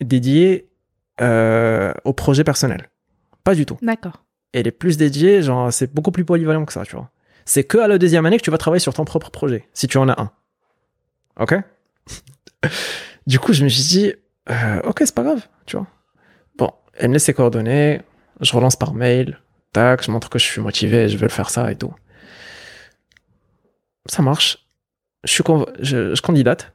dédiée 0.00 0.68
euh, 1.20 1.92
au 2.04 2.12
projet 2.12 2.42
personnel. 2.44 2.88
Pas 3.44 3.54
du 3.54 3.66
tout. 3.66 3.76
D'accord. 3.82 4.24
Elle 4.52 4.66
est 4.66 4.72
plus 4.72 4.96
dédiée, 4.96 5.42
genre, 5.42 5.72
c'est 5.72 5.92
beaucoup 5.92 6.10
plus 6.12 6.24
polyvalent 6.24 6.64
que 6.64 6.72
ça, 6.72 6.84
tu 6.84 6.96
vois. 6.96 7.10
C'est 7.44 7.64
que 7.64 7.78
à 7.78 7.88
la 7.88 7.98
deuxième 7.98 8.24
année 8.26 8.38
que 8.38 8.42
tu 8.42 8.50
vas 8.50 8.58
travailler 8.58 8.80
sur 8.80 8.94
ton 8.94 9.04
propre 9.04 9.30
projet, 9.30 9.68
si 9.74 9.88
tu 9.88 9.98
en 9.98 10.08
as 10.08 10.20
un. 10.20 10.30
Ok? 11.40 11.54
Du 13.26 13.38
coup, 13.38 13.52
je 13.52 13.62
me 13.62 13.68
suis 13.68 13.84
dit, 13.84 14.12
euh, 14.50 14.80
ok, 14.84 14.98
c'est 15.04 15.14
pas 15.14 15.22
grave, 15.22 15.46
tu 15.66 15.76
vois. 15.76 15.86
Bon, 16.56 16.70
elle 16.94 17.08
me 17.08 17.14
laisse 17.14 17.24
ses 17.24 17.34
coordonnées, 17.34 18.00
je 18.40 18.52
relance 18.54 18.76
par 18.76 18.94
mail, 18.94 19.38
tac, 19.72 20.02
je 20.04 20.10
montre 20.10 20.28
que 20.30 20.38
je 20.38 20.44
suis 20.44 20.60
motivé, 20.60 21.08
je 21.08 21.16
veux 21.16 21.22
le 21.24 21.28
faire 21.28 21.50
ça 21.50 21.70
et 21.72 21.76
tout. 21.76 21.94
Ça 24.06 24.22
marche. 24.22 24.58
Je, 25.24 25.30
suis 25.32 25.42
convo- 25.44 25.70
je, 25.80 26.14
je 26.14 26.22
candidate 26.22 26.74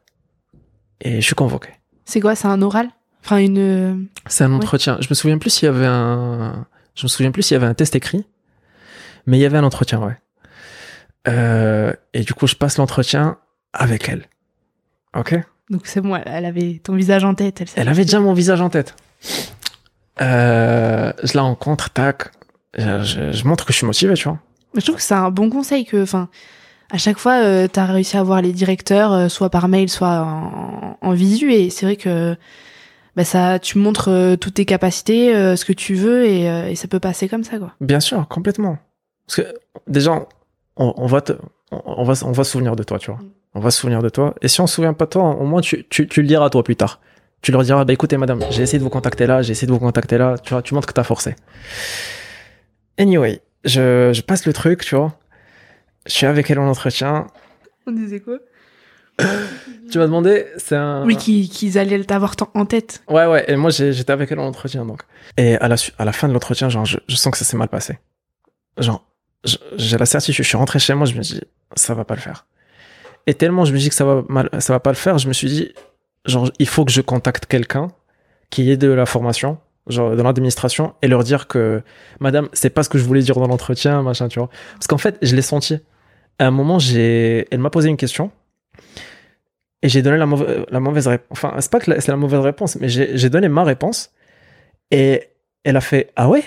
et 1.02 1.16
je 1.20 1.26
suis 1.26 1.36
convoqué. 1.36 1.70
C'est 2.06 2.22
quoi 2.22 2.36
C'est 2.36 2.48
un 2.48 2.62
oral? 2.62 2.90
Enfin, 3.24 3.38
une. 3.38 3.58
euh, 3.58 3.96
C'est 4.28 4.46
un 4.46 4.54
entretien. 4.54 4.98
Je 5.02 5.08
me 5.10 5.14
souviens 5.16 5.38
plus 5.38 5.50
s'il 5.50 5.66
y 5.66 5.70
avait 5.70 5.86
un. 5.86 6.66
Je 6.96 7.04
me 7.04 7.08
souviens 7.10 7.32
plus 7.32 7.44
s'il 7.44 7.56
y 7.56 7.58
avait 7.58 7.68
un 7.68 7.74
test 7.74 7.96
écrit, 7.96 8.26
mais 9.26 9.38
il 9.38 9.42
y 9.42 9.46
avait 9.46 9.58
un 9.58 9.64
entretien, 9.66 10.02
ouais. 10.02 10.18
Euh, 11.28 11.92
et 12.14 12.22
du 12.22 12.34
coup, 12.34 12.48
je 12.48 12.56
passe 12.56 12.78
l'entretien 12.78 13.38
avec 13.74 14.08
elle. 14.08 14.26
Ok? 15.14 15.36
Donc 15.70 15.82
c'est 15.86 16.02
bon, 16.02 16.16
elle- 16.16 16.46
avait 16.46 16.80
ton 16.84 16.96
visage 16.96 17.24
en 17.26 17.34
tête. 17.36 17.64
Elle, 17.76 17.90
avait 17.90 18.04
déjà 18.06 18.20
mon 18.20 18.34
visage 18.34 18.62
en 18.62 18.70
tête. 18.70 18.96
Euh, 20.22 21.12
je 21.24 21.36
la 21.36 21.42
rencontre, 21.44 21.90
tac. 21.92 22.32
Je, 22.78 23.04
je- 23.04 23.32
je 23.32 23.48
montre 23.48 23.66
que 23.66 23.74
je 23.74 23.78
suis 23.78 23.86
motivé, 23.86 24.14
tu 24.16 24.28
vois. 24.28 24.40
Je 24.76 24.82
trouve 24.82 24.96
que 24.96 25.02
c'est 25.02 25.14
un 25.14 25.30
bon 25.32 25.50
conseil 25.50 25.86
que, 25.86 26.02
enfin, 26.04 26.30
à 26.92 26.98
chaque 26.98 27.18
fois, 27.18 27.42
euh, 27.44 27.68
t'as 27.68 27.86
réussi 27.86 28.18
à 28.18 28.24
voir 28.24 28.42
les 28.42 28.54
directeurs, 28.54 29.12
euh, 29.12 29.28
soit 29.30 29.50
par 29.50 29.68
mail, 29.68 29.90
soit 29.90 30.22
en, 30.22 30.98
en 31.02 31.12
visu, 31.14 31.52
et 31.54 31.70
c'est 31.70 31.86
vrai 31.86 31.96
que 31.96 32.36
bah, 33.16 33.24
ça, 33.26 33.60
tu 33.60 33.78
montres 33.78 34.10
euh, 34.10 34.36
toutes 34.36 34.56
tes 34.56 34.66
capacités, 34.66 35.36
euh, 35.36 35.56
ce 35.56 35.66
que 35.66 35.74
tu 35.74 35.96
veux, 35.96 36.26
et, 36.26 36.44
et 36.72 36.76
ça 36.76 36.88
peut 36.88 37.00
passer 37.00 37.28
comme 37.28 37.44
ça, 37.44 37.58
quoi. 37.58 37.74
Bien 37.82 38.00
sûr, 38.00 38.28
complètement. 38.28 38.78
Parce 39.26 39.38
que 39.38 39.54
déjà, 39.88 40.26
on, 40.78 40.94
on 40.98 41.08
va 41.08 41.22
te, 41.22 41.34
on, 41.72 41.82
on 41.86 42.04
va, 42.04 42.14
on 42.24 42.32
va 42.32 42.44
se 42.44 42.52
souvenir 42.52 42.76
de 42.76 42.84
toi, 42.84 43.00
tu 43.00 43.12
vois. 43.12 43.20
On 43.54 43.60
va 43.60 43.72
se 43.72 43.80
souvenir 43.80 44.02
de 44.02 44.10
toi. 44.10 44.36
Et 44.42 44.48
si 44.48 44.62
on 44.62 44.68
se 44.68 44.76
souvient 44.76 44.94
pas 44.94 45.06
de 45.06 45.10
toi, 45.12 45.24
au 45.24 45.46
moins 45.46 45.62
tu, 45.62 45.86
tu, 45.90 46.08
tu 46.08 46.22
le 46.22 46.28
diras 46.28 46.50
toi 46.50 46.64
plus 46.64 46.76
tard. 46.76 47.00
Tu 47.42 47.52
leur 47.52 47.64
diras, 47.64 47.86
bah 47.86 47.94
écoutez 47.94 48.18
madame, 48.18 48.42
j'ai 48.50 48.64
essayé 48.64 48.80
de 48.80 48.84
vous 48.84 48.90
contacter 48.90 49.28
là, 49.28 49.42
j'ai 49.42 49.52
essayé 49.52 49.68
de 49.68 49.72
vous 49.72 49.80
contacter 49.80 50.18
là. 50.18 50.38
Tu 50.38 50.54
vois, 50.54 50.62
tu 50.62 50.74
montres 50.74 50.88
que 50.88 50.94
t'as 50.94 51.04
forcé. 51.04 51.36
Anyway, 52.98 53.42
je, 53.64 54.12
je 54.14 54.22
passe 54.22 54.46
le 54.46 54.54
truc, 54.54 54.84
tu 54.84 54.96
vois. 54.96 55.18
Je 56.06 56.14
suis 56.14 56.26
avec 56.26 56.50
elle 56.50 56.60
en 56.60 56.68
entretien. 56.68 57.28
On 57.86 57.92
disait 57.92 58.20
quoi? 58.20 58.40
Tu 59.92 59.98
m'as 59.98 60.06
demandé, 60.06 60.46
c'est 60.58 60.76
un. 60.76 61.04
Oui, 61.06 61.16
qu'ils 61.18 61.50
qu'ils 61.50 61.78
allaient 61.80 62.04
t'avoir 62.04 62.36
en 62.54 62.66
tête. 62.66 63.04
Ouais, 63.10 63.26
ouais, 63.26 63.46
et 63.52 63.56
moi 63.56 63.72
j'étais 63.72 64.12
avec 64.12 64.32
elle 64.32 64.40
en 64.40 64.48
entretien 64.48 64.86
donc. 64.86 65.02
Et 65.38 65.56
à 65.56 65.68
la, 65.68 65.76
à 65.98 66.06
la 66.06 66.12
fin 66.12 66.28
de 66.28 66.34
l'entretien, 66.34 66.70
genre, 66.70 66.86
je, 66.86 66.98
je 67.08 67.16
sens 67.16 67.32
que 67.32 67.38
ça 67.38 67.46
s'est 67.46 67.58
mal 67.58 67.70
passé. 67.70 67.98
Genre, 68.78 69.04
j'ai 69.76 69.98
la 69.98 70.06
certitude, 70.06 70.44
je 70.44 70.48
suis 70.48 70.58
rentré 70.58 70.78
chez 70.80 70.94
moi, 70.94 71.08
je 71.08 71.16
me 71.16 71.22
dis, 71.22 71.42
ça 71.76 71.94
va 71.94 72.06
pas 72.06 72.16
le 72.16 72.22
faire. 72.22 72.46
Et 73.26 73.34
tellement 73.34 73.66
je 73.66 73.74
me 73.74 73.78
dis 73.78 73.90
que 73.90 73.96
ça 73.96 74.06
va, 74.06 74.24
mal, 74.30 74.50
ça 74.60 74.74
va 74.74 74.80
pas 74.80 74.92
le 74.92 74.96
faire, 74.96 75.18
je 75.18 75.28
me 75.28 75.34
suis 75.34 75.48
dit, 75.48 75.74
genre, 76.26 76.52
il 76.60 76.68
faut 76.68 76.86
que 76.86 76.92
je 76.92 77.02
contacte 77.02 77.46
quelqu'un 77.46 77.90
qui 78.50 78.72
est 78.72 78.78
de 78.78 78.90
la 78.90 79.06
formation, 79.06 79.58
genre, 79.88 80.16
de 80.16 80.22
l'administration, 80.22 80.94
et 81.02 81.08
leur 81.08 81.24
dire 81.24 81.48
que, 81.48 81.82
madame, 82.20 82.50
c'est 82.54 82.70
pas 82.70 82.84
ce 82.84 82.90
que 82.90 82.98
je 82.98 83.04
voulais 83.04 83.22
dire 83.22 83.36
dans 83.36 83.48
l'entretien, 83.48 84.02
machin, 84.02 84.28
tu 84.28 84.40
vois. 84.40 84.50
Parce 84.74 84.88
qu'en 84.88 84.98
fait, 84.98 85.18
je 85.22 85.36
l'ai 85.36 85.42
senti. 85.42 85.80
À 86.40 86.48
un 86.48 86.52
moment, 86.52 86.80
j'ai, 86.80 87.48
elle 87.52 87.60
m'a 87.60 87.70
posé 87.70 87.90
une 87.90 87.98
question. 87.98 88.32
Et 89.82 89.90
j'ai 89.90 90.02
donné 90.02 90.18
la, 90.18 90.28
la 90.70 90.80
mauvaise 90.80 91.08
réponse. 91.08 91.28
Enfin, 91.32 91.54
c'est 91.60 91.72
pas 91.72 91.80
que 91.80 92.00
c'est 92.00 92.12
la 92.12 92.18
mauvaise 92.18 92.40
réponse, 92.40 92.78
mais 92.78 92.90
j'ai 92.90 93.30
donné 93.30 93.48
ma 93.48 93.64
réponse. 93.64 94.12
Et 94.92 95.30
elle 95.64 95.78
a 95.78 95.82
fait 95.82 96.12
Ah 96.16 96.30
ouais? 96.30 96.44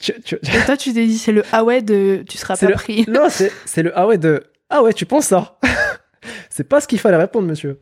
Tu- 0.00 0.20
tu- 0.22 0.36
Et 0.36 0.64
toi, 0.66 0.76
tu 0.76 0.92
t'es 0.92 1.06
dit, 1.06 1.18
c'est 1.18 1.32
le 1.32 1.42
ah 1.52 1.64
ouais 1.64 1.80
de 1.82 2.24
tu 2.28 2.36
seras 2.38 2.56
pas 2.56 2.66
le- 2.66 2.74
pris. 2.74 3.04
Non, 3.08 3.28
c'est 3.30 3.82
le 3.82 3.96
Ah 3.98 4.06
ouais 4.06 4.18
de 4.18 4.44
Ah 4.70 4.82
ouais, 4.82 4.92
tu 4.92 5.06
penses 5.06 5.26
ça 5.26 5.58
C'est 6.50 6.64
pas 6.68 6.80
ce 6.80 6.88
qu'il 6.88 6.98
fallait 6.98 7.16
répondre, 7.16 7.46
monsieur. 7.48 7.78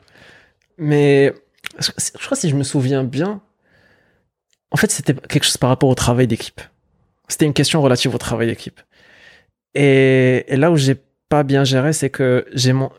Mais 0.79 1.33
je, 1.79 1.91
je 1.97 2.25
crois 2.25 2.37
si 2.37 2.49
je 2.49 2.57
me 2.57 2.63
souviens 2.65 3.05
bien, 3.05 3.41
en 4.71 4.77
fait, 4.77 4.91
c'était 4.91 5.15
quelque 5.15 5.45
chose 5.45 5.57
par 5.59 5.69
rapport 5.71 5.89
au 5.89 5.95
travail 5.95 6.27
d'équipe. 6.27 6.61
C'était 7.29 7.47
une 7.47 7.53
question 7.55 7.81
relative 7.83 8.15
au 8.15 8.19
travail 8.19 8.47
d'équipe. 8.49 8.81
Et, 9.75 10.45
et 10.49 10.57
là 10.57 10.71
où 10.71 10.77
j'ai 10.77 10.97
pas 11.29 11.43
bien 11.45 11.65
géré, 11.65 11.93
c'est 11.93 12.11
que 12.11 12.45
j'ai 12.53 12.73
mon... 12.73 12.91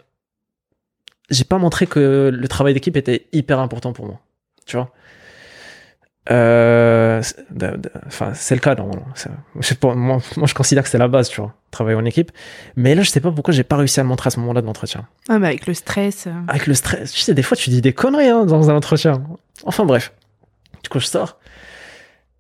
j'ai 1.30 1.44
pas 1.44 1.58
montré 1.58 1.88
que 1.88 2.32
le 2.34 2.48
travail 2.48 2.74
d'équipe 2.74 2.96
était 2.98 3.28
hyper 3.32 3.60
important 3.60 3.94
pour 3.94 4.06
moi. 4.06 4.20
Tu 4.66 4.76
vois? 4.78 4.92
Euh, 6.32 7.22
Enfin, 8.08 8.34
c'est 8.34 8.56
le 8.56 8.62
cas 8.62 8.76
normalement. 8.76 9.06
Moi, 9.96 10.20
moi, 10.38 10.48
je 10.48 10.54
considère 10.54 10.84
que 10.84 10.90
c'est 10.90 10.98
la 10.98 11.08
base, 11.08 11.30
tu 11.30 11.42
vois, 11.42 11.54
travailler 11.72 11.98
en 11.98 12.06
équipe. 12.06 12.32
Mais 12.76 12.96
là, 12.96 13.02
je 13.02 13.10
sais 13.10 13.20
pas 13.20 13.32
pourquoi 13.32 13.54
j'ai 13.54 13.64
pas 13.64 13.76
réussi 13.78 14.00
à 14.00 14.04
le 14.04 14.10
montrer 14.10 14.28
à 14.28 14.32
ce 14.32 14.40
moment-là 14.40 14.62
de 14.62 14.66
l'entretien. 14.66 15.08
Ah, 15.30 15.40
mais 15.40 15.48
avec 15.48 15.68
le 15.68 15.74
stress. 15.74 16.28
euh. 16.28 16.32
Avec 16.48 16.68
le 16.68 16.74
stress, 16.74 17.12
tu 17.12 17.22
sais, 17.22 17.34
des 17.34 17.44
fois, 17.44 17.58
tu 17.58 17.70
dis 17.70 17.82
des 17.82 17.94
conneries 17.94 18.30
hein, 18.30 18.46
dans 18.46 18.70
un 18.70 18.76
entretien. 18.76 19.24
Enfin, 19.66 19.86
bref. 19.86 20.14
Du 20.84 20.90
coup, 20.90 21.00
je 21.00 21.08
sors. 21.08 21.40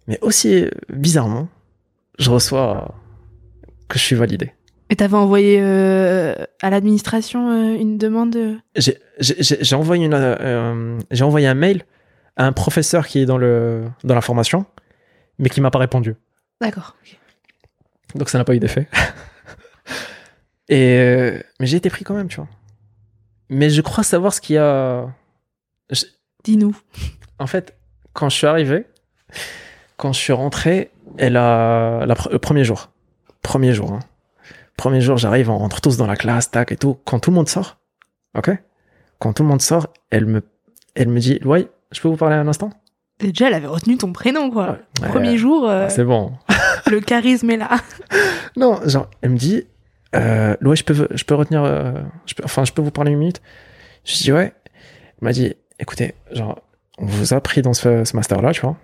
Mais 0.07 0.19
aussi, 0.21 0.65
bizarrement, 0.91 1.47
je 2.19 2.29
reçois 2.29 2.93
que 3.87 3.97
je 3.99 4.03
suis 4.03 4.15
validé. 4.15 4.51
Et 4.89 4.95
t'avais 4.97 5.15
envoyé 5.15 5.59
euh, 5.61 6.35
à 6.61 6.69
l'administration 6.69 7.49
euh, 7.49 7.75
une 7.79 7.97
demande 7.97 8.37
J'ai- 8.75 8.97
envoyé, 9.73 10.05
une, 10.05 10.99
j'ai 11.09 11.23
envoyé 11.23 11.47
un 11.47 11.53
mail 11.53 11.83
à 12.35 12.45
un 12.45 12.51
professeur 12.51 13.07
qui 13.07 13.19
est 13.19 13.25
dans, 13.25 13.37
le, 13.37 13.85
dans 14.03 14.15
la 14.15 14.21
formation, 14.21 14.65
mais 15.39 15.49
qui 15.49 15.61
m'a 15.61 15.71
pas 15.71 15.79
répondu. 15.79 16.15
D'accord. 16.61 16.95
Donc 18.15 18.29
ça 18.29 18.37
n'a 18.37 18.43
pas 18.43 18.55
eu 18.55 18.59
d'effet. 18.59 18.87
Et 20.69 20.97
euh, 20.97 21.39
mais 21.59 21.65
j'ai 21.65 21.77
été 21.77 21.89
pris 21.89 22.03
quand 22.03 22.13
même, 22.13 22.29
tu 22.29 22.37
vois. 22.37 22.47
Mais 23.49 23.69
je 23.69 23.81
crois 23.81 24.03
savoir 24.03 24.33
ce 24.33 24.41
qu'il 24.41 24.55
y 24.55 24.59
a. 24.59 25.07
Dis-nous. 26.43 26.75
En 27.39 27.47
fait, 27.47 27.75
quand 28.13 28.29
je 28.29 28.37
suis 28.37 28.47
arrivé, 28.47 28.85
quand 29.97 30.13
je 30.13 30.19
suis 30.19 30.33
rentré, 30.33 30.91
elle 31.17 31.37
a 31.37 32.05
la 32.05 32.15
le 32.31 32.39
premier 32.39 32.63
jour, 32.63 32.91
premier 33.41 33.73
jour, 33.73 33.91
hein. 33.91 33.99
premier 34.77 35.01
jour, 35.01 35.17
j'arrive, 35.17 35.49
on 35.49 35.57
rentre 35.57 35.81
tous 35.81 35.97
dans 35.97 36.07
la 36.07 36.15
classe, 36.15 36.49
tac 36.51 36.71
et 36.71 36.77
tout. 36.77 36.97
Quand 37.05 37.19
tout 37.19 37.31
le 37.31 37.35
monde 37.35 37.49
sort, 37.49 37.77
ok? 38.37 38.51
Quand 39.19 39.33
tout 39.33 39.43
le 39.43 39.49
monde 39.49 39.61
sort, 39.61 39.87
elle 40.09 40.25
me, 40.25 40.41
elle 40.95 41.09
me 41.09 41.19
dit, 41.19 41.39
ouais, 41.45 41.67
je 41.93 42.01
peux 42.01 42.07
vous 42.07 42.17
parler 42.17 42.35
un 42.35 42.47
instant? 42.47 42.71
Déjà, 43.19 43.47
elle 43.47 43.53
avait 43.53 43.67
retenu 43.67 43.97
ton 43.97 44.11
prénom, 44.11 44.49
quoi. 44.49 44.77
Ouais, 45.01 45.07
Premier 45.09 45.37
jour, 45.37 45.69
euh, 45.69 45.87
C'est 45.89 46.03
bon. 46.03 46.33
le 46.91 46.99
charisme 46.99 47.49
est 47.49 47.57
là. 47.57 47.69
Non, 48.55 48.79
genre, 48.85 49.09
elle 49.23 49.31
me 49.31 49.37
dit, 49.37 49.63
euh, 50.15 50.55
ouais, 50.61 50.75
je 50.75 50.83
peux, 50.83 51.07
je 51.09 51.23
peux 51.23 51.33
retenir, 51.33 51.63
euh, 51.63 51.93
je 52.27 52.35
peux, 52.35 52.43
enfin, 52.43 52.65
je 52.65 52.71
peux 52.71 52.83
vous 52.83 52.91
parler 52.91 53.11
une 53.11 53.17
minute? 53.17 53.41
Je 54.05 54.15
dis 54.15 54.31
ouais. 54.31 54.53
Elle 54.65 55.25
m'a 55.25 55.31
dit, 55.31 55.55
écoutez, 55.79 56.13
genre, 56.31 56.61
on 56.99 57.05
vous 57.05 57.33
a 57.33 57.41
pris 57.41 57.63
dans 57.63 57.73
ce, 57.73 58.03
ce 58.03 58.15
master-là, 58.15 58.51
tu 58.51 58.61
vois. 58.61 58.77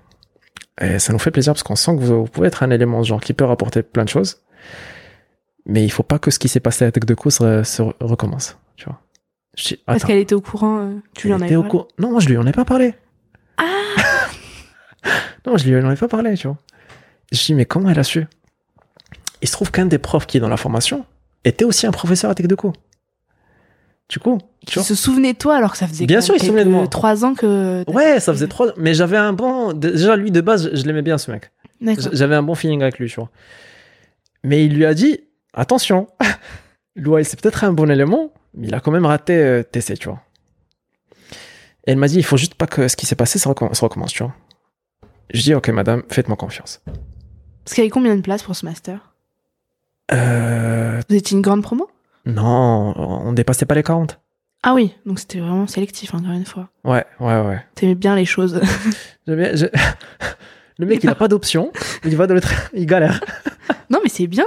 Et 0.82 0.98
ça 0.98 1.14
nous 1.14 1.20
fait 1.20 1.30
plaisir 1.30 1.54
parce 1.54 1.62
qu'on 1.62 1.76
sent 1.76 1.98
que 1.98 2.02
vous, 2.02 2.24
vous 2.24 2.30
pouvez 2.30 2.48
être 2.48 2.64
un 2.64 2.72
élément 2.72 3.04
genre 3.04 3.22
qui 3.22 3.34
peut 3.34 3.46
rapporter 3.46 3.84
plein 3.84 4.06
de 4.06 4.10
choses. 4.10 4.42
Mais 5.66 5.84
il 5.84 5.92
faut 5.92 6.04
pas 6.04 6.18
que 6.18 6.32
ce 6.32 6.40
qui 6.40 6.48
s'est 6.48 6.60
passé 6.60 6.86
à 6.86 6.92
Tech 6.92 7.04
de 7.06 7.16
se 7.30 7.82
recommence, 8.00 8.58
tu 8.76 8.86
vois. 8.86 9.00
Je 9.49 9.49
dis, 9.49 9.49
Parce 9.86 10.04
qu'elle 10.04 10.18
était 10.18 10.36
au 10.36 10.42
courant. 10.42 10.80
euh, 10.80 10.96
tu 11.16 11.28
lui 11.28 11.34
en 11.34 11.42
avais 11.42 11.56
parlé. 11.56 11.80
Non, 12.00 12.12
moi 12.12 12.20
je 12.20 12.28
lui 12.30 12.38
en 12.38 12.46
ai 12.48 12.52
pas 12.52 12.66
parlé. 12.66 12.94
Ah 13.58 13.64
Non, 15.46 15.58
je 15.58 15.68
lui 15.70 15.82
en 15.84 15.92
ai 15.92 15.96
pas 15.96 16.08
parlé, 16.08 16.36
tu 16.36 16.48
vois. 16.48 16.58
Je 17.32 17.44
dis, 17.44 17.54
mais 17.54 17.66
comment 17.66 17.90
elle 17.90 18.00
a 18.00 18.04
su? 18.04 18.26
Il 19.42 19.48
se 19.48 19.54
trouve 19.54 19.72
qu'un 19.72 19.86
des 19.86 19.98
profs 20.00 20.26
qui 20.28 20.38
est 20.38 20.40
dans 20.40 20.50
la 20.50 20.58
formation 20.58 21.06
était 21.46 21.66
aussi 21.66 21.88
un 21.88 21.92
professeur 21.92 22.30
à 22.32 22.36
Tech 22.36 22.48
de 22.48 22.56
Co. 22.56 22.74
Du 24.10 24.20
coup, 24.20 24.40
tu 24.66 24.74
vois. 24.80 24.84
se 24.84 24.96
souvenait 24.96 25.34
de 25.34 25.38
toi 25.38 25.56
alors 25.56 25.72
que 25.74 25.78
ça 25.78 25.88
faisait 25.88 26.08
Bien 26.08 26.20
sûr, 26.20 26.34
il 26.36 26.40
se 26.40 26.48
souvenait 26.48 26.66
de 26.66 26.70
moi. 26.70 26.88
trois 26.88 27.24
ans 27.24 27.36
que. 27.36 27.84
Ouais, 27.90 28.20
ça 28.20 28.34
faisait 28.34 28.48
trois. 28.48 28.74
Mais 28.76 28.94
j'avais 28.96 29.18
un 29.18 29.34
bon. 29.34 29.72
Déjà, 29.74 30.16
lui, 30.16 30.32
de 30.32 30.42
base, 30.42 30.72
je 30.74 30.84
l'aimais 30.84 31.04
bien, 31.04 31.18
ce 31.20 31.30
mec. 31.32 31.52
J'avais 32.12 32.36
un 32.36 32.42
bon 32.44 32.56
feeling 32.56 32.82
avec 32.82 32.98
lui, 32.98 33.08
tu 33.08 33.16
vois. 33.20 33.30
Mais 34.44 34.66
il 34.66 34.74
lui 34.74 34.86
a 34.86 34.94
dit 34.96 35.20
attention, 35.54 36.08
Louis, 36.96 37.24
c'est 37.24 37.40
peut-être 37.40 37.64
un 37.64 37.72
bon 37.72 37.90
élément, 37.92 38.34
mais 38.54 38.68
il 38.68 38.74
a 38.76 38.80
quand 38.80 38.92
même 38.92 39.06
raté 39.06 39.34
euh, 39.38 39.64
TC, 39.64 39.98
tu 39.98 40.10
vois. 40.10 40.22
Et 41.86 41.92
elle 41.92 41.98
m'a 41.98 42.08
dit 42.08 42.18
il 42.18 42.24
faut 42.26 42.38
juste 42.38 42.56
pas 42.56 42.68
que 42.68 42.88
ce 42.88 42.96
qui 42.96 43.06
s'est 43.06 43.16
passé 43.16 43.40
se 43.40 43.48
recommence, 43.48 43.78
se 43.80 43.84
recommence, 43.86 44.12
tu 44.14 44.24
vois. 44.24 44.34
Je 45.34 45.42
dis 45.42 45.54
ok, 45.54 45.70
madame, 45.70 46.04
faites-moi 46.10 46.38
confiance. 46.38 46.82
Parce 47.64 47.76
qu'il 47.76 47.84
y 47.84 47.86
avait 47.86 47.92
combien 47.92 48.16
de 48.16 48.22
places 48.22 48.44
pour 48.44 48.56
ce 48.56 48.66
master? 48.66 49.14
Euh. 50.12 51.02
Vous 51.10 51.16
étiez 51.16 51.36
une 51.36 51.42
grande 51.42 51.62
promo? 51.64 51.90
Non, 52.26 52.94
on 52.98 53.32
dépassait 53.34 53.66
pas 53.66 53.76
les 53.76 53.84
40. 53.84 54.20
Ah 54.64 54.74
oui, 54.74 54.94
donc 55.06 55.20
c'était 55.20 55.40
vraiment 55.40 55.68
sélectif, 55.68 56.14
encore 56.14 56.32
une 56.32 56.46
fois. 56.46 56.70
Ouais, 56.84 57.06
ouais, 57.20 57.42
ouais. 57.42 57.64
T'aimais 57.76 57.96
bien 57.96 58.16
les 58.16 58.26
choses. 58.26 58.60
J'aime 59.28 59.38
bien- 59.38 59.56
je- 59.56 59.68
Le 60.78 60.86
mec, 60.86 61.04
il 61.04 61.10
a 61.10 61.16
pas 61.16 61.28
d'option, 61.28 61.72
il 62.06 62.16
va 62.16 62.26
dans 62.28 62.34
le 62.34 62.42
train, 62.42 62.56
il 62.74 62.86
galère. 62.86 63.20
non, 63.90 64.00
mais 64.04 64.10
c'est 64.10 64.28
bien. 64.28 64.46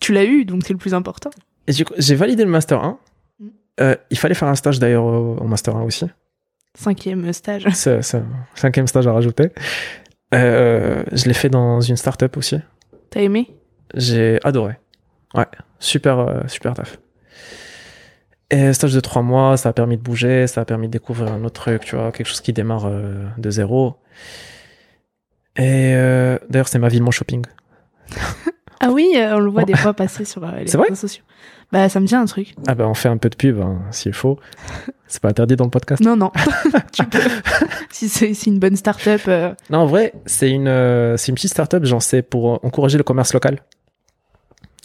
Tu 0.00 0.12
l'as 0.12 0.24
eu, 0.24 0.44
donc 0.44 0.62
c'est 0.66 0.74
le 0.74 0.78
plus 0.78 0.92
important. 0.94 1.30
Et 1.66 1.72
du 1.72 1.84
coup, 1.84 1.94
j'ai 1.98 2.14
validé 2.14 2.44
le 2.44 2.50
Master 2.50 2.82
1. 2.82 2.98
Mm. 3.38 3.48
Euh, 3.80 3.96
il 4.10 4.18
fallait 4.18 4.34
faire 4.34 4.48
un 4.48 4.54
stage 4.54 4.78
d'ailleurs 4.78 5.04
au, 5.04 5.36
au 5.36 5.44
Master 5.44 5.76
1 5.76 5.82
aussi. 5.82 6.06
Cinquième 6.74 7.32
stage. 7.32 7.66
C'est 7.72 8.02
c'est 8.02 8.18
un 8.18 8.26
cinquième 8.54 8.86
stage 8.86 9.06
à 9.06 9.12
rajouter. 9.12 9.50
Euh, 10.34 11.02
je 11.12 11.24
l'ai 11.26 11.34
fait 11.34 11.48
dans 11.48 11.80
une 11.80 11.96
start-up 11.96 12.36
aussi. 12.36 12.58
T'as 13.10 13.20
aimé? 13.20 13.54
J'ai 13.94 14.38
adoré. 14.44 14.74
Ouais, 15.34 15.46
super, 15.78 16.18
euh, 16.18 16.40
super 16.48 16.74
taf. 16.74 16.98
Et 18.50 18.72
stage 18.72 18.94
de 18.94 19.00
trois 19.00 19.22
mois, 19.22 19.56
ça 19.56 19.70
a 19.70 19.72
permis 19.72 19.96
de 19.96 20.02
bouger, 20.02 20.46
ça 20.46 20.60
a 20.60 20.64
permis 20.64 20.86
de 20.86 20.92
découvrir 20.92 21.32
un 21.32 21.42
autre 21.44 21.62
truc, 21.62 21.84
tu 21.84 21.96
vois, 21.96 22.12
quelque 22.12 22.26
chose 22.26 22.40
qui 22.40 22.52
démarre 22.52 22.86
euh, 22.86 23.26
de 23.38 23.50
zéro. 23.50 23.96
Et 25.56 25.94
euh, 25.94 26.38
d'ailleurs, 26.48 26.68
c'est 26.68 26.78
ma 26.78 26.88
ville, 26.88 27.02
mon 27.02 27.10
shopping. 27.10 27.44
Ah 28.78 28.90
oui, 28.90 29.14
on 29.16 29.38
le 29.38 29.50
voit 29.50 29.64
des 29.64 29.74
fois 29.74 29.94
passer 29.94 30.26
sur 30.26 30.42
les 30.42 30.64
réseaux 30.64 30.94
sociaux. 30.94 31.24
Bah, 31.72 31.88
ça 31.88 31.98
me 32.00 32.06
dit 32.06 32.14
un 32.14 32.24
truc. 32.26 32.54
Ah 32.66 32.74
ben, 32.74 32.86
on 32.86 32.94
fait 32.94 33.08
un 33.08 33.16
peu 33.16 33.28
de 33.28 33.34
pub, 33.36 33.60
hein, 33.60 33.80
s'il 33.90 34.12
faut. 34.12 34.38
C'est 35.08 35.20
pas 35.22 35.28
interdit 35.28 35.56
dans 35.56 35.64
le 35.64 35.70
podcast. 35.70 36.02
Non, 36.02 36.16
non. 36.16 36.32
tu 36.92 37.04
peux. 37.04 37.18
si 37.90 38.08
c'est 38.08 38.34
c'est 38.34 38.50
une 38.50 38.58
bonne 38.58 38.74
start-up. 38.74 39.20
euh, 39.28 39.54
Non, 39.70 39.78
en 39.80 39.86
vrai, 39.86 40.12
c'est 40.26 40.50
une, 40.50 40.66
euh, 40.66 41.16
c'est 41.16 41.28
une 41.28 41.36
petite 41.36 41.52
startup, 41.52 41.84
j'en 41.84 42.00
sais, 42.00 42.22
pour 42.22 42.64
encourager 42.64 42.98
le 42.98 43.04
commerce 43.04 43.32
local. 43.32 43.60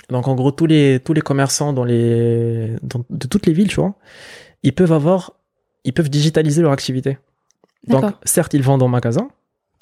Donc, 0.09 0.27
en 0.27 0.35
gros, 0.35 0.51
tous 0.51 0.65
les, 0.67 0.99
tous 1.03 1.13
les 1.13 1.21
commerçants 1.21 1.73
dans 1.73 1.83
les, 1.85 2.75
dans- 2.83 3.03
de 3.09 3.27
toutes 3.27 3.45
les 3.47 3.53
villes, 3.53 3.69
tu 3.69 3.77
vois, 3.77 3.95
ils 4.61 4.73
peuvent 4.73 4.91
avoir, 4.93 5.33
ils 5.85 5.93
peuvent 5.93 6.09
digitaliser 6.09 6.61
leur 6.61 6.71
activité. 6.71 7.17
Donc, 7.87 8.05
certes, 8.23 8.53
ils 8.53 8.61
vendent 8.61 8.83
en 8.83 8.87
magasin, 8.89 9.29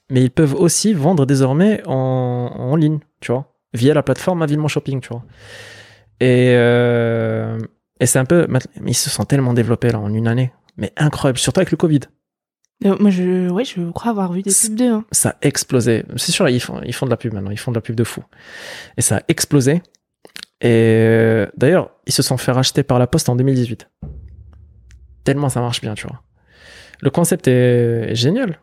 mais 0.10 0.22
ils 0.24 0.32
peuvent 0.32 0.54
aussi 0.56 0.94
vendre 0.94 1.26
désormais 1.26 1.82
en, 1.86 1.94
en 2.56 2.76
ligne, 2.78 3.00
tu 3.20 3.32
vois, 3.34 3.52
via 3.74 3.94
la 3.94 4.04
plateforme 4.04 4.42
Avillement 4.42 4.68
Shopping, 4.70 5.02
tu 5.02 5.10
vois. 5.10 5.24
Et, 6.20 6.52
euh, 6.56 7.58
et 8.00 8.06
c'est 8.06 8.20
un 8.20 8.26
peu, 8.26 8.46
mais 8.50 8.60
ils 8.88 8.94
se 8.96 9.10
sont 9.10 9.24
tellement 9.26 9.54
développés 9.54 9.90
là 9.92 10.00
en 10.00 10.14
une 10.14 10.28
année, 10.28 10.52
mais 10.78 10.92
incroyable, 10.98 11.38
surtout 11.40 11.60
avec 11.60 11.72
le 11.72 11.78
Covid 11.78 12.02
Euh, 12.86 12.96
moi, 13.00 13.10
je, 13.10 13.50
ouais, 13.50 13.64
je 13.66 13.90
crois 13.92 14.12
avoir 14.12 14.32
vu 14.34 14.42
des 14.42 14.52
pubs 14.52 14.76
d'eux. 14.76 14.92
hein. 14.92 15.06
ça 15.12 15.30
a 15.32 15.36
explosé. 15.42 16.06
C'est 16.18 16.32
sûr, 16.32 16.48
ils 16.50 16.60
font, 16.60 16.82
ils 16.86 16.94
font 16.94 17.06
de 17.06 17.12
la 17.12 17.18
pub 17.18 17.34
maintenant, 17.34 17.52
ils 17.52 17.60
font 17.60 17.72
de 17.72 17.78
la 17.78 17.82
pub 17.82 17.96
de 17.96 18.04
fou. 18.04 18.22
Et 18.98 19.02
ça 19.02 19.18
a 19.18 19.22
explosé. 19.28 19.82
Et 20.62 20.68
euh, 20.68 21.46
d'ailleurs, 21.56 21.92
ils 22.06 22.12
se 22.14 22.22
sont 22.22 22.38
fait 22.38 22.52
racheter 22.52 22.84
par 22.84 23.00
la 23.00 23.08
Poste 23.08 23.30
en 23.30 23.36
2018. 23.38 23.90
Tellement 25.24 25.50
ça 25.50 25.62
marche 25.62 25.80
bien, 25.82 25.94
tu 25.94 26.06
vois. 26.08 26.22
Le 27.02 27.10
concept 27.10 27.48
est, 27.48 28.12
est 28.12 28.16
génial, 28.16 28.60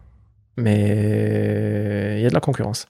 mais 0.59 2.17
il 2.19 2.23
y 2.23 2.27
a 2.27 2.29
de 2.29 2.35
la 2.35 2.41
concurrence. 2.41 2.87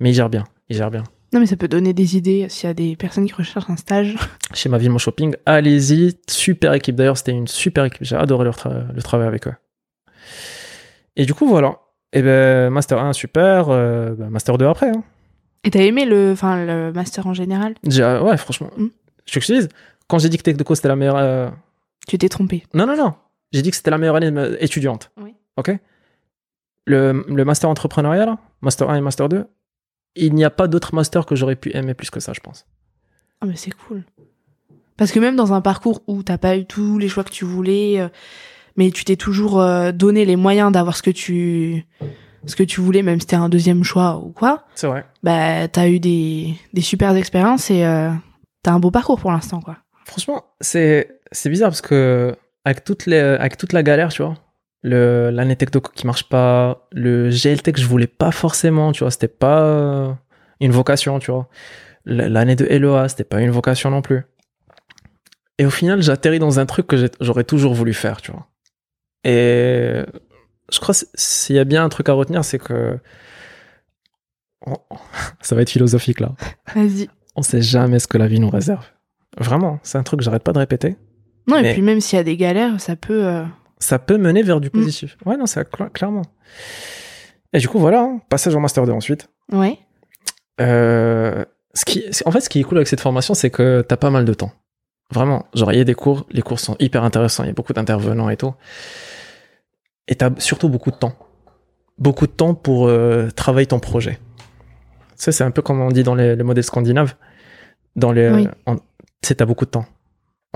Mais 0.00 0.10
ils 0.10 0.14
gèrent 0.14 0.28
bien, 0.28 0.44
ils 0.68 0.76
gèrent 0.76 0.90
bien. 0.90 1.04
Non, 1.34 1.40
mais 1.40 1.46
ça 1.46 1.56
peut 1.56 1.66
donner 1.68 1.92
des 1.92 2.16
idées 2.16 2.48
s'il 2.48 2.68
y 2.68 2.70
a 2.70 2.74
des 2.74 2.94
personnes 2.96 3.26
qui 3.26 3.32
recherchent 3.34 3.68
un 3.68 3.76
stage. 3.76 4.16
Chez 4.54 4.68
ma 4.68 4.78
ville, 4.78 4.90
mon 4.90 4.98
shopping, 4.98 5.34
allez-y, 5.46 6.16
super 6.28 6.72
équipe. 6.74 6.94
D'ailleurs, 6.94 7.18
c'était 7.18 7.32
une 7.32 7.48
super 7.48 7.84
équipe. 7.84 8.04
J'ai 8.04 8.14
adoré 8.16 8.44
leur 8.44 8.54
tra- 8.56 8.86
le 8.94 9.02
travail 9.02 9.26
avec 9.26 9.48
eux. 9.48 9.54
Et 11.16 11.26
du 11.26 11.34
coup, 11.34 11.46
voilà. 11.46 11.78
Et 12.12 12.22
ben, 12.22 12.70
Master 12.70 12.98
1, 13.00 13.12
super. 13.12 13.68
euh, 13.70 14.14
ben, 14.14 14.30
Master 14.30 14.58
2 14.58 14.66
après. 14.66 14.90
Hein. 14.90 15.02
Et 15.64 15.70
t'as 15.70 15.80
aimé 15.80 16.04
le, 16.04 16.34
le 16.66 16.92
master 16.92 17.26
en 17.26 17.34
général? 17.34 17.74
Euh, 17.98 18.20
ouais, 18.22 18.36
franchement. 18.36 18.70
Mm. 18.76 18.86
Je 19.26 19.40
te 19.40 19.52
dis, 19.60 19.68
quand 20.08 20.18
j'ai 20.18 20.28
dit 20.28 20.36
que 20.36 20.42
Techdeco 20.42 20.74
c'était 20.74 20.88
la 20.88 20.96
meilleure. 20.96 21.16
euh, 21.16 21.48
Tu 22.06 22.18
t'es 22.18 22.28
trompé. 22.28 22.64
Non, 22.74 22.86
non, 22.86 22.96
non. 22.96 23.14
J'ai 23.52 23.62
dit 23.62 23.70
que 23.70 23.76
c'était 23.76 23.90
la 23.90 23.98
meilleure 23.98 24.16
année 24.16 24.56
étudiante. 24.60 25.10
Oui. 25.20 25.34
Ok? 25.56 25.72
Le, 26.86 27.24
le 27.28 27.44
master 27.44 27.70
entrepreneuriat, 27.70 28.26
là, 28.26 28.38
master 28.60 28.90
1 28.90 28.96
et 28.96 29.00
master 29.00 29.28
2, 29.30 29.46
il 30.16 30.34
n'y 30.34 30.44
a 30.44 30.50
pas 30.50 30.68
d'autre 30.68 30.94
master 30.94 31.26
que 31.26 31.34
j'aurais 31.36 31.56
pu 31.56 31.74
aimer 31.76 31.94
plus 31.94 32.10
que 32.10 32.20
ça, 32.20 32.32
je 32.32 32.40
pense. 32.40 32.66
Ah, 33.40 33.46
mais 33.46 33.56
c'est 33.56 33.70
cool. 33.72 34.04
Parce 34.96 35.10
que 35.10 35.18
même 35.18 35.36
dans 35.36 35.52
un 35.52 35.60
parcours 35.60 36.02
où 36.06 36.22
t'as 36.22 36.38
pas 36.38 36.56
eu 36.56 36.64
tous 36.66 36.98
les 36.98 37.08
choix 37.08 37.24
que 37.24 37.30
tu 37.32 37.44
voulais, 37.44 38.00
euh, 38.00 38.08
mais 38.76 38.90
tu 38.90 39.04
t'es 39.04 39.16
toujours 39.16 39.60
euh, 39.60 39.90
donné 39.92 40.24
les 40.24 40.36
moyens 40.36 40.70
d'avoir 40.70 40.96
ce 40.96 41.02
que 41.02 41.10
tu, 41.10 41.84
ce 42.46 42.54
que 42.54 42.62
tu 42.62 42.80
voulais, 42.80 43.02
même 43.02 43.18
si 43.18 43.22
c'était 43.24 43.36
un 43.36 43.48
deuxième 43.48 43.82
choix 43.82 44.18
ou 44.18 44.30
quoi, 44.30 44.64
C'est 44.76 44.86
vrai. 44.86 45.04
bah, 45.24 45.66
t'as 45.68 45.88
eu 45.88 45.98
des, 45.98 46.54
des 46.72 46.80
super 46.80 47.14
expériences 47.16 47.70
et 47.70 47.84
euh, 47.84 48.10
t'as 48.62 48.72
un 48.72 48.78
beau 48.78 48.92
parcours 48.92 49.18
pour 49.18 49.32
l'instant, 49.32 49.60
quoi. 49.60 49.78
Franchement, 50.04 50.44
c'est 50.60 51.18
c'est 51.32 51.48
bizarre 51.50 51.70
parce 51.70 51.80
que 51.80 52.36
avec 52.64 52.84
toute, 52.84 53.06
les, 53.06 53.16
avec 53.18 53.56
toute 53.56 53.72
la 53.72 53.82
galère, 53.82 54.10
tu 54.10 54.22
vois, 54.22 54.34
le 54.84 55.30
l'année 55.30 55.56
Techdeco 55.56 55.90
qui 55.92 56.06
marche 56.06 56.28
pas, 56.28 56.86
le 56.92 57.30
GLT 57.30 57.72
que 57.72 57.80
je 57.80 57.86
voulais 57.86 58.06
pas 58.06 58.30
forcément, 58.30 58.92
tu 58.92 59.00
vois, 59.00 59.10
c'était 59.10 59.26
pas 59.26 60.16
une 60.60 60.70
vocation, 60.70 61.18
tu 61.18 61.32
vois. 61.32 61.48
L'année 62.06 62.54
de 62.54 62.64
LEA, 62.66 63.08
c'était 63.08 63.24
pas 63.24 63.40
une 63.40 63.50
vocation 63.50 63.90
non 63.90 64.02
plus. 64.02 64.22
Et 65.58 65.66
au 65.66 65.70
final, 65.70 66.02
j'atterris 66.02 66.38
dans 66.38 66.60
un 66.60 66.66
truc 66.66 66.86
que 66.86 67.10
j'aurais 67.20 67.44
toujours 67.44 67.74
voulu 67.74 67.94
faire, 67.94 68.20
tu 68.20 68.30
vois. 68.30 68.46
Et 69.24 70.02
je 70.70 70.80
crois 70.80 70.94
s'il 71.14 71.56
y 71.56 71.58
a 71.58 71.64
bien 71.64 71.82
un 71.82 71.88
truc 71.88 72.08
à 72.08 72.12
retenir, 72.12 72.44
c'est 72.44 72.58
que 72.58 73.00
Oh, 74.66 74.76
ça 75.40 75.54
va 75.54 75.62
être 75.62 75.70
philosophique 75.70 76.20
là. 76.20 76.32
Vas-y. 76.74 77.08
On 77.36 77.42
sait 77.42 77.62
jamais 77.62 77.98
ce 77.98 78.06
que 78.06 78.18
la 78.18 78.26
vie 78.26 78.40
nous 78.40 78.50
réserve. 78.50 78.84
Vraiment, 79.38 79.80
c'est 79.82 79.98
un 79.98 80.02
truc 80.02 80.20
que 80.20 80.24
j'arrête 80.24 80.44
pas 80.44 80.52
de 80.52 80.58
répéter. 80.58 80.96
Non, 81.48 81.58
et 81.58 81.72
puis 81.72 81.82
même 81.82 82.00
s'il 82.00 82.16
y 82.16 82.20
a 82.20 82.24
des 82.24 82.36
galères, 82.36 82.80
ça 82.80 82.96
peut, 82.96 83.26
euh, 83.26 83.44
ça 83.84 83.98
peut 83.98 84.16
mener 84.16 84.42
vers 84.42 84.60
du 84.60 84.70
positif. 84.70 85.16
Ouais, 85.26 85.36
non, 85.36 85.46
ça, 85.46 85.62
cla- 85.62 85.90
clairement. 85.90 86.22
Et 87.52 87.58
du 87.58 87.68
coup, 87.68 87.78
voilà, 87.78 88.00
hein, 88.00 88.20
passage 88.28 88.54
en 88.56 88.60
Master 88.60 88.86
2 88.86 88.92
ensuite. 88.92 89.28
Ouais. 89.52 89.78
Euh, 90.60 91.44
ce 91.74 91.84
qui, 91.84 92.04
en 92.24 92.30
fait, 92.30 92.40
ce 92.40 92.48
qui 92.48 92.60
est 92.60 92.62
cool 92.62 92.78
avec 92.78 92.88
cette 92.88 93.00
formation, 93.00 93.34
c'est 93.34 93.50
que 93.50 93.82
t'as 93.86 93.96
pas 93.96 94.10
mal 94.10 94.24
de 94.24 94.34
temps. 94.34 94.52
Vraiment. 95.12 95.46
Genre, 95.54 95.72
il 95.72 95.78
y 95.78 95.80
a 95.80 95.84
des 95.84 95.94
cours, 95.94 96.26
les 96.30 96.42
cours 96.42 96.58
sont 96.60 96.76
hyper 96.80 97.04
intéressants, 97.04 97.44
il 97.44 97.48
y 97.48 97.50
a 97.50 97.52
beaucoup 97.54 97.72
d'intervenants 97.74 98.30
et 98.30 98.36
tout. 98.36 98.54
Et 100.08 100.14
t'as 100.14 100.30
surtout 100.38 100.68
beaucoup 100.68 100.90
de 100.90 100.96
temps. 100.96 101.14
Beaucoup 101.98 102.26
de 102.26 102.32
temps 102.32 102.54
pour 102.54 102.88
euh, 102.88 103.28
travailler 103.36 103.66
ton 103.66 103.80
projet. 103.80 104.18
Ça, 105.16 105.30
c'est 105.30 105.44
un 105.44 105.50
peu 105.50 105.62
comme 105.62 105.80
on 105.80 105.88
dit 105.90 106.02
dans 106.02 106.14
les, 106.14 106.36
les 106.36 106.42
modèles 106.42 106.64
scandinaves. 106.64 107.14
Dans 107.96 108.12
les, 108.12 108.30
Oui. 108.30 108.48
tu 108.66 108.78
sais, 109.22 109.34
t'as 109.36 109.44
beaucoup 109.46 109.64
de 109.64 109.70
temps. 109.70 109.86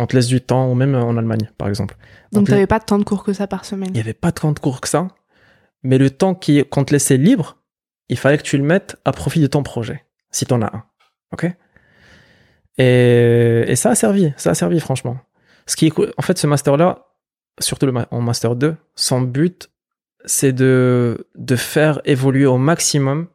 On 0.01 0.07
te 0.07 0.15
laisse 0.17 0.29
du 0.29 0.41
temps, 0.41 0.71
ou 0.71 0.75
même 0.75 0.95
en 0.95 1.17
Allemagne, 1.17 1.51
par 1.59 1.69
exemple. 1.69 1.97
On 2.33 2.39
Donc 2.39 2.47
te 2.47 2.51
la- 2.53 2.57
t'avais 2.59 2.67
pas 2.69 2.79
tant 2.81 2.99
de 2.99 3.05
cours 3.05 3.25
que 3.25 3.33
ça 3.33 3.47
par 3.47 3.65
semaine. 3.65 3.89
il 3.91 3.95
n'y 3.95 4.01
avait 4.01 4.15
pas 4.15 4.33
tant 4.33 4.53
de 4.53 4.59
cours 4.59 4.81
que 4.81 4.89
ça, 4.89 5.09
mais 5.83 5.99
le 5.99 6.09
temps 6.11 6.35
qui, 6.35 6.65
qu'on 6.65 6.85
te 6.85 6.93
laissait 6.93 7.17
libre, 7.17 7.59
il 8.09 8.17
fallait 8.17 8.39
que 8.39 8.43
tu 8.45 8.57
le 8.57 8.63
mettes 8.65 8.97
à 9.05 9.13
profit 9.13 9.41
de 9.41 9.47
ton 9.49 9.63
projet, 9.63 10.05
si 10.31 10.47
tu 10.47 10.55
en 10.55 10.63
as 10.63 10.75
un. 10.75 10.85
OK? 11.33 11.47
Et, 12.79 13.65
et 13.67 13.77
ça 13.77 13.91
a 13.91 13.95
servi, 13.95 14.33
ça 14.37 14.51
a 14.51 14.55
servi, 14.55 14.79
franchement. 14.81 15.19
Ce 15.67 15.77
qui 15.77 15.93
en 16.17 16.23
fait, 16.23 16.39
ce 16.39 16.47
master-là, 16.47 17.07
surtout 17.59 17.87
le 17.87 17.93
en 18.11 18.21
master 18.21 18.55
2, 18.57 18.77
son 18.95 19.21
but, 19.21 19.69
c'est 20.25 20.53
de, 20.53 21.27
de 21.35 21.57
faire 21.57 22.01
évoluer 22.05 22.47
au 22.47 22.57
maximum 22.57 23.27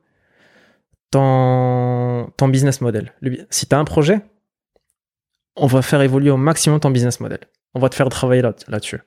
ton, 1.11 2.31
ton 2.37 2.47
business 2.47 2.81
model. 2.81 3.13
Si 3.49 3.67
tu 3.67 3.75
as 3.75 3.79
un 3.79 3.85
projet, 3.85 4.21
on 5.55 5.67
va 5.67 5.81
faire 5.81 6.01
évoluer 6.01 6.29
au 6.31 6.37
maximum 6.37 6.79
ton 6.79 6.89
business 6.91 7.19
model. 7.19 7.39
On 7.73 7.79
va 7.79 7.89
te 7.89 7.95
faire 7.95 8.09
travailler 8.09 8.41
là- 8.41 8.53
là-dessus. 8.67 8.99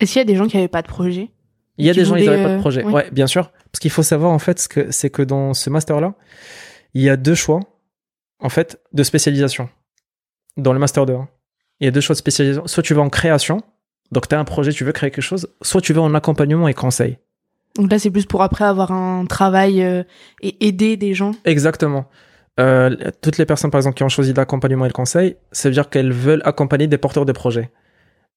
Est-ce 0.00 0.12
qu'il 0.12 0.20
y 0.20 0.22
a 0.22 0.24
des 0.24 0.36
gens 0.36 0.46
qui 0.46 0.56
avaient 0.56 0.68
pas 0.68 0.82
de 0.82 0.88
projet? 0.88 1.30
Il 1.76 1.86
y 1.86 1.90
a 1.90 1.92
Qui 1.92 2.00
des 2.00 2.04
gens, 2.04 2.10
voulaient, 2.10 2.26
n'avaient 2.26 2.42
pas 2.42 2.48
de 2.50 2.54
euh, 2.56 2.60
projet. 2.60 2.84
oui. 2.84 2.92
Ouais, 2.92 3.10
bien 3.12 3.26
sûr. 3.26 3.50
Parce 3.70 3.80
qu'il 3.80 3.90
faut 3.90 4.02
savoir, 4.02 4.32
en 4.32 4.38
fait, 4.38 4.58
ce 4.58 4.68
que, 4.68 4.90
c'est 4.90 5.10
que 5.10 5.22
dans 5.22 5.54
ce 5.54 5.70
master-là, 5.70 6.14
il 6.94 7.02
y 7.02 7.08
a 7.08 7.16
deux 7.16 7.34
choix, 7.36 7.60
en 8.40 8.48
fait, 8.48 8.80
de 8.92 9.02
spécialisation. 9.02 9.68
Dans 10.56 10.72
le 10.72 10.78
master 10.80 11.06
2. 11.06 11.14
hein. 11.14 11.28
Il 11.80 11.84
y 11.84 11.88
a 11.88 11.92
deux 11.92 12.00
choix 12.00 12.14
de 12.14 12.18
spécialisation. 12.18 12.66
Soit 12.66 12.82
tu 12.82 12.94
vas 12.94 13.02
en 13.02 13.08
création, 13.10 13.60
donc 14.10 14.26
tu 14.26 14.34
as 14.34 14.40
un 14.40 14.44
projet, 14.44 14.72
tu 14.72 14.82
veux 14.84 14.90
créer 14.92 15.10
quelque 15.12 15.22
chose, 15.22 15.48
soit 15.62 15.80
tu 15.80 15.92
vas 15.92 16.02
en 16.02 16.14
accompagnement 16.14 16.66
et 16.66 16.74
conseil. 16.74 17.18
Donc 17.76 17.90
là, 17.92 17.98
c'est 18.00 18.10
plus 18.10 18.26
pour 18.26 18.42
après 18.42 18.64
avoir 18.64 18.90
un 18.90 19.24
travail 19.26 19.82
euh, 19.84 20.02
et 20.42 20.66
aider 20.66 20.96
des 20.96 21.14
gens. 21.14 21.32
Exactement. 21.44 22.06
Euh, 22.58 22.96
toutes 23.22 23.38
les 23.38 23.46
personnes, 23.46 23.70
par 23.70 23.78
exemple, 23.78 23.96
qui 23.96 24.02
ont 24.02 24.08
choisi 24.08 24.32
l'accompagnement 24.32 24.84
et 24.84 24.88
le 24.88 24.92
conseil, 24.92 25.36
ça 25.52 25.68
veut 25.68 25.72
dire 25.72 25.90
qu'elles 25.90 26.12
veulent 26.12 26.42
accompagner 26.44 26.86
des 26.86 26.98
porteurs 26.98 27.24
de 27.24 27.32
projets. 27.32 27.70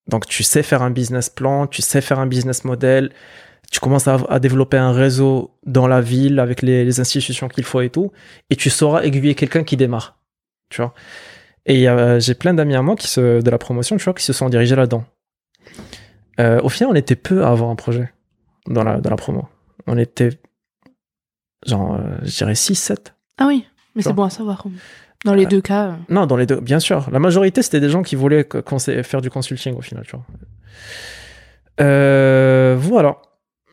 Donc, 0.07 0.28
tu 0.28 0.43
sais 0.43 0.63
faire 0.63 0.82
un 0.82 0.91
business 0.91 1.30
plan, 1.30 1.67
tu 1.67 1.82
sais 1.82 2.01
faire 2.01 2.19
un 2.19 2.28
business 2.28 2.63
model, 2.63 3.11
tu 3.72 3.80
commences 3.80 4.07
à, 4.07 4.39
développer 4.39 4.78
un 4.78 4.91
réseau 4.91 5.51
dans 5.65 5.88
la 5.88 6.01
ville 6.01 6.39
avec 6.39 6.61
les, 6.61 6.99
institutions 6.99 7.47
qu'il 7.47 7.63
faut 7.63 7.82
et 7.82 7.89
tout, 7.89 8.11
et 8.49 8.55
tu 8.55 8.69
sauras 8.69 9.03
aiguiller 9.03 9.36
quelqu'un 9.36 9.63
qui 9.63 9.78
démarre. 9.78 10.17
Tu 10.69 10.82
vois? 10.82 10.93
Et 11.65 11.88
j'ai 12.19 12.34
plein 12.34 12.53
d'amis 12.53 12.76
à 12.76 12.82
moi 12.82 12.95
qui 12.95 13.07
de 13.19 13.49
la 13.49 13.57
promotion, 13.57 13.97
tu 13.97 14.03
vois, 14.03 14.13
qui 14.13 14.24
se 14.24 14.34
sont 14.34 14.49
dirigés 14.49 14.76
là-dedans. 14.76 15.05
Euh, 16.39 16.59
au 16.61 16.69
final, 16.69 16.91
on 16.91 16.95
était 16.95 17.15
peu 17.15 17.43
à 17.43 17.49
avoir 17.49 17.69
un 17.69 17.76
projet 17.76 18.11
dans 18.67 18.84
la, 18.84 18.99
dans 18.99 19.09
la 19.09 19.15
promo. 19.15 19.47
On 19.88 19.97
était, 19.97 20.39
genre, 21.65 21.95
euh, 21.95 22.17
je 22.24 22.38
dirais 22.38 22.55
6, 22.55 22.76
7. 22.76 23.13
Ah 23.38 23.47
oui, 23.47 23.65
mais 23.96 24.02
c'est 24.02 24.14
bon 24.14 24.24
à 24.24 24.30
savoir. 24.30 24.66
Dans 25.26 25.34
les 25.36 25.46
Euh, 25.46 25.50
deux 25.50 25.62
cas. 25.62 25.88
euh. 25.89 25.94
Non, 26.10 26.26
dans 26.26 26.36
les 26.38 26.46
deux, 26.48 26.60
bien 26.60 26.80
sûr. 26.80 27.08
La 27.12 27.20
majorité, 27.20 27.62
c'était 27.62 27.80
des 27.80 27.89
gens 27.89 28.02
qui 28.02 28.16
voulaient 28.16 28.48
faire 29.04 29.22
du 29.22 29.30
consulting 29.30 29.76
au 29.76 29.82
final, 29.82 30.04
tu 30.06 30.16
vois. 30.16 30.26
Euh, 31.80 32.76
voilà. 32.80 33.18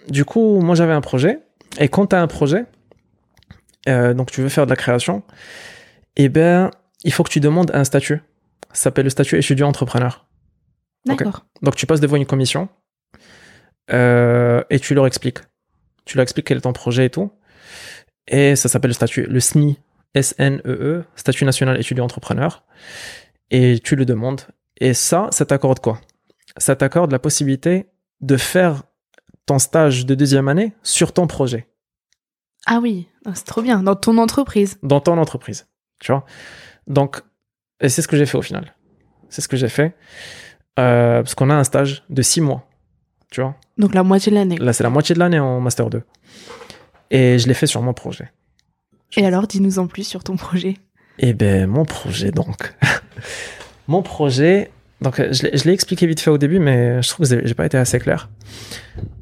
Du 0.09 0.25
coup, 0.25 0.61
moi, 0.61 0.75
j'avais 0.75 0.93
un 0.93 1.01
projet. 1.01 1.41
Et 1.79 1.89
quand 1.89 2.09
tu 2.09 2.16
as 2.16 2.21
un 2.23 2.27
projet, 2.27 2.64
donc 3.87 4.31
tu 4.31 4.43
veux 4.43 4.49
faire 4.49 4.64
de 4.66 4.71
la 4.71 4.77
création, 4.77 5.23
eh 6.16 6.29
ben, 6.29 6.71
il 7.05 7.12
faut 7.12 7.23
que 7.23 7.31
tu 7.31 7.41
demandes 7.41 7.71
un 7.75 7.85
statut. 7.85 8.21
Ça 8.73 8.85
s'appelle 8.85 9.05
le 9.05 9.11
statut 9.11 9.37
étudiant 9.39 9.69
entrepreneur. 9.69 10.27
D'accord. 11.07 11.47
Donc 11.62 11.77
tu 11.77 11.87
passes 11.87 12.01
devant 12.01 12.16
une 12.16 12.27
commission 12.27 12.69
et 13.91 14.79
tu 14.81 14.95
leur 14.95 15.07
expliques. 15.07 15.39
Tu 16.05 16.16
leur 16.16 16.23
expliques 16.23 16.47
quel 16.47 16.59
est 16.59 16.62
ton 16.62 16.73
projet 16.73 17.07
et 17.07 17.11
tout. 17.11 17.31
Et 18.27 18.57
ça 18.57 18.69
s'appelle 18.69 18.91
le 18.91 18.95
statut, 18.95 19.25
le 19.25 19.41
SNI, 19.41 19.79
S-N-E-E, 20.15 20.71
E 21.01 21.05
statut 21.17 21.45
national 21.45 21.79
étudiant 21.79 22.05
entrepreneur. 22.05 22.65
Et 23.51 23.79
tu 23.83 23.97
le 23.97 24.05
demandes. 24.05 24.43
Et 24.81 24.95
ça, 24.95 25.29
ça 25.31 25.45
t'accorde 25.47 25.81
quoi? 25.81 26.01
Ça 26.57 26.77
t'accorde 26.77 27.13
la 27.13 27.19
possibilité 27.19 27.89
de 28.21 28.37
faire 28.37 28.83
ton 29.47 29.59
stage 29.59 30.05
de 30.07 30.15
deuxième 30.15 30.49
année 30.49 30.73
sur 30.83 31.13
ton 31.13 31.27
projet, 31.27 31.69
Ah 32.67 32.81
oui, 32.83 33.09
Ah, 33.25 33.31
c'est 33.35 33.45
trop 33.47 33.63
bien. 33.63 33.83
Dans 33.83 33.95
ton 33.97 34.19
entreprise. 34.19 34.79
dans 34.83 35.01
ton 35.01 35.17
entreprise. 35.19 35.67
Tu 36.01 36.13
vois? 36.13 36.25
Donc, 36.87 37.23
et 37.81 37.89
c'est 37.89 38.03
ce 38.03 38.09
que 38.09 38.17
j'ai 38.17 38.27
fait 38.27 38.37
au 38.39 38.43
final. 38.43 38.75
C'est 39.31 39.41
ce 39.41 39.49
que 39.49 39.57
j'ai 39.57 39.69
fait. 39.69 39.95
Euh, 40.79 41.23
parce 41.23 41.35
qu'on 41.35 41.51
a 41.51 41.55
un 41.55 41.65
stage 41.65 42.05
de 42.11 42.23
six 42.23 42.41
mois. 42.41 42.69
Tu 43.31 43.41
vois? 43.41 43.57
Donc 43.79 43.95
la 43.95 44.03
moitié 44.03 44.31
de 44.31 44.37
l'année. 44.37 44.57
Là, 44.59 44.73
c'est 44.73 44.83
la 44.85 44.91
moitié 44.91 45.15
de 45.15 45.21
l'année 45.21 45.39
en 45.39 45.61
Master 45.61 45.89
2. 45.91 46.03
Et 47.11 47.39
je 47.39 47.47
l'ai 47.49 47.55
fait 47.55 47.67
sur 47.67 47.81
mon 47.83 47.95
projet. 47.95 48.31
Et 49.17 49.25
alors, 49.27 49.47
dis-nous 49.47 49.79
en 49.79 49.87
plus 49.87 50.05
sur 50.05 50.23
ton 50.23 50.37
projet. 50.37 50.77
Eh 51.19 51.33
ben, 51.33 51.67
mon 51.67 51.85
projet, 51.85 52.31
donc. 52.31 52.75
mon 53.89 54.03
projet, 54.03 54.71
donc, 55.01 55.19
euh, 55.21 55.33
je 55.33 55.65
l'ai- 55.65 55.73
expliqué 55.73 56.07
vite 56.07 56.21
fait 56.21 56.31
au 56.31 56.39
début, 56.39 56.59
mais 56.59 57.03
je 57.03 57.09
trouve 57.09 57.29
que 57.29 57.47
j'ai- 57.47 57.55
pas 57.55 57.67
été 57.67 57.77
assez 57.79 57.99
clair. 57.99 58.29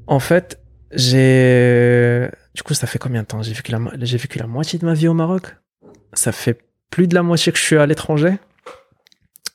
En 0.07 0.18
fait, 0.20 0.59
j'ai. 0.93 2.28
Du 2.55 2.62
coup, 2.62 2.74
ça 2.74 2.87
fait 2.87 2.99
combien 2.99 3.22
de 3.22 3.26
temps 3.26 3.43
J'ai 3.43 3.53
vécu, 3.53 3.70
la... 3.72 3.78
vécu 3.78 4.39
la 4.39 4.47
moitié 4.47 4.78
de 4.78 4.84
ma 4.87 4.95
vie 4.95 5.09
au 5.09 5.14
Maroc? 5.14 5.57
Ça 6.14 6.32
fait 6.32 6.59
plus 6.91 7.07
de 7.07 7.14
la 7.14 7.22
moitié 7.22 7.53
que 7.53 7.59
je 7.59 7.64
suis 7.64 7.76
à 7.76 7.87
l'étranger. 7.87 8.39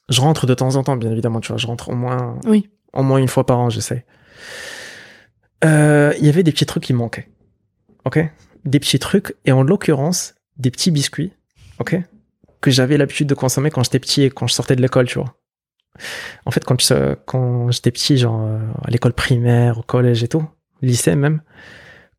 Je 0.09 0.21
rentre 0.21 0.45
de 0.45 0.53
temps 0.53 0.75
en 0.75 0.83
temps, 0.83 0.97
bien 0.97 1.11
évidemment, 1.11 1.39
tu 1.39 1.49
vois. 1.49 1.57
Je 1.57 1.67
rentre 1.67 1.89
au 1.89 1.95
moins, 1.95 2.37
Oui. 2.45 2.69
au 2.93 3.01
moins 3.03 3.17
une 3.17 3.27
fois 3.29 3.45
par 3.45 3.59
an, 3.59 3.69
j'essaie. 3.69 4.05
Euh, 5.63 6.13
Il 6.19 6.25
y 6.25 6.29
avait 6.29 6.43
des 6.43 6.51
petits 6.51 6.65
trucs 6.65 6.83
qui 6.83 6.93
me 6.93 6.97
manquaient. 6.99 7.29
Ok? 8.05 8.19
Des 8.65 8.79
petits 8.79 8.99
trucs, 8.99 9.35
et 9.45 9.51
en 9.51 9.63
l'occurrence, 9.63 10.35
des 10.57 10.71
petits 10.71 10.91
biscuits. 10.91 11.33
Ok 11.79 11.97
Que 12.61 12.71
j'avais 12.71 12.97
l'habitude 12.97 13.27
de 13.27 13.33
consommer 13.33 13.71
quand 13.71 13.83
j'étais 13.83 13.99
petit 13.99 14.23
et 14.23 14.29
quand 14.29 14.47
je 14.47 14.53
sortais 14.53 14.75
de 14.75 14.81
l'école, 14.81 15.07
tu 15.07 15.19
vois. 15.19 15.35
En 16.45 16.51
fait, 16.51 16.63
quand, 16.63 16.77
quand 17.25 17.71
j'étais 17.71 17.91
petit, 17.91 18.17
genre 18.17 18.41
euh, 18.43 18.59
à 18.83 18.91
l'école 18.91 19.13
primaire, 19.13 19.79
au 19.79 19.83
collège 19.83 20.23
et 20.23 20.27
tout, 20.27 20.47
lycée 20.81 21.15
même, 21.15 21.41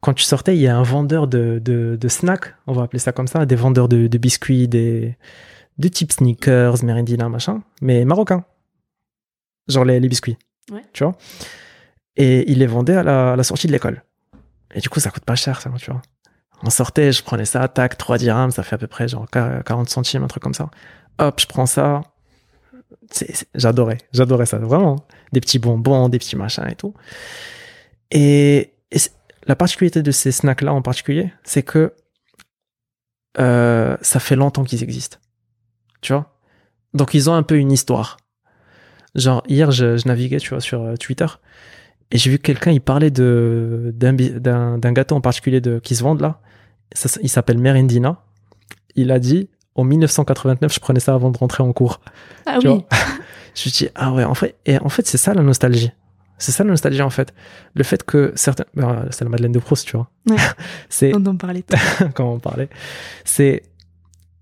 quand 0.00 0.14
tu 0.14 0.24
sortais, 0.24 0.56
il 0.56 0.60
y 0.60 0.68
a 0.68 0.76
un 0.76 0.82
vendeur 0.82 1.28
de, 1.28 1.60
de, 1.62 1.96
de 1.98 2.08
snacks, 2.08 2.54
on 2.66 2.72
va 2.72 2.82
appeler 2.82 2.98
ça 2.98 3.12
comme 3.12 3.28
ça, 3.28 3.46
des 3.46 3.54
vendeurs 3.54 3.88
de, 3.88 4.08
de 4.08 4.18
biscuits, 4.18 4.68
des, 4.68 5.16
de 5.78 5.88
type 5.88 6.12
sneakers, 6.12 6.84
merendina, 6.84 7.28
machin, 7.28 7.62
mais 7.80 8.04
marocains. 8.04 8.44
Genre 9.68 9.84
les, 9.84 10.00
les 10.00 10.08
biscuits. 10.08 10.36
Ouais. 10.70 10.82
Tu 10.92 11.04
vois 11.04 11.16
Et 12.16 12.50
il 12.50 12.58
les 12.58 12.66
vendait 12.66 12.96
à 12.96 13.02
la, 13.02 13.32
à 13.32 13.36
la 13.36 13.44
sortie 13.44 13.68
de 13.68 13.72
l'école. 13.72 14.02
Et 14.74 14.80
du 14.80 14.88
coup, 14.88 15.00
ça 15.00 15.10
coûte 15.10 15.24
pas 15.24 15.36
cher, 15.36 15.60
ça, 15.60 15.70
tu 15.78 15.90
vois. 15.90 16.02
On 16.64 16.70
sortait, 16.70 17.12
je 17.12 17.22
prenais 17.22 17.44
ça, 17.44 17.66
tac, 17.68 17.98
3 17.98 18.18
dirhams, 18.18 18.50
ça 18.50 18.62
fait 18.62 18.76
à 18.76 18.78
peu 18.78 18.86
près 18.86 19.08
genre 19.08 19.28
40 19.28 19.88
centimes, 19.88 20.22
un 20.22 20.28
truc 20.28 20.42
comme 20.42 20.54
ça. 20.54 20.70
Hop, 21.18 21.40
je 21.40 21.46
prends 21.46 21.66
ça. 21.66 22.02
J'adorais, 23.54 23.98
j'adorais 24.12 24.46
ça, 24.46 24.58
vraiment. 24.58 25.04
Des 25.32 25.40
petits 25.40 25.58
bonbons, 25.58 26.08
des 26.08 26.18
petits 26.18 26.36
machins 26.36 26.66
et 26.68 26.76
tout. 26.76 26.94
Et, 28.10 28.74
et 28.90 28.98
la 29.46 29.56
particularité 29.56 30.02
de 30.02 30.10
ces 30.10 30.30
snacks-là 30.30 30.72
en 30.72 30.82
particulier, 30.82 31.32
c'est 31.42 31.62
que 31.62 31.94
euh, 33.38 33.96
ça 34.02 34.20
fait 34.20 34.36
longtemps 34.36 34.64
qu'ils 34.64 34.82
existent. 34.82 35.18
Tu 36.00 36.12
vois? 36.12 36.38
Donc 36.94 37.14
ils 37.14 37.30
ont 37.30 37.34
un 37.34 37.42
peu 37.42 37.56
une 37.56 37.72
histoire. 37.72 38.18
Genre, 39.14 39.42
hier, 39.46 39.70
je, 39.70 39.96
je 39.96 40.08
naviguais, 40.08 40.38
tu 40.38 40.50
vois, 40.50 40.60
sur 40.60 40.82
euh, 40.82 40.96
Twitter, 40.96 41.26
et 42.12 42.18
j'ai 42.18 42.30
vu 42.30 42.38
quelqu'un, 42.38 42.70
il 42.70 42.80
parlait 42.80 43.10
de 43.10 43.92
d'un 43.96 44.92
gâteau 44.92 45.16
en 45.16 45.20
particulier 45.20 45.60
de, 45.60 45.78
qui 45.78 45.96
se 45.96 46.02
vend 46.02 46.14
là. 46.14 46.40
Ça, 46.94 47.08
il 47.22 47.28
s'appelle 47.30 47.58
Merendina. 47.58 48.22
Il 48.94 49.10
a 49.10 49.18
dit, 49.18 49.48
en 49.74 49.84
1989, 49.84 50.72
je 50.74 50.78
prenais 50.80 51.00
ça 51.00 51.14
avant 51.14 51.30
de 51.30 51.38
rentrer 51.38 51.62
en 51.62 51.72
cours. 51.72 52.00
Ah 52.44 52.58
Tu 52.60 52.68
oui. 52.68 52.74
vois 52.74 52.86
Je 53.54 53.68
me 53.68 53.72
dis, 53.72 53.88
ah 53.94 54.12
ouais, 54.12 54.24
en 54.24 54.34
fait, 54.34 54.56
et 54.66 54.78
en 54.78 54.88
fait 54.90 55.06
c'est 55.06 55.18
ça 55.18 55.32
la 55.34 55.42
nostalgie. 55.42 55.90
C'est 56.36 56.52
ça 56.52 56.64
la 56.64 56.70
nostalgie, 56.70 57.02
en 57.02 57.10
fait. 57.10 57.32
Le 57.74 57.82
fait 57.84 58.02
que 58.02 58.32
certains. 58.34 58.64
ben, 58.74 59.06
c'est 59.10 59.24
la 59.24 59.30
Madeleine 59.30 59.52
de 59.52 59.58
Proust, 59.58 59.86
tu 59.86 59.96
vois. 59.96 60.10
Ouais. 60.28 60.36
c'est 60.88 61.12
Dont 61.12 61.30
on 61.32 61.36
parlait. 61.36 61.64
quand 62.14 62.30
on 62.30 62.40
parlait. 62.40 62.68
C'est. 63.24 63.62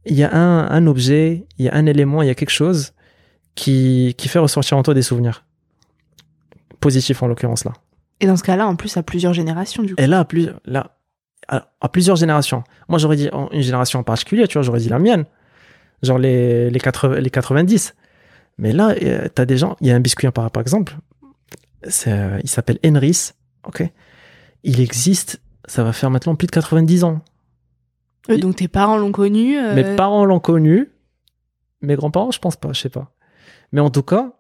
Il 0.07 0.16
y 0.16 0.25
a 0.25 0.35
un, 0.35 0.68
un 0.71 0.87
objet, 0.87 1.47
il 1.59 1.66
y 1.66 1.68
a 1.68 1.75
un 1.75 1.85
élément, 1.87 2.23
il 2.23 2.27
y 2.27 2.31
a 2.31 2.35
quelque 2.35 2.51
chose 2.51 2.95
qui, 3.55 4.14
qui 4.16 4.29
fait 4.29 4.39
ressortir 4.39 4.79
en 4.79 4.83
toi 4.83 4.95
des 4.95 5.03
souvenirs. 5.03 5.45
Positifs 6.81 7.22
en 7.22 7.26
l'occurrence 7.28 7.64
là. 7.64 7.72
Et 8.20 8.26
dans 8.26 8.37
ce 8.37 8.43
cas-là, 8.43 8.66
en 8.66 8.76
plus, 8.76 8.97
à 8.99 9.03
plusieurs 9.03 9.33
générations, 9.33 9.83
du 9.83 9.95
coup. 9.95 10.03
Et 10.03 10.07
là, 10.07 10.18
à, 10.20 10.24
plus, 10.26 10.51
là, 10.66 10.97
à, 11.49 11.68
à 11.81 11.89
plusieurs 11.89 12.16
générations. 12.16 12.64
Moi, 12.89 12.99
j'aurais 12.99 13.16
dit 13.16 13.31
une 13.53 13.62
génération 13.62 13.99
en 13.99 14.03
particulier, 14.03 14.47
tu 14.47 14.55
vois, 14.59 14.62
j'aurais 14.62 14.81
dit 14.81 14.91
la 14.91 14.99
mienne. 14.99 15.24
Genre 16.03 16.18
les, 16.18 16.68
les, 16.70 16.78
80, 16.81 17.20
les 17.20 17.31
90. 17.31 17.95
Mais 18.59 18.72
là, 18.72 18.95
euh, 19.03 19.28
t'as 19.35 19.47
des 19.47 19.57
gens, 19.57 19.76
il 19.81 19.87
y 19.87 19.91
a 19.91 19.95
un 19.97 20.01
biscuit 20.01 20.31
par, 20.31 20.51
par 20.51 20.61
exemple. 20.61 20.97
c'est, 21.85 22.12
euh, 22.12 22.39
il 22.43 22.49
s'appelle 22.51 22.78
Enris. 22.85 23.31
Ok. 23.66 23.83
Il 24.64 24.81
existe, 24.81 25.41
ça 25.66 25.83
va 25.83 25.93
faire 25.95 26.11
maintenant 26.11 26.35
plus 26.35 26.47
de 26.47 26.53
90 26.53 27.05
ans. 27.05 27.20
Euh, 28.28 28.37
donc 28.37 28.57
tes 28.57 28.68
parents 28.68 28.99
l'ont 28.99 29.12
connu. 29.12 29.59
euh, 29.59 29.74
Mes 29.74 29.97
parents 29.97 30.26
l'ont 30.26 30.41
connu. 30.41 30.91
Mes 31.81 31.97
grands-parents, 31.97 32.31
je 32.33 32.39
pense 32.39 32.57
pas, 32.57 32.72
je 32.74 32.81
sais 32.83 32.91
pas. 32.91 33.11
Mais 33.72 33.81
en 33.81 33.89
tout 33.89 34.03
cas, 34.03 34.33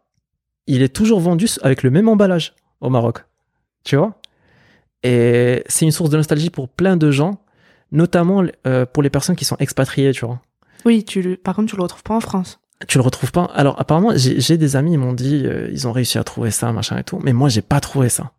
il 0.74 0.82
est 0.82 0.94
toujours 0.94 1.20
vendu 1.20 1.46
avec 1.62 1.82
le 1.82 1.90
même 1.90 2.08
emballage 2.08 2.54
au 2.80 2.90
Maroc. 2.90 3.24
Tu 3.84 3.96
vois? 3.96 4.20
Et 5.02 5.62
c'est 5.66 5.84
une 5.84 5.92
source 5.92 6.10
de 6.10 6.16
nostalgie 6.16 6.50
pour 6.50 6.68
plein 6.68 6.96
de 6.96 7.10
gens, 7.10 7.42
notamment 7.92 8.44
euh, 8.66 8.86
pour 8.86 9.02
les 9.02 9.10
personnes 9.10 9.36
qui 9.36 9.44
sont 9.44 9.56
expatriées, 9.58 10.12
tu 10.12 10.26
vois. 10.26 10.40
Oui, 10.84 11.04
tu 11.04 11.22
le... 11.22 11.36
par 11.36 11.54
contre, 11.56 11.70
tu 11.70 11.76
le 11.76 11.82
retrouves 11.82 12.02
pas 12.02 12.14
en 12.14 12.20
France. 12.20 12.60
Tu 12.88 12.98
le 12.98 13.02
retrouves 13.02 13.32
pas? 13.32 13.44
Alors 13.54 13.78
apparemment, 13.80 14.12
j'ai 14.14 14.56
des 14.56 14.76
amis, 14.76 14.94
ils 14.94 14.98
m'ont 14.98 15.12
dit, 15.12 15.42
euh, 15.44 15.68
ils 15.70 15.86
ont 15.86 15.92
réussi 15.92 16.18
à 16.18 16.24
trouver 16.24 16.50
ça, 16.50 16.72
machin 16.72 16.96
et 16.98 17.04
tout. 17.04 17.18
Mais 17.22 17.32
moi, 17.32 17.48
j'ai 17.48 17.62
pas 17.62 17.80
trouvé 17.80 18.08
ça. 18.08 18.32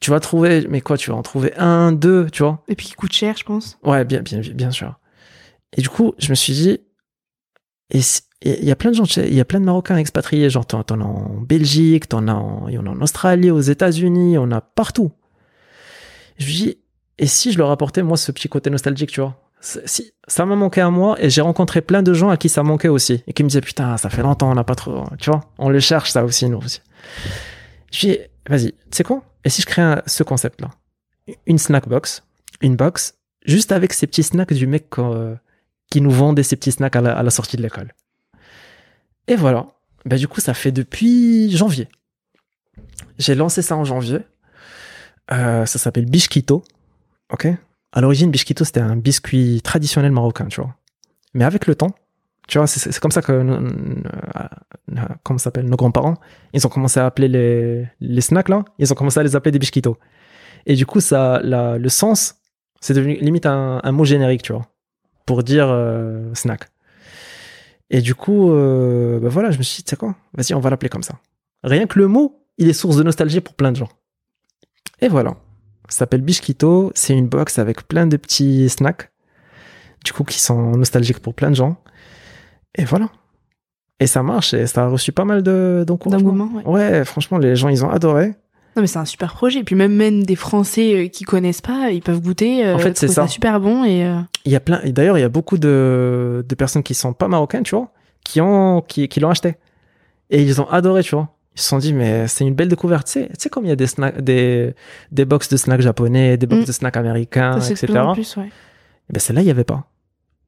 Tu 0.00 0.10
vas 0.10 0.20
trouver, 0.20 0.66
mais 0.68 0.80
quoi, 0.80 0.96
tu 0.96 1.10
vas 1.10 1.16
en 1.16 1.22
trouver 1.22 1.54
un, 1.56 1.92
deux, 1.92 2.28
tu 2.30 2.42
vois? 2.42 2.62
Et 2.68 2.74
puis, 2.74 2.88
il 2.90 2.94
coûte 2.96 3.12
cher, 3.12 3.36
je 3.36 3.44
pense. 3.44 3.78
Ouais, 3.82 4.04
bien, 4.04 4.22
bien, 4.22 4.40
bien 4.40 4.70
sûr. 4.70 4.98
Et 5.76 5.82
du 5.82 5.88
coup, 5.88 6.14
je 6.18 6.30
me 6.30 6.34
suis 6.34 6.52
dit, 6.52 6.80
et 7.90 8.02
si- 8.02 8.22
il 8.42 8.64
y 8.64 8.70
a 8.70 8.76
plein 8.76 8.90
de 8.90 8.96
gens, 8.96 9.04
il 9.16 9.34
y 9.34 9.40
a 9.40 9.44
plein 9.44 9.60
de 9.60 9.64
Marocains 9.64 9.96
expatriés, 9.96 10.50
genre 10.50 10.66
t'en 10.66 10.82
t'en 10.82 11.00
as 11.00 11.04
en 11.04 11.40
Belgique, 11.40 12.08
t'en 12.08 12.28
as 12.28 12.34
en, 12.34 12.68
en 12.68 12.86
a 12.86 12.90
en 12.90 13.00
Australie, 13.00 13.50
aux 13.50 13.60
États-Unis, 13.60 14.36
on 14.38 14.50
a 14.50 14.60
partout. 14.60 15.10
Je 16.38 16.46
me 16.46 16.50
dis, 16.52 16.78
et 17.18 17.26
si 17.26 17.52
je 17.52 17.58
leur 17.58 17.70
apportais 17.70 18.02
moi 18.02 18.16
ce 18.16 18.30
petit 18.32 18.48
côté 18.48 18.68
nostalgique, 18.70 19.10
tu 19.10 19.20
vois? 19.20 19.40
Si 19.60 20.12
ça 20.28 20.44
m'a 20.44 20.54
manqué 20.54 20.82
à 20.82 20.90
moi, 20.90 21.16
et 21.18 21.30
j'ai 21.30 21.40
rencontré 21.40 21.80
plein 21.80 22.02
de 22.02 22.12
gens 22.12 22.28
à 22.28 22.36
qui 22.36 22.48
ça 22.50 22.62
manquait 22.62 22.88
aussi, 22.88 23.24
et 23.26 23.32
qui 23.32 23.42
me 23.42 23.48
disaient 23.48 23.62
putain, 23.62 23.96
ça 23.96 24.10
fait 24.10 24.22
longtemps, 24.22 24.50
on 24.50 24.54
n'a 24.54 24.64
pas 24.64 24.74
trop, 24.74 25.04
tu 25.18 25.30
vois, 25.30 25.40
on 25.58 25.70
le 25.70 25.80
cherche 25.80 26.10
ça 26.10 26.24
aussi 26.24 26.48
nous 26.48 26.58
aussi. 26.58 26.82
Je 27.90 27.98
dis, 28.00 28.18
vas-y, 28.48 28.72
tu 28.72 28.78
sais 28.92 29.02
quoi? 29.04 29.22
Et 29.44 29.48
si 29.48 29.62
je 29.62 29.66
crée 29.66 29.82
un- 29.82 30.02
ce 30.06 30.22
concept-là, 30.22 30.70
une 31.46 31.58
snack 31.58 31.88
box, 31.88 32.22
une 32.60 32.76
box 32.76 33.14
juste 33.46 33.72
avec 33.72 33.92
ces 33.94 34.06
petits 34.06 34.22
snacks 34.22 34.52
du 34.52 34.66
mec 34.66 34.86
euh, 34.98 35.34
qui 35.90 36.00
nous 36.02 36.10
vendait 36.10 36.42
ces 36.42 36.56
petits 36.56 36.72
snacks 36.72 36.96
à 36.96 37.00
la, 37.00 37.16
à 37.16 37.22
la 37.22 37.30
sortie 37.30 37.56
de 37.56 37.62
l'école. 37.62 37.92
Et 39.28 39.36
voilà. 39.36 39.66
Bah, 40.04 40.16
du 40.16 40.28
coup, 40.28 40.40
ça 40.40 40.54
fait 40.54 40.72
depuis 40.72 41.50
janvier. 41.56 41.88
J'ai 43.18 43.34
lancé 43.34 43.62
ça 43.62 43.76
en 43.76 43.84
janvier. 43.84 44.20
Euh, 45.32 45.66
ça 45.66 45.78
s'appelle 45.78 46.06
Bishkito. 46.06 46.62
Ok? 47.32 47.48
À 47.92 48.00
l'origine, 48.00 48.30
Bishkito, 48.30 48.64
c'était 48.64 48.80
un 48.80 48.96
biscuit 48.96 49.60
traditionnel 49.62 50.12
marocain, 50.12 50.46
tu 50.46 50.60
vois. 50.60 50.74
Mais 51.34 51.44
avec 51.44 51.66
le 51.66 51.74
temps, 51.74 51.94
tu 52.46 52.58
vois, 52.58 52.66
c'est- 52.66 52.98
comme 53.00 53.10
ça 53.10 53.22
que, 53.22 53.32
euh, 53.32 54.02
comment 55.24 55.38
s'appelle, 55.38 55.66
nos 55.66 55.76
grands-parents, 55.76 56.14
ils 56.52 56.64
ont 56.66 56.70
commencé 56.70 57.00
à 57.00 57.06
appeler 57.06 57.28
les, 57.28 57.88
les 58.00 58.20
snacks 58.20 58.48
là, 58.48 58.64
ils 58.78 58.92
ont 58.92 58.94
commencé 58.94 59.18
à 59.18 59.22
les 59.22 59.34
appeler 59.34 59.50
des 59.50 59.58
Bishkito. 59.58 59.98
Et 60.66 60.74
du 60.74 60.86
coup, 60.86 61.00
ça, 61.00 61.40
le 61.42 61.88
sens, 61.88 62.36
c'est 62.80 62.94
devenu 62.94 63.16
limite 63.16 63.46
un, 63.46 63.80
un 63.82 63.92
mot 63.92 64.04
générique, 64.04 64.42
tu 64.42 64.52
vois, 64.52 64.66
pour 65.24 65.42
dire 65.42 65.66
euh, 65.68 66.32
snack. 66.34 66.68
Et 67.90 68.00
du 68.00 68.14
coup, 68.14 68.50
euh, 68.50 69.20
bah 69.20 69.28
voilà, 69.28 69.50
je 69.50 69.58
me 69.58 69.62
suis 69.62 69.78
dit, 69.78 69.84
tu 69.84 69.90
sais 69.90 69.96
quoi, 69.96 70.14
vas-y, 70.34 70.54
on 70.54 70.60
va 70.60 70.70
l'appeler 70.70 70.88
comme 70.88 71.02
ça. 71.04 71.18
Rien 71.62 71.86
que 71.86 71.98
le 71.98 72.08
mot, 72.08 72.44
il 72.58 72.68
est 72.68 72.72
source 72.72 72.96
de 72.96 73.02
nostalgie 73.02 73.40
pour 73.40 73.54
plein 73.54 73.70
de 73.72 73.76
gens. 73.76 73.88
Et 75.00 75.08
voilà. 75.08 75.36
Ça 75.88 75.98
s'appelle 75.98 76.22
Bishkito, 76.22 76.90
c'est 76.94 77.12
une 77.16 77.28
box 77.28 77.58
avec 77.60 77.86
plein 77.86 78.06
de 78.08 78.16
petits 78.16 78.68
snacks, 78.68 79.10
du 80.04 80.12
coup, 80.12 80.24
qui 80.24 80.40
sont 80.40 80.72
nostalgiques 80.72 81.20
pour 81.20 81.34
plein 81.34 81.50
de 81.50 81.54
gens. 81.56 81.76
Et 82.76 82.84
voilà. 82.84 83.08
Et 84.00 84.06
ça 84.08 84.22
marche, 84.22 84.52
et 84.52 84.66
ça 84.66 84.84
a 84.84 84.88
reçu 84.88 85.12
pas 85.12 85.24
mal 85.24 85.42
de- 85.42 85.84
d'encouragement. 85.86 86.32
D'engouement, 86.32 86.62
ouais. 86.70 86.98
Ouais, 86.98 87.04
franchement, 87.04 87.38
les 87.38 87.54
gens, 87.56 87.68
ils 87.68 87.84
ont 87.84 87.88
adoré. 87.90 88.34
Non, 88.76 88.82
mais 88.82 88.86
c'est 88.86 88.98
un 88.98 89.04
super 89.06 89.32
projet. 89.34 89.60
Et 89.60 89.64
puis, 89.64 89.74
même, 89.74 89.94
même 89.94 90.24
des 90.24 90.36
Français 90.36 90.94
euh, 90.94 91.08
qui 91.08 91.24
connaissent 91.24 91.62
pas, 91.62 91.90
ils 91.90 92.02
peuvent 92.02 92.20
goûter. 92.20 92.64
euh, 92.66 92.74
En 92.74 92.78
fait, 92.78 92.96
c'est 92.98 93.08
ça. 93.08 93.26
super 93.26 93.58
bon. 93.58 93.84
Et, 93.84 94.04
euh, 94.04 94.18
Il 94.44 94.52
y 94.52 94.56
a 94.56 94.60
plein, 94.60 94.80
d'ailleurs, 94.84 95.16
il 95.16 95.22
y 95.22 95.24
a 95.24 95.30
beaucoup 95.30 95.56
de, 95.58 96.44
de 96.46 96.54
personnes 96.54 96.82
qui 96.82 96.92
sont 96.94 97.14
pas 97.14 97.26
marocaines, 97.28 97.62
tu 97.62 97.74
vois, 97.74 97.90
qui 98.22 98.40
ont, 98.42 98.82
qui, 98.82 99.08
qui 99.08 99.18
l'ont 99.20 99.30
acheté. 99.30 99.56
Et 100.28 100.42
ils 100.42 100.60
ont 100.60 100.68
adoré, 100.68 101.02
tu 101.02 101.14
vois. 101.14 101.30
Ils 101.54 101.60
se 101.62 101.68
sont 101.68 101.78
dit, 101.78 101.94
mais 101.94 102.28
c'est 102.28 102.44
une 102.44 102.54
belle 102.54 102.68
découverte. 102.68 103.06
Tu 103.06 103.12
sais, 103.14 103.28
tu 103.28 103.34
sais 103.38 103.48
comme 103.48 103.64
il 103.64 103.68
y 103.68 103.72
a 103.72 103.76
des 103.76 103.86
snacks, 103.86 104.20
des, 104.20 104.74
des 105.10 105.24
box 105.24 105.48
de 105.48 105.56
snacks 105.56 105.80
japonais, 105.80 106.36
des 106.36 106.46
box 106.46 106.62
Mm. 106.62 106.66
de 106.66 106.72
snacks 106.72 106.96
américains, 106.98 107.60
ça 107.60 107.70
etc. 107.70 107.92
plus, 108.12 108.36
ouais. 108.36 108.48
Et 109.08 109.12
ben, 109.14 109.20
celle-là, 109.20 109.40
il 109.40 109.46
y 109.46 109.50
avait 109.50 109.64
pas. 109.64 109.84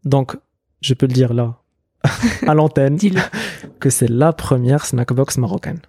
Donc, 0.05 0.37
je 0.83 0.93
peux 0.93 1.07
le 1.07 1.15
dire 1.15 1.33
là, 1.33 1.55
à 2.47 2.53
l'antenne. 2.53 2.97
De 2.97 3.09
que 3.81 3.89
c'est 3.89 4.09
la 4.11 4.35
première 4.35 4.85
snack 4.85 5.13
box 5.15 5.39
marocaine. 5.39 5.81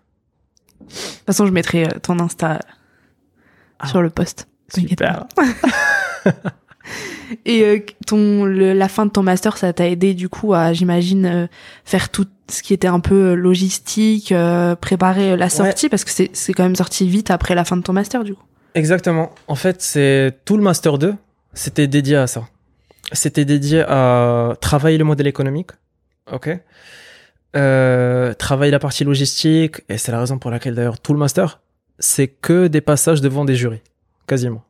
Toute 0.89 1.25
façon, 1.25 1.45
je 1.45 1.51
mettrai 1.51 1.85
euh, 1.85 1.99
ton 2.01 2.19
Insta 2.19 2.59
Ah. 3.79 3.87
sur 3.87 4.01
le 4.01 4.09
post. 4.09 4.47
Super. 4.73 5.25
Et 7.45 7.63
euh, 7.63 7.79
ton, 8.07 8.45
le- 8.45 8.73
la 8.73 8.87
fin 8.89 9.05
de 9.05 9.11
ton 9.11 9.21
master, 9.21 9.57
ça 9.57 9.71
t'a 9.73 9.87
aidé 9.87 10.13
du 10.15 10.29
coup 10.29 10.53
à, 10.53 10.73
j'imagine, 10.73 11.25
euh, 11.25 11.47
faire 11.85 12.09
tout 12.09 12.25
ce 12.49 12.63
qui 12.63 12.73
était 12.73 12.87
un 12.87 12.99
peu 12.99 13.31
euh, 13.31 13.35
logistique, 13.35 14.31
euh, 14.31 14.75
préparer 14.75 15.31
euh, 15.33 15.35
la 15.35 15.49
sortie, 15.49 15.89
parce 15.89 16.03
que 16.03 16.09
c'est 16.09 16.31
c'est 16.33 16.53
quand 16.53 16.63
même 16.63 16.75
sorti 16.75 17.07
vite 17.07 17.29
après 17.29 17.53
la 17.53 17.63
fin 17.65 17.77
de 17.77 17.83
ton 17.83 17.93
master 17.93 18.23
du 18.23 18.33
coup. 18.33 18.43
Exactement. 18.73 19.31
En 19.47 19.53
fait, 19.55 19.81
c'est 19.81 20.39
tout 20.45 20.57
le 20.57 20.63
master 20.63 20.97
2, 20.97 21.13
c'était 21.53 21.87
dédié 21.87 22.15
à 22.15 22.25
ça. 22.25 22.47
C'était 23.11 23.45
dédié 23.45 23.81
à 23.87 24.55
travailler 24.59 24.97
le 24.97 25.03
modèle 25.05 25.27
économique, 25.27 25.71
ok, 26.31 26.49
euh, 27.55 28.33
travailler 28.33 28.71
la 28.71 28.79
partie 28.79 29.03
logistique, 29.03 29.81
et 29.89 29.97
c'est 29.97 30.11
la 30.11 30.19
raison 30.19 30.37
pour 30.37 30.51
laquelle 30.51 30.75
d'ailleurs 30.75 30.99
tout 30.99 31.13
le 31.13 31.19
master, 31.19 31.61
c'est 31.99 32.27
que 32.27 32.67
des 32.67 32.81
passages 32.81 33.21
devant 33.21 33.45
des 33.45 33.55
jurys, 33.55 33.81
quasiment. 34.27 34.63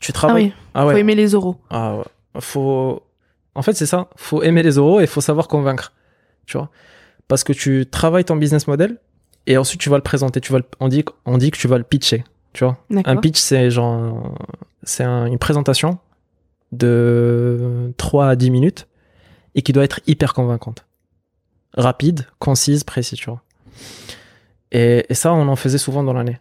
Tu 0.00 0.10
Ah 0.10 0.14
travailles. 0.14 0.44
oui, 0.46 0.52
Ah 0.74 0.82
faut 0.84 0.90
aimer 0.96 1.14
les 1.14 1.34
oraux. 1.34 1.56
Ah 1.70 1.96
ouais. 1.96 2.04
Faut. 2.40 3.02
En 3.54 3.62
fait, 3.62 3.72
c'est 3.74 3.86
ça. 3.86 4.08
Faut 4.16 4.42
aimer 4.42 4.62
les 4.62 4.72
euros 4.76 5.00
et 5.00 5.06
faut 5.06 5.20
savoir 5.20 5.46
convaincre. 5.48 5.92
Tu 6.46 6.58
vois. 6.58 6.68
Parce 7.28 7.44
que 7.44 7.52
tu 7.52 7.86
travailles 7.90 8.24
ton 8.24 8.36
business 8.36 8.66
model 8.66 8.98
et 9.46 9.56
ensuite 9.56 9.80
tu 9.80 9.88
vas 9.88 9.96
le 9.96 10.02
présenter. 10.02 10.40
Tu 10.40 10.52
vas 10.52 10.58
le- 10.58 10.64
on 10.80 10.88
dit, 10.88 11.04
on 11.24 11.38
dit 11.38 11.50
que 11.52 11.56
tu 11.56 11.68
vas 11.68 11.78
le 11.78 11.84
pitcher. 11.84 12.24
Tu 12.52 12.64
vois. 12.64 12.76
Un 13.04 13.16
pitch, 13.16 13.38
c'est 13.38 13.70
genre, 13.70 14.36
c'est 14.82 15.04
un- 15.04 15.26
une 15.26 15.38
présentation 15.38 15.98
de 16.72 17.92
3 17.96 18.28
à 18.28 18.36
10 18.36 18.50
minutes 18.50 18.86
et 19.54 19.62
qui 19.62 19.72
doit 19.72 19.84
être 19.84 20.00
hyper 20.06 20.34
convaincante. 20.34 20.84
Rapide, 21.74 22.26
concise, 22.38 22.84
précis, 22.84 23.16
tu 23.16 23.26
vois. 23.26 23.42
Et, 24.72 25.06
et 25.08 25.14
ça, 25.14 25.32
on 25.32 25.48
en 25.48 25.56
faisait 25.56 25.78
souvent 25.78 26.02
dans 26.02 26.12
l'année. 26.12 26.38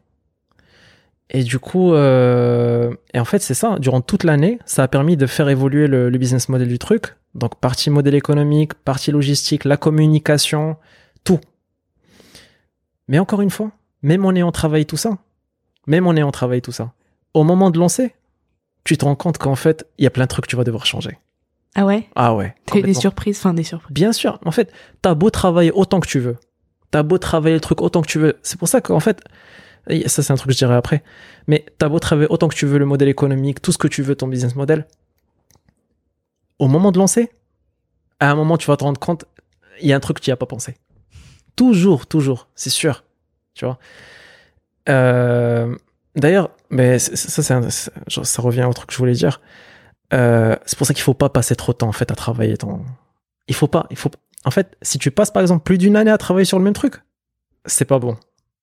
Et 1.29 1.43
du 1.43 1.57
coup, 1.59 1.93
euh, 1.93 2.93
et 3.13 3.19
en 3.19 3.25
fait, 3.25 3.39
c'est 3.39 3.53
ça. 3.53 3.77
Durant 3.79 4.01
toute 4.01 4.23
l'année, 4.23 4.59
ça 4.65 4.83
a 4.83 4.87
permis 4.87 5.17
de 5.17 5.25
faire 5.25 5.49
évoluer 5.49 5.87
le, 5.87 6.09
le 6.09 6.17
business 6.17 6.49
model 6.49 6.67
du 6.67 6.77
truc. 6.77 7.15
Donc, 7.33 7.55
partie 7.55 7.89
modèle 7.89 8.15
économique, 8.15 8.75
partie 8.75 9.11
logistique, 9.11 9.65
la 9.65 9.77
communication, 9.77 10.77
tout. 11.23 11.39
Mais 13.07 13.17
encore 13.17 13.41
une 13.41 13.49
fois, 13.49 13.71
même 14.03 14.25
en 14.25 14.33
ayant 14.33 14.51
travaillé 14.51 14.85
tout 14.85 14.97
ça, 14.97 15.17
même 15.87 16.05
en 16.05 16.15
ayant 16.15 16.31
travaillé 16.31 16.61
tout 16.61 16.71
ça, 16.71 16.93
au 17.33 17.43
moment 17.43 17.71
de 17.71 17.79
lancer, 17.79 18.13
tu 18.83 18.97
te 18.97 19.05
rends 19.05 19.15
compte 19.15 19.37
qu'en 19.39 19.55
fait, 19.55 19.87
il 19.97 20.03
y 20.03 20.07
a 20.07 20.11
plein 20.11 20.25
de 20.25 20.29
trucs 20.29 20.45
que 20.45 20.49
tu 20.49 20.55
vas 20.55 20.63
devoir 20.63 20.85
changer. 20.85 21.17
Ah 21.75 21.85
ouais? 21.85 22.07
Ah 22.15 22.35
ouais. 22.35 22.55
T'as 22.65 22.79
eu 22.79 22.83
des 22.83 22.93
surprises, 22.93 23.37
enfin 23.39 23.53
des 23.53 23.63
surprises. 23.63 23.93
Bien 23.93 24.13
sûr. 24.13 24.39
En 24.45 24.51
fait, 24.51 24.71
t'as 25.01 25.15
beau 25.15 25.29
travailler 25.29 25.71
autant 25.71 25.99
que 25.99 26.07
tu 26.07 26.19
veux. 26.19 26.37
T'as 26.91 27.03
beau 27.03 27.17
travailler 27.17 27.55
le 27.55 27.61
truc 27.61 27.81
autant 27.81 28.01
que 28.01 28.07
tu 28.07 28.19
veux. 28.19 28.37
C'est 28.43 28.59
pour 28.59 28.67
ça 28.67 28.81
qu'en 28.81 28.99
fait, 28.99 29.21
ça 30.05 30.21
c'est 30.21 30.31
un 30.31 30.35
truc 30.35 30.49
que 30.49 30.53
je 30.53 30.59
dirai 30.59 30.75
après, 30.75 31.03
mais 31.47 31.65
t'as 31.79 31.89
beau 31.89 31.99
travailler 31.99 32.29
autant 32.29 32.47
que 32.47 32.55
tu 32.55 32.67
veux 32.67 32.77
le 32.77 32.85
modèle 32.85 33.09
économique, 33.09 33.61
tout 33.61 33.71
ce 33.71 33.77
que 33.79 33.87
tu 33.87 34.03
veux, 34.03 34.15
ton 34.15 34.27
business 34.27 34.55
model. 34.55 34.85
Au 36.59 36.67
moment 36.67 36.91
de 36.91 36.99
lancer, 36.99 37.31
à 38.19 38.29
un 38.29 38.35
moment 38.35 38.57
tu 38.57 38.67
vas 38.67 38.77
te 38.77 38.83
rendre 38.83 38.99
compte, 38.99 39.25
il 39.81 39.87
y 39.87 39.93
a 39.93 39.95
un 39.95 39.99
truc 39.99 40.17
que 40.19 40.23
tu 40.23 40.29
n'y 40.29 40.33
as 40.33 40.37
pas 40.37 40.45
pensé. 40.45 40.77
Toujours, 41.55 42.05
toujours, 42.05 42.47
c'est 42.53 42.69
sûr. 42.69 43.03
Tu 43.55 43.65
vois. 43.65 43.79
Euh, 44.89 45.75
D'ailleurs, 46.15 46.51
mais 46.69 46.99
ça, 46.99 47.41
ça 47.41 48.41
revient 48.41 48.63
au 48.65 48.73
truc 48.73 48.89
que 48.89 48.93
je 48.93 48.99
voulais 48.99 49.13
dire. 49.13 49.41
Euh, 50.13 50.55
c'est 50.65 50.77
pour 50.77 50.85
ça 50.85 50.93
qu'il 50.93 51.03
faut 51.03 51.13
pas 51.13 51.29
passer 51.29 51.55
trop 51.55 51.73
de 51.73 51.77
temps 51.77 51.87
en 51.87 51.93
fait 51.93 52.11
à 52.11 52.15
travailler 52.15 52.57
ton. 52.57 52.85
Il 53.47 53.55
faut 53.55 53.67
pas. 53.67 53.87
Il 53.89 53.97
faut. 53.97 54.11
En 54.45 54.51
fait, 54.51 54.77
si 54.81 54.99
tu 54.99 55.11
passes 55.11 55.31
par 55.31 55.41
exemple 55.41 55.63
plus 55.63 55.77
d'une 55.77 55.95
année 55.95 56.11
à 56.11 56.17
travailler 56.17 56.45
sur 56.45 56.59
le 56.59 56.63
même 56.63 56.73
truc, 56.73 57.01
c'est 57.65 57.85
pas 57.85 57.99
bon. 57.99 58.17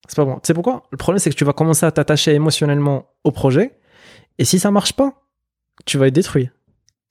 C'est 0.08 0.16
pas 0.16 0.24
bon. 0.24 0.34
Tu 0.36 0.40
sais 0.44 0.54
pourquoi? 0.54 0.84
Le 0.90 0.96
problème 0.96 1.18
c'est 1.18 1.30
que 1.30 1.34
tu 1.34 1.44
vas 1.44 1.52
commencer 1.52 1.86
à 1.86 1.90
t'attacher 1.90 2.34
émotionnellement 2.34 3.06
au 3.24 3.32
projet, 3.32 3.78
et 4.38 4.44
si 4.44 4.58
ça 4.58 4.70
marche 4.70 4.92
pas, 4.92 5.22
tu 5.86 5.98
vas 5.98 6.06
être 6.06 6.14
détruit. 6.14 6.50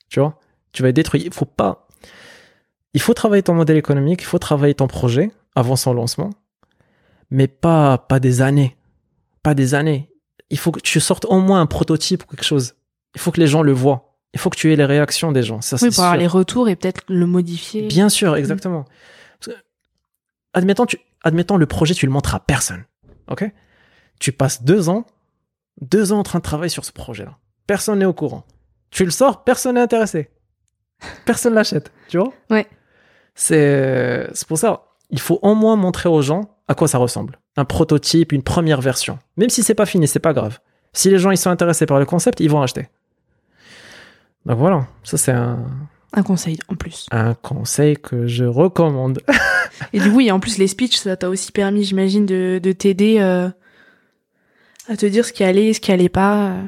Tu 0.09 0.19
vois? 0.19 0.39
Tu 0.71 0.83
vas 0.83 0.89
être 0.89 0.95
détruit. 0.95 1.23
Il 1.25 1.33
faut 1.33 1.45
pas. 1.45 1.87
Il 2.93 3.01
faut 3.01 3.13
travailler 3.13 3.43
ton 3.43 3.53
modèle 3.53 3.77
économique, 3.77 4.21
il 4.21 4.25
faut 4.25 4.39
travailler 4.39 4.73
ton 4.73 4.87
projet 4.87 5.31
avant 5.55 5.75
son 5.75 5.93
lancement, 5.93 6.31
mais 7.29 7.47
pas 7.47 7.97
pas 7.97 8.19
des 8.19 8.41
années, 8.41 8.77
pas 9.43 9.53
des 9.53 9.75
années. 9.75 10.09
Il 10.49 10.57
faut 10.57 10.71
que 10.71 10.79
tu 10.79 10.99
sortes 10.99 11.25
au 11.25 11.39
moins 11.39 11.61
un 11.61 11.67
prototype 11.67 12.23
ou 12.23 12.27
quelque 12.27 12.45
chose. 12.45 12.75
Il 13.15 13.21
faut 13.21 13.31
que 13.31 13.39
les 13.39 13.47
gens 13.47 13.61
le 13.61 13.71
voient. 13.71 14.08
Il 14.33 14.39
faut 14.39 14.49
que 14.49 14.57
tu 14.57 14.71
aies 14.71 14.75
les 14.75 14.85
réactions 14.85 15.31
des 15.31 15.43
gens. 15.43 15.61
Ça, 15.61 15.77
Oui, 15.81 15.89
pour 15.89 16.03
avoir 16.03 16.17
les 16.17 16.27
retours 16.27 16.69
et 16.69 16.75
peut-être 16.75 17.01
le 17.07 17.25
modifier. 17.25 17.87
Bien 17.87 18.09
sûr, 18.09 18.35
exactement. 18.35 18.85
Parce 19.39 19.55
que, 19.55 19.61
admettons, 20.53 20.85
tu, 20.85 20.99
admettons, 21.23 21.57
le 21.57 21.65
projet, 21.65 21.93
tu 21.93 22.05
le 22.05 22.11
montres 22.11 22.35
à 22.35 22.39
personne. 22.39 22.83
OK? 23.29 23.49
Tu 24.19 24.31
passes 24.31 24.63
deux 24.63 24.89
ans, 24.89 25.05
deux 25.81 26.11
ans 26.11 26.19
en 26.19 26.23
train 26.23 26.39
de 26.39 26.43
travailler 26.43 26.69
sur 26.69 26.85
ce 26.85 26.91
projet-là. 26.91 27.37
Personne 27.65 27.99
n'est 27.99 28.05
au 28.05 28.13
courant. 28.13 28.45
Tu 28.91 29.05
le 29.05 29.11
sors, 29.11 29.43
personne 29.43 29.75
n'est 29.75 29.81
intéressé. 29.81 30.29
Personne 31.25 31.53
l'achète, 31.53 31.91
tu 32.09 32.17
vois? 32.17 32.33
Ouais. 32.49 32.67
C'est 33.35 34.27
c'est 34.33 34.47
pour 34.47 34.57
ça, 34.57 34.83
il 35.09 35.19
faut 35.19 35.39
au 35.41 35.55
moins 35.55 35.75
montrer 35.75 36.09
aux 36.09 36.21
gens 36.21 36.57
à 36.67 36.75
quoi 36.75 36.87
ça 36.87 36.97
ressemble. 36.97 37.39
Un 37.55 37.65
prototype, 37.65 38.31
une 38.31 38.43
première 38.43 38.81
version. 38.81 39.17
Même 39.37 39.49
si 39.49 39.63
c'est 39.63 39.75
pas 39.75 39.85
fini, 39.85 40.07
c'est 40.07 40.19
pas 40.19 40.33
grave. 40.33 40.59
Si 40.93 41.09
les 41.09 41.19
gens 41.19 41.31
ils 41.31 41.37
sont 41.37 41.49
intéressés 41.49 41.85
par 41.85 41.99
le 41.99 42.05
concept, 42.05 42.39
ils 42.41 42.49
vont 42.49 42.61
acheter. 42.61 42.89
Donc 44.49 44.57
voilà, 44.57 44.87
ça 45.03 45.17
c'est 45.17 45.31
un, 45.31 45.59
Un 46.13 46.23
conseil 46.23 46.57
en 46.67 46.75
plus. 46.75 47.05
un 47.11 47.33
conseil 47.35 47.95
que 47.97 48.27
je 48.27 48.43
recommande. 48.43 49.19
Et 49.93 49.99
du 49.99 50.11
coup, 50.11 50.19
et 50.19 50.31
en 50.31 50.39
plus, 50.41 50.57
les 50.57 50.67
speeches, 50.67 50.97
ça 50.97 51.15
t'a 51.15 51.29
aussi 51.29 51.51
permis, 51.53 51.83
j'imagine, 51.85 52.25
de, 52.25 52.59
de 52.61 52.71
t'aider 52.73 53.17
euh, 53.19 53.47
à 54.89 54.97
te 54.97 55.05
dire 55.05 55.23
ce 55.23 55.31
qui 55.31 55.43
allait, 55.43 55.71
ce 55.73 55.79
qui 55.79 55.91
allait 55.91 56.09
pas. 56.09 56.49
euh. 56.49 56.61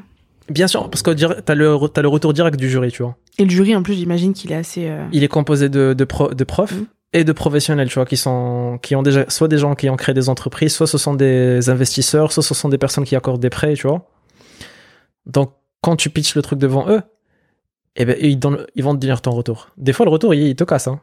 Bien 0.49 0.67
sûr, 0.67 0.89
parce 0.89 1.01
que 1.01 1.11
t'as 1.11 1.55
le, 1.55 1.77
t'as 1.89 2.01
le 2.01 2.07
retour 2.07 2.31
direct 2.33 2.57
du 2.57 2.69
jury, 2.69 2.91
tu 2.91 3.03
vois. 3.03 3.17
Et 3.37 3.43
le 3.43 3.49
jury, 3.49 3.75
en 3.75 3.83
plus, 3.83 3.95
j'imagine 3.95 4.33
qu'il 4.33 4.51
est 4.51 4.55
assez. 4.55 4.87
euh, 4.87 5.03
Il 5.11 5.23
est 5.23 5.27
composé 5.27 5.67
de, 5.69 5.93
de, 5.93 6.03
pro- 6.05 6.33
de 6.33 6.43
profs 6.43 6.73
Mhm. 6.73 6.85
et 7.13 7.23
de 7.23 7.31
professionnels, 7.33 7.89
tu 7.89 7.95
vois, 7.95 8.05
qui 8.05 8.15
sont, 8.17 8.79
qui 8.81 8.95
ont 8.95 9.01
déjà, 9.03 9.25
soit 9.29 9.47
des 9.49 9.57
gens 9.57 9.75
qui 9.75 9.89
ont 9.89 9.97
créé 9.97 10.13
des 10.13 10.29
entreprises, 10.29 10.73
soit 10.73 10.87
ce 10.87 10.97
sont 10.97 11.13
des 11.15 11.69
investisseurs, 11.69 12.31
soit 12.31 12.43
ce 12.43 12.53
sont 12.53 12.69
des 12.69 12.77
personnes 12.77 13.03
qui 13.05 13.15
accordent 13.15 13.41
des 13.41 13.49
prêts, 13.49 13.73
tu 13.73 13.87
vois. 13.87 14.07
Donc, 15.25 15.53
quand 15.81 15.95
tu 15.95 16.09
pitches 16.09 16.35
le 16.35 16.41
truc 16.43 16.59
devant 16.59 16.87
eux, 16.89 17.01
eh 17.95 18.05
ben, 18.05 18.15
ils, 18.19 18.37
donnent- 18.39 18.65
ils 18.75 18.83
vont 18.83 18.93
te 18.93 18.99
dire 18.99 19.21
ton 19.21 19.31
retour. 19.31 19.69
Des 19.77 19.93
fois, 19.93 20.05
le 20.05 20.11
retour, 20.11 20.33
il, 20.33 20.41
il 20.43 20.55
te 20.55 20.63
casse, 20.63 20.87
hein. 20.87 20.99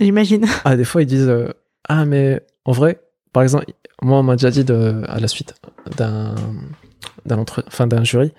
J'imagine. 0.00 0.46
Ah, 0.64 0.76
des 0.76 0.84
fois, 0.84 1.02
ils 1.02 1.06
disent 1.06 1.28
euh, 1.28 1.48
Ah, 1.88 2.04
mais 2.04 2.44
en 2.64 2.72
vrai, 2.72 3.00
par 3.32 3.42
exemple, 3.42 3.66
moi, 4.00 4.18
on 4.18 4.22
m'a 4.22 4.36
déjà 4.36 4.50
dit 4.50 4.64
de, 4.64 5.02
à 5.06 5.20
la 5.20 5.28
suite 5.28 5.54
d'un 5.96 6.34
d'un 7.26 7.38
entre- 7.38 7.62
enfin, 7.66 7.86
d'un 7.86 8.02
jury, 8.04 8.32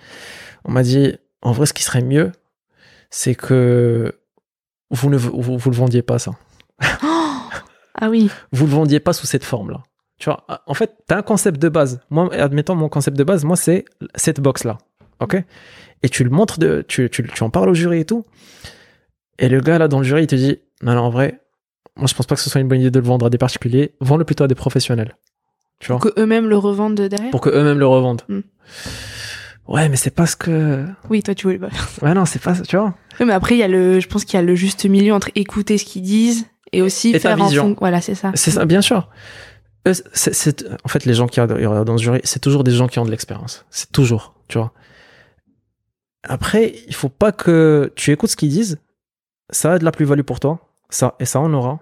on 0.66 0.72
m'a 0.72 0.84
dit 0.84 1.14
En 1.42 1.52
vrai, 1.52 1.66
ce 1.66 1.74
qui 1.74 1.84
serait 1.84 2.02
mieux, 2.04 2.32
c'est 3.10 3.36
que 3.36 4.14
vous 4.90 5.10
ne 5.10 5.18
vous, 5.18 5.58
vous 5.58 5.70
le 5.70 5.76
vendiez 5.76 6.02
pas, 6.02 6.20
ça. 6.20 6.32
ah 7.02 8.10
oui. 8.10 8.30
Vous 8.52 8.66
le 8.66 8.72
vendiez 8.72 9.00
pas 9.00 9.14
sous 9.14 9.26
cette 9.26 9.44
forme-là. 9.44 9.84
Tu 10.20 10.30
vois, 10.30 10.46
en 10.68 10.74
fait, 10.74 10.96
tu 11.08 11.14
as 11.14 11.18
un 11.18 11.22
concept 11.22 11.62
de 11.62 11.70
base. 11.70 12.00
Moi, 12.10 12.34
admettons, 12.34 12.76
mon 12.76 12.90
concept 12.90 13.18
de 13.18 13.24
base, 13.24 13.44
moi, 13.46 13.56
c'est 13.56 13.86
cette 14.16 14.40
box-là. 14.40 14.78
OK 15.24 15.36
Et 16.04 16.10
tu 16.10 16.24
le 16.24 16.30
montres, 16.30 16.60
de, 16.60 16.84
tu, 16.88 17.10
tu, 17.10 17.24
tu 17.28 17.44
en 17.44 17.50
parles 17.50 17.70
au 17.70 17.74
jury 17.74 18.00
et 18.00 18.06
tout. 18.06 18.26
Et 19.40 19.50
le 19.50 19.60
gars, 19.62 19.78
là, 19.78 19.88
dans 19.88 19.98
le 20.00 20.04
jury, 20.04 20.24
il 20.24 20.28
te 20.28 20.36
dit 20.36 20.58
Non, 20.82 20.94
non, 20.94 21.02
en 21.02 21.10
vrai, 21.10 21.40
moi, 21.98 22.08
je 22.08 22.14
pense 22.14 22.26
pas 22.26 22.36
que 22.36 22.42
ce 22.42 22.50
soit 22.50 22.62
une 22.62 22.68
bonne 22.68 22.82
idée 22.82 22.92
de 22.92 23.00
le 23.00 23.06
vendre 23.06 23.26
à 23.26 23.30
des 23.30 23.38
particuliers. 23.38 23.94
Vends-le 24.02 24.26
plutôt 24.26 24.44
à 24.44 24.48
des 24.48 24.56
professionnels. 24.56 25.16
Tu 25.80 25.92
vois 25.92 26.00
Que 26.00 26.14
eux-mêmes 26.20 26.48
le 26.48 26.58
revendent 26.58 26.96
derrière. 27.02 27.32
Pour 27.32 27.42
qu'eux-mêmes 27.42 27.80
le 27.80 27.88
revendent. 27.88 28.22
Mm. 28.30 28.40
Ouais, 29.68 29.88
mais 29.90 29.96
c'est 29.96 30.10
pas 30.14 30.26
ce 30.26 30.36
que. 30.36 30.86
Oui, 31.10 31.24
toi, 31.24 31.34
tu 31.36 31.48
voulais 31.48 31.60
pas. 31.60 31.70
Ouais, 32.02 32.14
non, 32.14 32.26
c'est 32.26 32.42
pas. 32.42 32.54
Tu 32.56 32.76
vois 32.76 32.94
Oui, 33.20 33.26
mais 33.26 33.34
après, 33.34 33.56
il 33.56 33.60
y 33.60 33.64
a 33.64 33.68
le, 33.68 34.00
je 34.00 34.08
pense 34.08 34.26
qu'il 34.26 34.36
y 34.38 34.44
a 34.44 34.46
le 34.46 34.56
juste 34.56 34.86
milieu 34.86 35.14
entre 35.14 35.30
écouter 35.36 35.78
ce 35.78 35.86
qu'ils 35.86 36.02
disent 36.02 36.46
et 36.74 36.82
aussi 36.82 37.10
Et 37.10 37.14
ta 37.14 37.20
faire 37.20 37.42
en 37.42 37.46
vision. 37.46 37.64
fon- 37.70 37.76
Voilà, 37.80 38.02
c'est 38.02 38.16
ça. 38.16 38.32
C'est 38.36 38.52
ça, 38.52 38.66
bien 38.66 38.82
sûr. 38.82 39.10
En 39.86 40.88
fait, 40.88 41.06
les 41.06 41.14
gens 41.14 41.28
qui 41.28 41.40
regardent 41.42 41.86
dans 41.86 41.98
ce 41.98 42.04
jury, 42.04 42.22
c'est 42.24 42.40
toujours 42.40 42.64
des 42.64 42.72
gens 42.72 42.88
qui 42.88 43.00
ont 43.00 43.06
de 43.06 43.12
l'expérience. 43.12 43.66
C'est 43.70 43.92
toujours, 43.92 44.34
tu 44.48 44.58
vois. 44.58 44.72
Après, 46.24 46.74
il 46.88 46.96
faut 46.96 47.10
pas 47.10 47.32
que 47.32 47.92
tu 47.96 48.12
écoutes 48.12 48.30
ce 48.30 48.36
qu'ils 48.36 48.50
disent. 48.50 48.80
Ça 49.50 49.74
a 49.74 49.80
de 49.80 49.84
la 49.86 49.92
plus-value 49.92 50.22
pour 50.22 50.40
toi. 50.40 50.70
Ça, 50.90 51.16
et 51.20 51.26
ça 51.26 51.40
en 51.40 51.54
aura. 51.54 51.80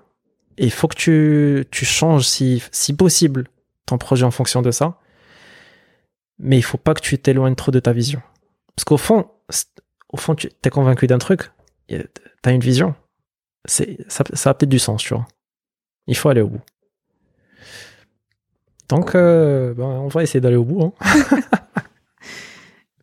Et 0.58 0.66
il 0.66 0.72
faut 0.72 0.88
que 0.88 0.96
tu, 0.96 1.66
tu 1.72 1.86
changes, 1.86 2.26
si, 2.28 2.64
si 2.72 2.94
possible, 2.94 3.48
ton 3.86 3.98
projet 3.98 4.26
en 4.26 4.32
fonction 4.32 4.62
de 4.62 4.72
ça. 4.72 5.00
Mais 6.40 6.58
il 6.58 6.64
faut 6.64 6.78
pas 6.78 6.94
que 6.94 7.02
tu 7.02 7.18
t'éloignes 7.20 7.56
trop 7.56 7.72
de 7.72 7.80
ta 7.80 7.94
vision. 7.94 8.22
Parce 8.76 8.84
qu'au 8.84 8.98
fond, 8.98 9.30
au 10.10 10.18
fond, 10.18 10.34
tu 10.36 10.50
es 10.64 10.70
convaincu 10.70 11.08
d'un 11.08 11.20
truc. 11.20 11.52
Tu 11.88 11.98
as 12.44 12.52
une 12.52 12.62
vision. 12.62 12.96
C'est, 13.66 13.98
ça, 14.10 14.24
ça 14.34 14.50
a 14.50 14.54
peut-être 14.56 14.70
du 14.70 14.80
sens, 14.80 15.04
tu 15.04 15.14
vois. 15.14 15.28
Il 16.08 16.18
faut 16.18 16.30
aller 16.30 16.42
au 16.42 16.48
bout. 16.48 16.62
Donc, 18.90 19.14
euh, 19.16 19.74
ben, 19.74 19.86
on 19.86 20.08
va 20.08 20.24
essayer 20.24 20.42
d'aller 20.42 20.56
au 20.56 20.66
bout. 20.66 20.82
hein. 20.84 20.94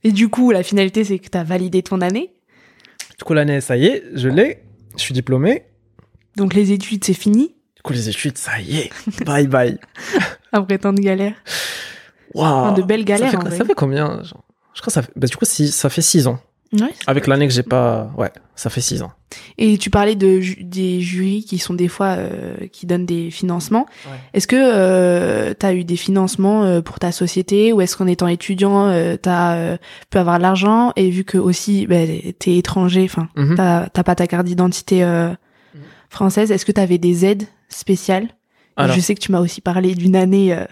Et 0.04 0.12
du 0.12 0.28
coup, 0.28 0.50
la 0.50 0.62
finalité, 0.62 1.04
c'est 1.04 1.18
que 1.18 1.28
tu 1.28 1.36
as 1.38 1.44
validé 1.44 1.82
ton 1.82 2.00
année. 2.00 2.32
Du 3.18 3.24
coup, 3.24 3.34
l'année, 3.34 3.60
ça 3.60 3.76
y 3.76 3.86
est, 3.86 4.04
je 4.14 4.28
l'ai. 4.28 4.62
Je 4.96 5.02
suis 5.02 5.14
diplômé. 5.14 5.64
Donc, 6.36 6.54
les 6.54 6.72
études, 6.72 7.04
c'est 7.04 7.14
fini. 7.14 7.54
Du 7.76 7.82
coup, 7.82 7.92
les 7.92 8.08
études, 8.08 8.38
ça 8.38 8.60
y 8.60 8.78
est. 8.78 8.90
Bye 9.24 9.46
bye. 9.46 9.78
Après 10.52 10.78
tant 10.78 10.92
de 10.92 11.00
galères. 11.00 11.34
Waouh. 12.34 12.46
Enfin, 12.46 12.72
de 12.74 12.82
belles 12.82 13.04
galères, 13.04 13.30
Ça 13.32 13.38
en 13.38 13.40
fait, 13.42 13.48
vrai. 13.48 13.56
ça 13.58 13.64
fait 13.64 13.74
combien 13.74 14.22
genre? 14.22 14.44
Je 14.74 14.80
crois 14.80 14.86
que 14.86 14.92
ça 14.92 15.02
fait. 15.02 15.12
bah, 15.16 15.26
du 15.26 15.36
coup, 15.36 15.44
si, 15.44 15.68
ça 15.68 15.88
fait 15.90 16.02
6 16.02 16.26
ans. 16.28 16.38
Ouais. 16.72 16.92
Avec 17.06 17.26
l'année 17.26 17.46
que 17.48 17.52
j'ai 17.54 17.62
pas. 17.62 18.10
Ouais, 18.18 18.30
ça 18.54 18.68
fait 18.68 18.80
6 18.82 19.00
ans. 19.02 19.12
Et 19.56 19.78
tu 19.78 19.88
parlais 19.88 20.16
de 20.16 20.40
ju- 20.40 20.62
des 20.62 21.00
jurys 21.00 21.42
qui 21.44 21.58
sont 21.58 21.72
des 21.74 21.88
fois 21.88 22.08
euh, 22.18 22.54
qui 22.72 22.84
donnent 22.86 23.06
des 23.06 23.30
financements. 23.30 23.86
Est-ce 24.34 24.46
que 24.46 24.56
euh, 24.58 25.54
tu 25.58 25.64
as 25.64 25.72
eu 25.74 25.84
des 25.84 25.96
financements 25.96 26.64
euh, 26.64 26.80
pour 26.82 26.98
ta 26.98 27.10
société 27.12 27.72
ou 27.72 27.80
est-ce 27.80 27.96
qu'en 27.96 28.06
étant 28.06 28.26
étudiant, 28.28 28.88
euh, 28.88 29.16
tu 29.22 29.28
as 29.30 29.78
pu 30.10 30.18
avoir 30.18 30.36
de 30.38 30.42
l'argent 30.42 30.92
et 30.96 31.08
vu 31.10 31.24
que 31.24 31.38
aussi 31.38 31.86
bah, 31.86 31.96
tu 32.38 32.50
es 32.50 32.58
étranger, 32.58 33.04
enfin 33.04 33.28
Mhm. 33.36 33.54
t'as 33.56 33.88
t'as 33.88 34.02
pas 34.02 34.14
ta 34.14 34.26
carte 34.26 34.44
d'identité 34.46 35.02
euh, 35.04 35.28
Mhm. 35.74 35.80
française, 36.10 36.50
est-ce 36.52 36.66
que 36.66 36.72
tu 36.72 36.80
avais 36.80 36.98
des 36.98 37.24
aides 37.24 37.44
spéciales? 37.70 38.28
Alors, 38.76 38.94
Je 38.94 39.00
sais 39.00 39.14
que 39.14 39.20
tu 39.20 39.32
m'as 39.32 39.40
aussi 39.40 39.60
parlé 39.60 39.94
d'une 39.94 40.16
année 40.16 40.54
euh, 40.54 40.64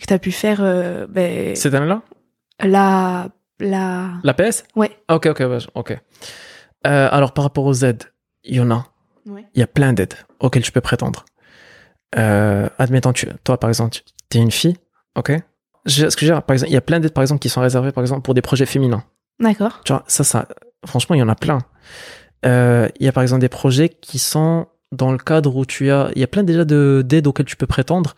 que 0.00 0.06
tu 0.06 0.12
as 0.14 0.18
pu 0.18 0.30
faire 0.32 0.58
euh, 0.60 1.06
ben, 1.08 1.54
cette 1.56 1.74
année-là? 1.74 2.02
la 2.60 3.28
la 3.62 4.10
La 4.22 4.34
PS 4.34 4.64
ouais. 4.76 4.90
Ah, 5.08 5.16
Ok, 5.16 5.26
ok, 5.26 5.42
ok. 5.74 5.98
Euh, 6.86 7.08
alors, 7.12 7.32
par 7.32 7.44
rapport 7.44 7.64
aux 7.64 7.84
aides, 7.84 8.04
il 8.44 8.56
y 8.56 8.60
en 8.60 8.70
a. 8.70 8.86
Ouais. 9.26 9.44
Il 9.54 9.60
y 9.60 9.62
a 9.62 9.66
plein 9.66 9.92
d'aides 9.92 10.14
auxquelles 10.40 10.62
tu 10.64 10.72
peux 10.72 10.80
prétendre. 10.80 11.24
Euh, 12.18 12.68
admettons, 12.78 13.12
tu, 13.12 13.28
toi, 13.44 13.58
par 13.58 13.70
exemple, 13.70 13.98
tu 14.30 14.38
es 14.38 14.40
une 14.40 14.50
fille, 14.50 14.76
ok? 15.16 15.32
Je- 15.86 16.08
Ce 16.08 16.16
que 16.16 16.20
je 16.20 16.26
veux 16.26 16.34
dire, 16.36 16.42
par 16.42 16.54
exemple, 16.54 16.70
il 16.70 16.74
y 16.74 16.76
a 16.76 16.80
plein 16.80 17.00
d'aides, 17.00 17.12
par 17.14 17.22
exemple, 17.22 17.40
qui 17.40 17.48
sont 17.48 17.60
réservées, 17.60 17.92
par 17.92 18.02
exemple, 18.02 18.22
pour 18.22 18.34
des 18.34 18.42
projets 18.42 18.66
féminins. 18.66 19.04
D'accord. 19.40 19.80
Tu 19.84 19.92
vois, 19.92 20.04
ça, 20.06 20.24
ça, 20.24 20.46
franchement, 20.86 21.14
il 21.14 21.20
y 21.20 21.22
en 21.22 21.28
a 21.28 21.34
plein. 21.34 21.58
Euh, 22.44 22.88
Il 22.98 23.06
y 23.06 23.08
a, 23.08 23.12
par 23.12 23.22
exemple, 23.22 23.40
des 23.40 23.48
projets 23.48 23.88
qui 23.88 24.18
sont 24.18 24.66
dans 24.90 25.10
le 25.12 25.18
cadre 25.18 25.56
où 25.56 25.64
tu 25.64 25.90
as, 25.90 26.10
il 26.14 26.20
y 26.20 26.24
a 26.24 26.26
plein 26.26 26.42
déjà 26.42 26.64
de- 26.64 27.02
d'aides 27.04 27.26
auxquelles 27.26 27.46
tu 27.46 27.56
peux 27.56 27.66
prétendre 27.66 28.14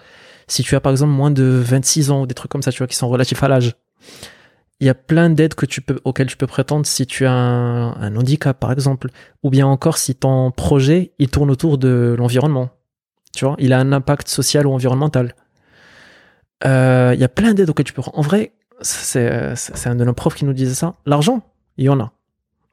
si 0.48 0.62
tu 0.62 0.74
as, 0.74 0.80
par 0.80 0.90
exemple, 0.92 1.12
moins 1.12 1.30
de 1.30 1.44
26 1.44 2.10
ans 2.10 2.22
ou 2.22 2.26
des 2.26 2.34
trucs 2.34 2.50
comme 2.50 2.62
ça, 2.62 2.72
tu 2.72 2.78
vois, 2.78 2.86
qui 2.86 2.96
sont 2.96 3.08
relatifs 3.08 3.42
à 3.42 3.48
l'âge. 3.48 3.76
Il 4.80 4.86
y 4.86 4.90
a 4.90 4.94
plein 4.94 5.30
d'aides 5.30 5.54
que 5.54 5.66
tu 5.66 5.80
peux, 5.80 6.00
auxquelles 6.04 6.26
tu 6.26 6.36
peux 6.36 6.46
prétendre 6.48 6.84
si 6.84 7.06
tu 7.06 7.24
as 7.26 7.32
un, 7.32 7.92
un 7.94 8.16
handicap, 8.16 8.58
par 8.58 8.72
exemple, 8.72 9.08
ou 9.42 9.50
bien 9.50 9.66
encore 9.66 9.98
si 9.98 10.14
ton 10.14 10.50
projet, 10.50 11.12
il 11.18 11.28
tourne 11.28 11.50
autour 11.50 11.78
de 11.78 12.14
l'environnement. 12.18 12.70
Tu 13.36 13.44
vois, 13.44 13.54
il 13.58 13.72
a 13.72 13.78
un 13.78 13.92
impact 13.92 14.28
social 14.28 14.66
ou 14.66 14.72
environnemental. 14.72 15.34
Euh, 16.64 17.12
Il 17.14 17.20
y 17.20 17.24
a 17.24 17.28
plein 17.28 17.54
d'aides 17.54 17.70
auxquelles 17.70 17.86
tu 17.86 17.92
peux. 17.92 18.02
En 18.12 18.20
vrai, 18.22 18.52
c'est 18.80 19.54
c'est 19.56 19.88
un 19.88 19.94
de 19.94 20.04
nos 20.04 20.12
profs 20.14 20.34
qui 20.34 20.44
nous 20.44 20.52
disait 20.52 20.74
ça. 20.74 20.94
L'argent, 21.06 21.42
il 21.76 21.84
y 21.84 21.88
en 21.88 22.00
a. 22.00 22.12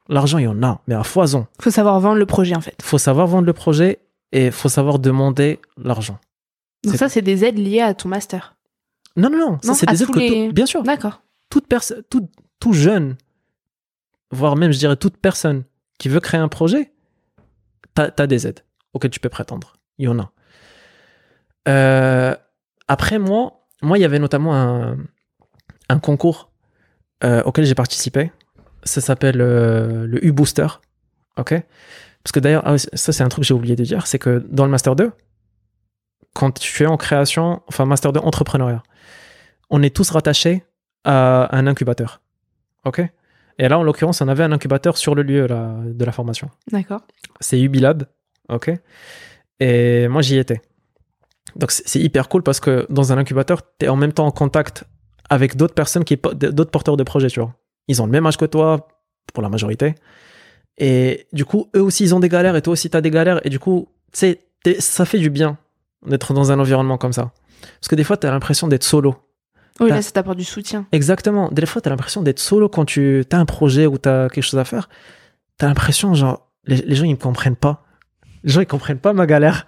L'argent, 0.10 0.38
il 0.40 0.44
y 0.44 0.48
en 0.48 0.62
a, 0.64 0.82
mais 0.88 0.96
à 0.96 1.04
foison. 1.04 1.48
Faut 1.62 1.72
savoir 1.72 2.00
vendre 2.00 2.18
le 2.18 2.26
projet 2.26 2.56
en 2.56 2.62
fait. 2.62 2.76
faut 2.82 2.98
savoir 2.98 3.28
vendre 3.28 3.46
le 3.46 3.54
projet 3.54 4.00
et 4.32 4.52
faut 4.52 4.70
savoir 4.70 5.00
demander 5.00 5.60
l'argent. 5.78 6.18
Donc 6.84 6.96
ça 6.96 7.10
c'est 7.10 7.22
des 7.22 7.46
aides 7.46 7.60
liées 7.60 7.82
à 7.82 7.94
ton 7.94 8.10
master. 8.10 8.56
Non, 9.16 9.30
non, 9.30 9.38
non, 9.38 9.58
ça 9.62 9.74
c'est 9.76 9.86
des 9.88 10.02
aides 10.04 10.10
que 10.12 10.20
les- 10.20 10.52
bien 10.52 10.66
sûr, 10.66 10.84
D'accord. 10.84 11.22
Toute 11.52 11.68
personne, 11.68 12.02
tout, 12.10 12.28
tout 12.60 12.74
jeune, 12.74 13.16
voire 14.32 14.56
même 14.56 14.72
je 14.72 14.80
dirais 14.80 14.96
toute 14.96 15.18
personne 15.18 15.66
qui 16.00 16.10
veut 16.10 16.20
créer 16.20 16.40
un 16.40 16.48
projet, 16.48 16.92
t'as 17.94 18.10
as 18.18 18.28
des 18.28 18.48
aides 18.48 18.62
auxquelles 18.94 19.12
tu 19.12 19.20
peux 19.20 19.30
prétendre. 19.30 19.74
Il 20.00 20.06
y 20.06 20.08
en 20.08 20.18
a. 20.18 20.32
Euh, 21.68 22.36
après 22.88 23.20
moi, 23.20 23.68
moi 23.84 24.00
il 24.00 24.02
y 24.02 24.06
avait 24.06 24.18
notamment 24.18 24.56
un, 24.56 24.98
un 25.90 26.00
concours 26.00 26.52
euh, 27.24 27.44
auquel 27.44 27.66
j'ai 27.66 27.76
participé. 27.76 28.32
Ça 28.84 29.02
s'appelle 29.02 29.42
euh, 29.42 30.08
le 30.08 30.26
U-Booster. 30.26 30.68
Ok? 31.38 31.54
Parce 32.24 32.32
que 32.32 32.40
d'ailleurs, 32.40 32.64
ah 32.66 32.78
ça 32.78 33.12
c'est 33.12 33.24
un 33.24 33.30
truc 33.30 33.44
que 33.44 33.48
j'ai 33.48 33.54
oublié 33.54 33.76
de 33.76 33.84
dire, 33.84 34.08
c'est 34.08 34.20
que 34.20 34.44
dans 34.50 34.66
le 34.66 34.72
Master 34.72 34.96
2, 34.96 35.12
quand 36.34 36.52
tu 36.60 36.84
es 36.84 36.88
en 36.88 36.98
création, 36.98 37.62
enfin 37.68 37.86
Master 37.86 38.14
2 38.14 38.20
entrepreneuriat, 38.22 38.84
on 39.70 39.84
est 39.84 39.96
tous 39.96 40.10
rattachés 40.12 40.64
à 41.04 41.56
un 41.56 41.68
incubateur. 41.68 42.22
Ok? 42.86 43.02
Et 43.60 43.68
là, 43.68 43.78
en 43.78 43.84
l'occurrence, 43.84 44.22
on 44.22 44.28
avait 44.28 44.44
un 44.44 44.52
incubateur 44.52 44.98
sur 44.98 45.14
le 45.14 45.24
lieu 45.24 45.46
là, 45.46 45.76
de 45.86 46.06
la 46.06 46.12
formation. 46.12 46.50
D'accord. 46.72 47.02
C'est 47.40 47.60
Ubilab. 47.60 48.06
Ok? 48.50 48.72
Et 49.60 50.08
moi, 50.08 50.22
j'y 50.22 50.38
étais. 50.38 50.62
Donc, 51.56 51.72
c'est 51.72 52.00
hyper 52.00 52.30
cool 52.30 52.44
parce 52.44 52.60
que 52.60 52.88
dans 52.90 53.14
un 53.14 53.18
incubateur, 53.18 53.62
tu 53.78 53.86
es 53.86 53.90
en 53.90 53.96
même 53.96 54.14
temps 54.14 54.26
en 54.26 54.32
contact 54.32 54.86
avec 55.30 55.56
d'autres 55.56 55.74
personnes, 55.74 56.04
qui 56.04 56.18
d'autres 56.18 56.72
porteurs 56.72 56.98
de 56.98 57.04
projets, 57.04 57.28
tu 57.28 57.40
vois. 57.40 57.54
Ils 57.88 58.02
ont 58.02 58.06
le 58.06 58.12
même 58.12 58.26
âge 58.26 58.38
que 58.38 58.46
toi, 58.46 58.88
pour 59.34 59.44
la 59.44 59.50
majorité. 59.50 59.96
Et 60.78 61.28
du 61.34 61.46
coup, 61.46 61.70
eux 61.76 61.82
aussi, 61.82 62.04
ils 62.04 62.16
ont 62.16 62.20
des 62.20 62.30
galères 62.30 62.56
et 62.56 62.62
toi 62.62 62.74
aussi, 62.74 62.90
tu 62.90 62.98
as 62.98 63.02
des 63.02 63.12
galères. 63.12 63.46
Et 63.46 63.50
du 63.50 63.60
coup, 63.60 63.90
ça 64.14 65.06
fait 65.06 65.20
du 65.20 65.30
bien 65.30 65.58
d'être 66.06 66.34
dans 66.34 66.52
un 66.52 66.60
environnement 66.60 66.98
comme 66.98 67.14
ça. 67.14 67.32
Parce 67.80 67.90
que 67.90 67.96
des 67.96 68.04
fois, 68.04 68.18
tu 68.18 68.26
as 68.28 68.32
l'impression 68.32 68.68
d'être 68.68 68.84
solo. 68.84 69.16
Oui, 69.80 69.90
là, 69.90 70.02
ça 70.02 70.12
t'apporte 70.12 70.38
du 70.38 70.44
soutien. 70.44 70.86
Exactement. 70.92 71.50
Des 71.52 71.66
fois, 71.66 71.82
tu 71.82 71.88
as 71.88 71.92
l'impression 71.92 72.22
d'être 72.22 72.40
solo 72.40 72.70
quand 72.70 72.86
tu 72.86 73.24
as 73.32 73.38
un 73.38 73.46
projet 73.46 73.86
ou 73.88 73.98
tu 73.98 74.10
as 74.10 74.28
quelque 74.30 74.44
chose 74.44 74.60
à 74.60 74.66
faire. 74.66 74.90
Tu 75.58 75.66
as 75.66 75.68
l'impression, 75.68 76.14
genre, 76.14 76.48
les, 76.66 76.78
les 76.78 76.96
gens, 76.96 77.06
ils 77.06 77.12
me 77.12 77.16
comprennent 77.18 77.56
pas. 77.56 77.84
Les 78.44 78.52
gens, 78.52 78.62
ils 78.62 78.68
comprennent 78.68 79.00
pas 79.00 79.14
ma 79.14 79.26
galère. 79.26 79.66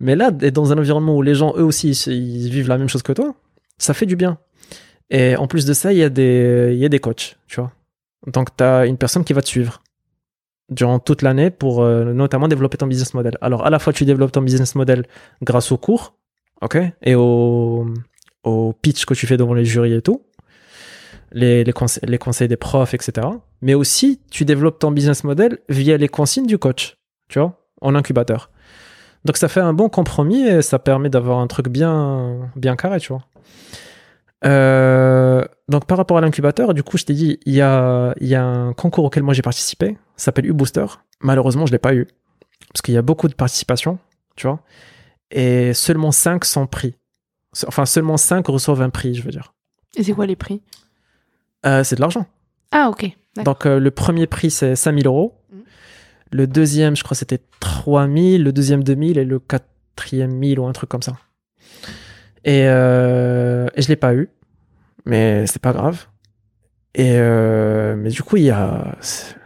Mais 0.00 0.14
là, 0.16 0.30
d'être 0.30 0.54
dans 0.54 0.72
un 0.72 0.78
environnement 0.78 1.16
où 1.16 1.22
les 1.22 1.34
gens, 1.34 1.54
eux 1.56 1.64
aussi, 1.64 1.90
ils, 1.90 2.12
ils 2.12 2.50
vivent 2.50 2.68
la 2.68 2.78
même 2.78 2.88
chose 2.88 3.02
que 3.02 3.12
toi, 3.12 3.34
ça 3.78 3.94
fait 3.94 4.06
du 4.06 4.16
bien. 4.16 4.38
Et 5.10 5.36
en 5.36 5.46
plus 5.46 5.64
de 5.66 5.72
ça, 5.72 5.92
il 5.92 5.98
y, 5.98 6.02
a 6.02 6.08
des- 6.08 6.70
il 6.72 6.78
y 6.78 6.84
a 6.84 6.88
des 6.88 6.98
coachs, 7.00 7.36
tu 7.46 7.60
vois. 7.60 7.72
Donc, 8.26 8.56
tu 8.56 8.62
as 8.64 8.86
une 8.86 8.96
personne 8.98 9.24
qui 9.24 9.32
va 9.32 9.42
te 9.42 9.48
suivre 9.48 9.82
durant 10.70 10.98
toute 10.98 11.22
l'année 11.22 11.50
pour 11.50 11.82
euh, 11.82 12.12
notamment 12.12 12.48
développer 12.48 12.78
ton 12.78 12.86
business 12.86 13.12
model. 13.14 13.36
Alors, 13.40 13.66
à 13.66 13.70
la 13.70 13.78
fois, 13.78 13.92
tu 13.92 14.04
développes 14.04 14.32
ton 14.32 14.42
business 14.42 14.74
model 14.74 15.04
grâce 15.42 15.70
aux 15.72 15.76
cours, 15.76 16.14
ok, 16.62 16.78
et 17.02 17.14
au, 17.14 17.86
au 18.44 18.72
pitch 18.72 19.04
que 19.04 19.14
tu 19.14 19.26
fais 19.26 19.36
devant 19.36 19.54
les 19.54 19.64
jurys 19.64 19.94
et 19.94 20.02
tout, 20.02 20.22
les, 21.32 21.64
les, 21.64 21.72
conse- 21.72 22.00
les 22.04 22.18
conseils 22.18 22.48
des 22.48 22.56
profs, 22.56 22.94
etc. 22.94 23.26
Mais 23.60 23.74
aussi, 23.74 24.20
tu 24.30 24.44
développes 24.44 24.78
ton 24.78 24.90
business 24.90 25.24
model 25.24 25.58
via 25.68 25.96
les 25.96 26.08
consignes 26.08 26.46
du 26.46 26.58
coach, 26.58 26.96
tu 27.28 27.38
vois, 27.38 27.58
en 27.80 27.94
incubateur. 27.94 28.50
Donc, 29.24 29.36
ça 29.36 29.48
fait 29.48 29.60
un 29.60 29.72
bon 29.72 29.88
compromis 29.88 30.42
et 30.42 30.62
ça 30.62 30.78
permet 30.80 31.08
d'avoir 31.08 31.38
un 31.38 31.46
truc 31.46 31.68
bien, 31.68 32.50
bien 32.56 32.74
carré, 32.76 32.98
tu 32.98 33.12
vois. 33.12 33.22
Euh, 34.44 35.44
donc, 35.68 35.86
par 35.86 35.96
rapport 35.98 36.18
à 36.18 36.20
l'incubateur, 36.20 36.74
du 36.74 36.82
coup, 36.82 36.98
je 36.98 37.04
t'ai 37.04 37.14
dit, 37.14 37.38
il 37.46 37.54
y 37.54 37.60
a, 37.60 38.14
y 38.20 38.34
a 38.34 38.44
un 38.44 38.72
concours 38.72 39.04
auquel 39.04 39.22
moi 39.22 39.34
j'ai 39.34 39.42
participé, 39.42 39.96
ça 40.16 40.26
s'appelle 40.26 40.46
U-Booster. 40.46 40.86
Malheureusement, 41.20 41.66
je 41.66 41.72
l'ai 41.72 41.78
pas 41.78 41.94
eu. 41.94 42.08
Parce 42.72 42.82
qu'il 42.82 42.94
y 42.94 42.96
a 42.98 43.02
beaucoup 43.02 43.28
de 43.28 43.34
participation, 43.34 43.98
tu 44.34 44.46
vois. 44.46 44.60
Et 45.30 45.72
seulement 45.74 46.10
5 46.10 46.44
sont 46.44 46.66
pris. 46.66 46.96
Enfin, 47.66 47.84
seulement 47.86 48.16
5 48.16 48.46
reçoivent 48.46 48.82
un 48.82 48.90
prix, 48.90 49.14
je 49.14 49.22
veux 49.22 49.30
dire. 49.30 49.52
Et 49.96 50.02
c'est 50.02 50.12
quoi 50.12 50.26
les 50.26 50.36
prix? 50.36 50.62
Euh, 51.66 51.84
c'est 51.84 51.96
de 51.96 52.00
l'argent. 52.00 52.26
Ah, 52.70 52.88
ok. 52.88 53.10
Donc, 53.44 53.66
euh, 53.66 53.78
le 53.78 53.90
premier 53.90 54.26
prix, 54.26 54.50
c'est 54.50 54.74
5000 54.76 55.06
euros. 55.06 55.34
Mhm. 55.52 55.62
Le 56.32 56.46
deuxième, 56.46 56.96
je 56.96 57.04
crois, 57.04 57.14
c'était 57.14 57.40
3000. 57.60 58.42
Le 58.42 58.52
deuxième, 58.52 58.82
2000. 58.82 59.18
Et 59.18 59.24
le 59.24 59.38
quatrième, 59.38 60.32
1000 60.32 60.58
ou 60.60 60.66
un 60.66 60.72
truc 60.72 60.88
comme 60.88 61.02
ça. 61.02 61.12
Et, 62.44 62.64
euh, 62.66 63.68
et 63.74 63.82
je 63.82 63.88
l'ai 63.88 63.96
pas 63.96 64.14
eu. 64.14 64.30
Mais 65.04 65.46
c'est 65.46 65.60
pas 65.62 65.72
grave. 65.72 66.06
Et 66.94 67.12
mais 67.18 68.10
du 68.10 68.22
coup, 68.22 68.36
il 68.36 68.44
y 68.44 68.50
a. 68.50 68.96
c'est- 69.00 69.36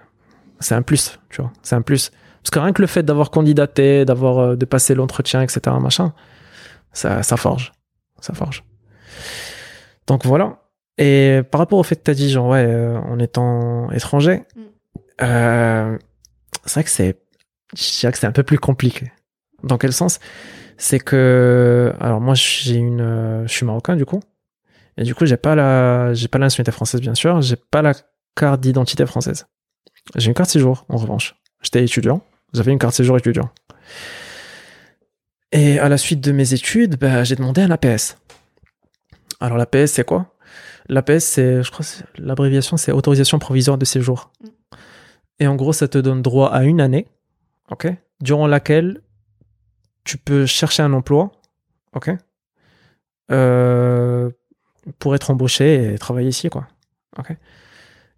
un 0.75 0.83
plus, 0.83 1.19
tu 1.31 1.41
vois. 1.43 1.53
C'est 1.63 1.77
un 1.77 1.83
plus. 1.83 2.11
Parce 2.43 2.51
que 2.51 2.59
rien 2.59 2.73
que 2.73 2.83
le 2.83 2.89
fait 2.89 3.03
d'avoir 3.03 3.31
candidaté, 3.31 4.05
d'avoir 4.05 4.57
de 4.57 4.65
passer 4.65 4.95
l'entretien, 4.95 5.43
etc., 5.43 5.61
machin, 5.81 6.13
ça, 6.93 7.23
ça 7.23 7.37
forge. 7.37 7.73
Ça 8.21 8.35
forge. 8.35 8.65
Donc 10.07 10.25
voilà. 10.25 10.63
Et 10.99 11.41
par 11.51 11.59
rapport 11.59 11.79
au 11.79 11.83
fait 11.83 11.97
que 11.97 12.03
tu 12.05 12.11
as 12.11 12.15
dit, 12.15 12.31
genre, 12.31 12.49
ouais, 12.49 12.65
euh, 12.65 12.97
en 12.99 13.19
étant 13.19 13.91
étranger, 13.91 14.43
Mm. 14.57 14.63
euh, 15.23 15.99
c'est 16.65 16.75
vrai 16.75 16.85
que 16.85 16.91
c'est, 16.91 17.19
je 17.77 18.01
dirais 18.01 18.13
que 18.13 18.19
c'est 18.19 18.27
un 18.27 18.33
peu 18.33 18.43
plus 18.43 18.59
compliqué. 18.59 19.13
Dans 19.63 19.79
quel 19.79 19.93
sens? 19.93 20.19
C'est 20.79 20.99
que, 21.01 21.93
alors 22.01 22.21
moi, 22.21 22.35
j'ai 22.35 22.75
une, 22.77 23.01
euh, 23.01 23.47
je 23.47 23.53
suis 23.53 23.65
marocain 23.67 23.97
du 23.97 24.05
coup, 24.07 24.21
et 24.97 25.03
du 25.05 25.15
coup, 25.15 25.27
j'ai 25.27 25.37
pas 25.37 25.55
la, 25.55 26.13
j'ai 26.15 26.29
pas 26.29 26.39
la 26.39 26.47
nationalité 26.47 26.73
française 26.73 27.01
bien 27.01 27.15
sûr, 27.15 27.41
j'ai 27.43 27.57
pas 27.57 27.83
la 27.83 27.93
carte 28.35 28.61
d'identité 28.61 29.05
française. 29.07 29.47
J'ai 30.15 30.29
une 30.29 30.35
carte 30.35 30.51
séjour 30.51 30.85
en 30.89 30.97
revanche. 30.97 31.35
J'étais 31.63 31.83
étudiant, 31.83 32.21
j'avais 32.53 32.73
une 32.73 32.79
carte 32.79 32.95
séjour 32.95 33.17
étudiant. 33.19 33.51
Et 35.53 35.79
à 35.79 35.89
la 35.89 35.99
suite 35.99 36.21
de 36.21 36.33
mes 36.33 36.55
études, 36.55 36.99
bah, 36.99 37.25
j'ai 37.25 37.37
demandé 37.37 37.63
un 37.63 37.71
APS. 37.71 38.19
Alors 39.41 39.59
l'APS, 39.59 39.87
c'est 39.87 40.05
quoi? 40.05 40.35
L'APS, 40.89 41.25
c'est, 41.25 41.63
je 41.63 41.71
crois, 41.71 41.85
l'abréviation, 42.19 42.77
c'est 42.77 42.93
autorisation 42.93 43.39
provisoire 43.39 43.79
de 43.79 43.85
séjour. 43.85 44.31
Mm. 44.43 44.49
Et 45.41 45.47
en 45.47 45.57
gros, 45.57 45.73
ça 45.73 45.89
te 45.89 45.99
donne 45.99 46.23
droit 46.23 46.51
à 46.51 46.65
une 46.65 46.81
année, 46.81 47.07
ok, 47.71 47.89
durant 48.21 48.47
laquelle 48.47 49.03
tu 50.05 50.17
peux 50.17 50.47
chercher 50.47 50.83
un 50.83 50.93
emploi, 50.93 51.33
ok, 51.95 52.11
euh, 53.31 54.31
pour 54.99 55.15
être 55.15 55.31
embauché 55.31 55.93
et 55.93 55.99
travailler 55.99 56.29
ici, 56.29 56.49
quoi. 56.49 56.69
Ok? 57.19 57.37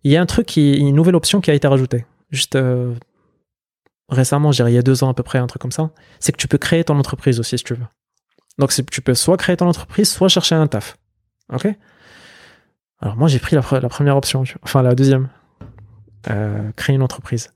Il 0.05 0.12
y 0.12 0.16
a 0.16 0.20
un 0.20 0.26
truc 0.26 0.47
qui, 0.47 0.74
une 0.74 0.95
nouvelle 0.95 1.16
option 1.16 1.41
qui 1.41 1.51
a 1.51 1.55
été 1.55 1.66
rajoutée, 1.66 2.07
juste 2.31 2.57
euh, 2.57 2.95
récemment, 4.09 4.50
dirais 4.50 4.72
il 4.72 4.74
y 4.74 4.78
a 4.78 4.82
deux 4.82 5.02
ans 5.04 5.11
à 5.11 5.14
peu 5.14 5.22
près, 5.22 5.38
un 5.38 5.46
truc 5.46 5.61
comme 5.62 5.72
ça. 5.72 5.90
C'est 6.20 6.32
que 6.32 6.38
tu 6.38 6.48
peux 6.48 6.59
créer 6.59 6.84
ton 6.84 6.98
entreprise 6.98 7.38
aussi 7.40 7.59
si 7.59 7.64
tu 7.64 7.74
veux. 7.74 7.86
Donc 8.59 8.72
tu 8.90 9.00
peux 9.02 9.14
soit 9.14 9.36
créer 9.36 9.56
ton 9.56 9.68
entreprise, 9.68 10.11
soit 10.11 10.28
chercher 10.28 10.54
un 10.54 10.66
taf. 10.66 10.96
Ok? 11.52 11.66
Alors 13.00 13.16
moi 13.16 13.28
j'ai 13.28 13.38
pris 13.38 13.54
la, 13.54 13.62
pre- 13.62 13.80
la 13.80 13.88
première 13.88 14.16
option, 14.16 14.42
enfin 14.62 14.82
la 14.82 14.94
deuxième, 14.94 15.28
Euh, 16.30 16.72
créer 16.74 16.96
une 16.96 17.02
entreprise. 17.02 17.52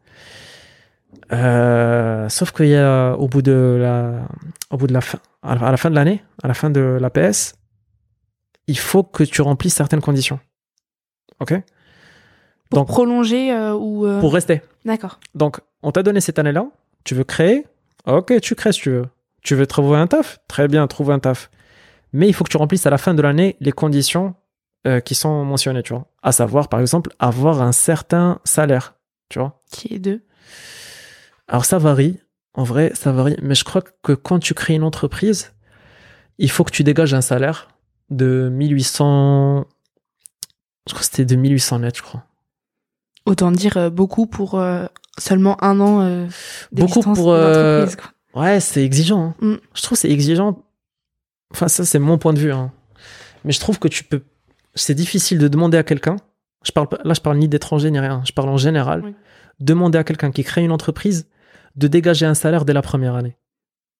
Euh, 1.32 2.28
sauf 2.28 2.52
qu'il 2.52 2.68
y 2.68 2.76
a 2.76 3.14
au 3.14 3.26
bout 3.26 3.42
de 3.42 3.78
la, 3.80 4.26
au 4.70 4.76
bout 4.76 4.86
de 4.86 4.92
la 4.92 5.00
fin, 5.00 5.18
à 5.42 5.70
la 5.70 5.76
fin 5.76 5.90
de 5.90 5.96
l'année, 5.96 6.22
à 6.42 6.48
la 6.48 6.54
fin 6.54 6.70
de 6.70 6.98
l'APS, 7.00 7.54
il 8.68 8.78
faut 8.78 9.02
que 9.02 9.24
tu 9.24 9.42
remplisses 9.42 9.74
certaines 9.74 10.00
conditions. 10.00 10.38
Ok? 11.40 11.54
Pour 12.72 12.80
donc- 12.80 12.88
prolonger 12.88 13.52
euh, 13.52 13.74
ou. 13.74 14.06
euh, 14.06 14.20
Pour 14.20 14.32
rester. 14.34 14.62
D'accord. 14.84 15.18
Donc, 15.34 15.60
on 15.82 15.92
t'a 15.92 16.02
donné 16.02 16.20
cette 16.20 16.38
année-là, 16.38 16.66
tu 17.04 17.14
veux 17.14 17.24
créer, 17.24 17.66
ok, 18.06 18.40
tu 18.40 18.54
crées 18.54 18.72
si 18.72 18.80
tu 18.80 18.90
veux. 18.90 19.06
Tu 19.42 19.54
veux 19.54 19.66
trouver 19.66 19.96
un 19.98 20.06
taf, 20.06 20.38
très 20.48 20.68
bien, 20.68 20.86
trouve 20.86 21.10
un 21.10 21.18
taf. 21.18 21.50
Mais 22.12 22.28
il 22.28 22.32
faut 22.32 22.44
que 22.44 22.50
tu 22.50 22.56
remplisses 22.56 22.86
à 22.86 22.90
la 22.90 22.98
fin 22.98 23.14
de 23.14 23.22
l'année 23.22 23.56
les 23.60 23.72
conditions 23.72 24.34
euh, 24.86 25.00
qui 25.00 25.14
sont 25.14 25.44
mentionnées, 25.44 25.82
tu 25.82 25.92
vois. 25.92 26.06
À 26.22 26.32
savoir, 26.32 26.68
par 26.68 26.80
exemple, 26.80 27.10
avoir 27.18 27.62
un 27.62 27.72
certain 27.72 28.38
salaire, 28.44 28.94
tu 29.28 29.38
vois. 29.38 29.60
Qui 29.70 29.94
est 29.94 29.98
deux. 29.98 30.22
Alors 31.48 31.64
ça 31.64 31.78
varie, 31.78 32.18
en 32.54 32.62
vrai, 32.64 32.92
ça 32.94 33.12
varie, 33.12 33.36
mais 33.42 33.54
je 33.54 33.64
crois 33.64 33.82
que 34.02 34.12
quand 34.12 34.38
tu 34.38 34.54
crées 34.54 34.74
une 34.74 34.84
entreprise, 34.84 35.52
il 36.38 36.50
faut 36.50 36.64
que 36.64 36.70
tu 36.70 36.84
dégages 36.84 37.14
un 37.14 37.20
salaire 37.20 37.68
de 38.10 38.48
1800... 38.52 39.64
Je 40.88 40.92
crois 40.94 41.00
que 41.00 41.04
c'était 41.04 41.24
de 41.24 41.36
1800 41.36 41.80
net, 41.80 41.96
je 41.96 42.02
crois. 42.02 42.24
Autant 43.26 43.52
dire 43.52 43.76
euh, 43.76 43.90
beaucoup 43.90 44.26
pour 44.26 44.58
euh, 44.58 44.86
seulement 45.18 45.62
un 45.62 45.80
an 45.80 46.00
euh, 46.02 46.26
Beaucoup 46.72 47.00
pour. 47.02 47.28
Ouais, 48.34 48.60
c'est 48.60 48.82
exigeant. 48.84 49.26
hein. 49.26 49.34
Mm. 49.40 49.54
Je 49.74 49.82
trouve 49.82 49.96
que 49.96 50.00
c'est 50.00 50.10
exigeant. 50.10 50.62
Enfin, 51.52 51.68
ça, 51.68 51.84
c'est 51.84 51.98
mon 51.98 52.18
point 52.18 52.32
de 52.32 52.38
vue. 52.38 52.52
hein. 52.52 52.72
Mais 53.44 53.52
je 53.52 53.60
trouve 53.60 53.78
que 53.78 53.88
tu 53.88 54.04
peux. 54.04 54.22
C'est 54.74 54.94
difficile 54.94 55.38
de 55.38 55.48
demander 55.48 55.76
à 55.78 55.82
quelqu'un. 55.82 56.16
Je 56.64 56.72
parle 56.72 56.88
là, 57.04 57.12
je 57.14 57.20
parle 57.20 57.36
ni 57.38 57.48
d'étranger 57.48 57.90
ni 57.90 57.98
rien. 58.00 58.22
Je 58.24 58.32
parle 58.32 58.48
en 58.48 58.56
général. 58.56 59.02
Oui. 59.04 59.14
Demander 59.60 59.98
à 59.98 60.04
quelqu'un 60.04 60.30
qui 60.30 60.44
crée 60.44 60.62
une 60.64 60.72
entreprise 60.72 61.28
de 61.76 61.88
dégager 61.88 62.24
un 62.26 62.34
salaire 62.34 62.64
dès 62.64 62.72
la 62.72 62.82
première 62.82 63.14
année. 63.14 63.36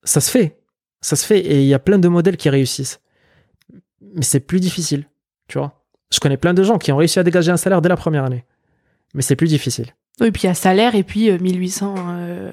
Ça 0.05 0.21
se 0.21 0.31
fait. 0.31 0.59
Ça 1.01 1.15
se 1.17 1.27
fait. 1.27 1.41
Et 1.41 1.61
il 1.63 1.67
y 1.67 1.75
a 1.75 1.79
plein 1.79 1.99
de 1.99 2.09
modèles 2.09 2.37
qui 2.37 2.49
réussissent. 2.49 3.01
Mais 4.15 4.23
c'est 4.23 4.41
plus 4.41 4.61
difficile. 4.61 5.05
Tu 5.49 5.59
vois. 5.59 5.85
Je 6.13 6.21
connais 6.21 6.37
plein 6.37 6.55
de 6.55 6.63
gens 6.63 6.79
qui 6.79 6.91
ont 6.93 6.97
réussi 6.97 7.19
à 7.19 7.23
dégager 7.23 7.51
un 7.53 7.57
salaire 7.57 7.83
dès 7.83 7.89
la 7.89 7.97
première 7.97 8.25
année. 8.25 8.45
Mais 9.15 9.23
c'est 9.23 9.37
plus 9.37 9.49
difficile. 9.49 9.87
Oui, 10.21 10.31
puis 10.31 10.43
il 10.45 10.47
y 10.47 10.49
a 10.51 10.55
salaire 10.55 10.95
et 10.95 11.03
puis 11.03 11.31
euh, 11.31 11.39
1800. 11.39 11.95
euh, 11.99 12.53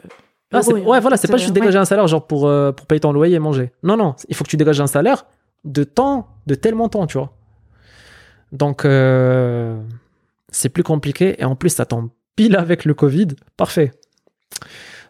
Ah, 0.51 0.62
c'est- 0.62 0.72
euros, 0.72 0.91
ouais, 0.91 0.97
en 0.97 1.01
voilà, 1.01 1.18
c'est 1.18 1.28
pas 1.28 1.38
juste 1.38 1.51
euh, 1.51 1.53
dégager 1.53 1.78
ouais. 1.78 1.82
un 1.82 1.86
salaire 1.86 2.07
genre 2.07 2.26
pour, 2.26 2.47
euh, 2.47 2.72
pour 2.72 2.86
payer 2.88 2.99
ton 2.99 3.12
loyer 3.12 3.36
et 3.36 3.39
manger. 3.39 3.72
Non, 3.84 3.97
non, 3.97 4.16
il 4.28 4.36
faut 4.36 4.43
que 4.43 4.49
tu 4.49 4.57
dégages 4.57 4.82
un 4.82 4.88
salaire 4.88 5.26
de 5.66 5.84
temps, 5.84 6.28
de 6.47 6.55
tel 6.55 6.76
montant, 6.76 7.05
tu 7.07 7.18
vois. 7.18 7.34
Donc, 8.51 8.84
euh, 8.86 9.80
c'est 10.49 10.70
plus 10.70 10.84
compliqué 10.84 11.36
et 11.39 11.45
en 11.45 11.55
plus, 11.55 11.70
ça 11.70 11.86
tombe 11.86 12.10
pile 12.36 12.55
avec 12.55 12.86
le 12.86 12.93
Covid. 12.93 13.28
Parfait. 13.57 13.91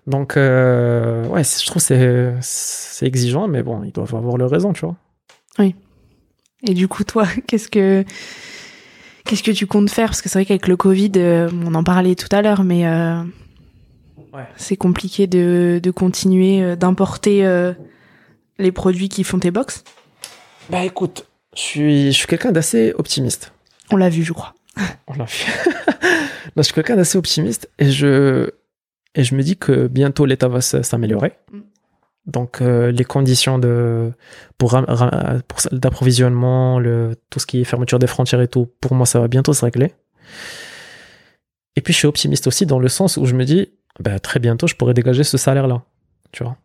Donc, 0.08 0.36
euh, 0.38 1.26
ouais, 1.28 1.44
je 1.44 1.66
trouve 1.66 1.82
que 1.82 1.88
c'est 1.88 2.34
c'est 2.42 3.06
exigeant, 3.06 3.48
mais 3.48 3.64
bon, 3.64 3.84
ils 3.84 3.92
doivent 3.92 4.16
avoir 4.16 4.38
leur 4.38 4.50
raison, 4.50 4.74
tu 4.74 4.86
vois. 4.86 4.96
Et 6.68 6.74
du 6.74 6.88
coup, 6.90 7.04
toi, 7.06 7.26
qu'est-ce 7.48 7.70
que 7.70 8.04
qu'est-ce 9.30 9.44
que 9.44 9.52
tu 9.52 9.68
comptes 9.68 9.90
faire? 9.92 10.08
Parce 10.10 10.22
que 10.22 10.28
c'est 10.30 10.40
vrai 10.40 10.46
qu'avec 10.46 10.68
le 10.68 10.76
Covid, 10.76 11.12
euh, 11.18 11.50
on 11.66 11.76
en 11.76 11.84
parlait 11.84 12.16
tout 12.16 12.28
à 12.32 12.42
l'heure, 12.42 12.64
mais 12.64 12.88
euh, 12.88 13.22
Ouais. 14.34 14.44
c'est 14.58 14.76
compliqué 14.76 15.28
de, 15.28 15.80
de 15.82 15.92
continuer 15.92 16.62
euh, 16.62 16.76
d'importer 16.76 17.44
les 18.58 18.72
produits 18.72 19.08
qui 19.10 19.24
font 19.24 19.40
tes 19.40 19.52
box. 19.52 19.84
Bah 20.70 20.84
écoute, 20.84 21.26
je 21.56 21.62
suis, 21.62 22.06
je 22.12 22.18
suis 22.18 22.28
quelqu'un 22.28 22.52
d'assez 22.52 22.94
optimiste. 22.98 23.54
On 23.92 23.98
l'a 23.98 24.10
vu, 24.10 24.24
je 24.24 24.34
crois. 24.34 24.54
On 25.08 25.14
l'a 25.14 25.28
fait. 25.28 25.52
Non, 26.56 26.64
je 26.64 26.64
suis 26.64 26.74
quelqu'un 26.74 26.96
d'assez 26.96 27.18
optimiste 27.18 27.70
et 27.78 27.92
je, 27.92 28.50
et 29.14 29.24
je 29.24 29.36
me 29.36 29.44
dis 29.44 29.56
que 29.56 29.86
bientôt 29.88 30.26
l'État 30.26 30.48
va 30.48 30.62
s'améliorer. 30.62 31.34
Mm. 31.52 31.60
Donc 32.30 32.62
euh, 32.62 32.92
les 32.92 33.04
conditions 33.04 33.58
de 33.60 34.12
pour, 34.58 34.80
d'approvisionnement, 35.72 36.82
tout 37.30 37.40
ce 37.40 37.46
qui 37.46 37.62
est 37.62 37.64
fermeture 37.64 38.00
des 38.00 38.08
frontières 38.08 38.42
et 38.42 38.48
tout, 38.48 38.70
pour 38.80 38.94
moi 38.94 39.06
ça 39.06 39.20
va 39.20 39.28
bientôt 39.28 39.54
se 39.54 39.66
régler. 39.66 39.94
Et 41.76 41.82
puis 41.82 41.94
je 41.94 41.98
suis 42.00 42.08
optimiste 42.08 42.48
aussi 42.48 42.66
dans 42.66 42.80
le 42.80 42.88
sens 42.88 43.18
où 43.18 43.26
je 43.26 43.36
me 43.36 43.46
dis 43.46 43.70
bah, 44.00 44.20
très 44.20 44.40
bientôt 44.40 44.68
je 44.68 44.76
pourrais 44.76 44.94
dégager 44.94 45.24
ce 45.24 45.38
salaire 45.38 45.68
là, 45.68 45.84
tu 46.32 46.44
vois. 46.44 46.58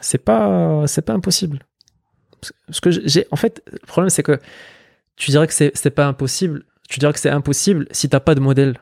C'est 0.00 0.18
pas 0.24 0.84
c'est 0.86 1.02
pas 1.02 1.12
impossible. 1.12 1.60
Parce 2.66 2.80
que 2.80 2.90
j'ai 2.90 3.26
en 3.30 3.36
fait 3.36 3.62
le 3.70 3.86
problème 3.86 4.08
c'est 4.08 4.22
que 4.22 4.40
tu 5.16 5.30
dirais 5.30 5.46
que 5.46 5.52
c'est 5.52 5.72
c'est 5.74 5.90
pas 5.90 6.06
impossible. 6.06 6.64
Tu 6.88 6.98
dirais 7.00 7.12
que 7.12 7.20
c'est 7.20 7.30
impossible 7.30 7.86
si 7.90 8.08
t'as 8.08 8.20
pas 8.20 8.34
de 8.34 8.40
modèle. 8.40 8.78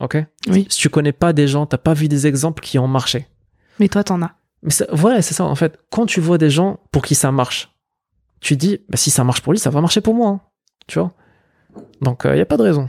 Ok? 0.00 0.16
Oui. 0.48 0.66
Si 0.70 0.78
tu 0.78 0.88
connais 0.88 1.12
pas 1.12 1.32
des 1.32 1.46
gens, 1.46 1.66
t'as 1.66 1.78
pas 1.78 1.94
vu 1.94 2.08
des 2.08 2.26
exemples 2.26 2.62
qui 2.62 2.78
ont 2.78 2.88
marché. 2.88 3.28
Mais 3.78 3.88
toi, 3.88 4.02
t'en 4.02 4.22
as. 4.22 4.34
Mais 4.64 4.72
voilà, 4.92 5.22
c'est 5.22 5.34
ça 5.34 5.44
en 5.44 5.54
fait. 5.54 5.78
Quand 5.90 6.06
tu 6.06 6.20
vois 6.20 6.38
des 6.38 6.50
gens 6.50 6.80
pour 6.90 7.02
qui 7.02 7.14
ça 7.14 7.30
marche, 7.30 7.70
tu 8.40 8.56
dis 8.56 8.80
bah, 8.88 8.96
si 8.96 9.10
ça 9.10 9.22
marche 9.22 9.42
pour 9.42 9.52
lui, 9.52 9.58
ça 9.58 9.70
va 9.70 9.80
marcher 9.80 10.00
pour 10.00 10.14
moi. 10.14 10.28
hein. 10.30 10.40
Tu 10.86 10.98
vois? 10.98 11.12
Donc 12.00 12.22
il 12.24 12.36
y 12.36 12.40
a 12.40 12.46
pas 12.46 12.56
de 12.56 12.62
raison. 12.62 12.88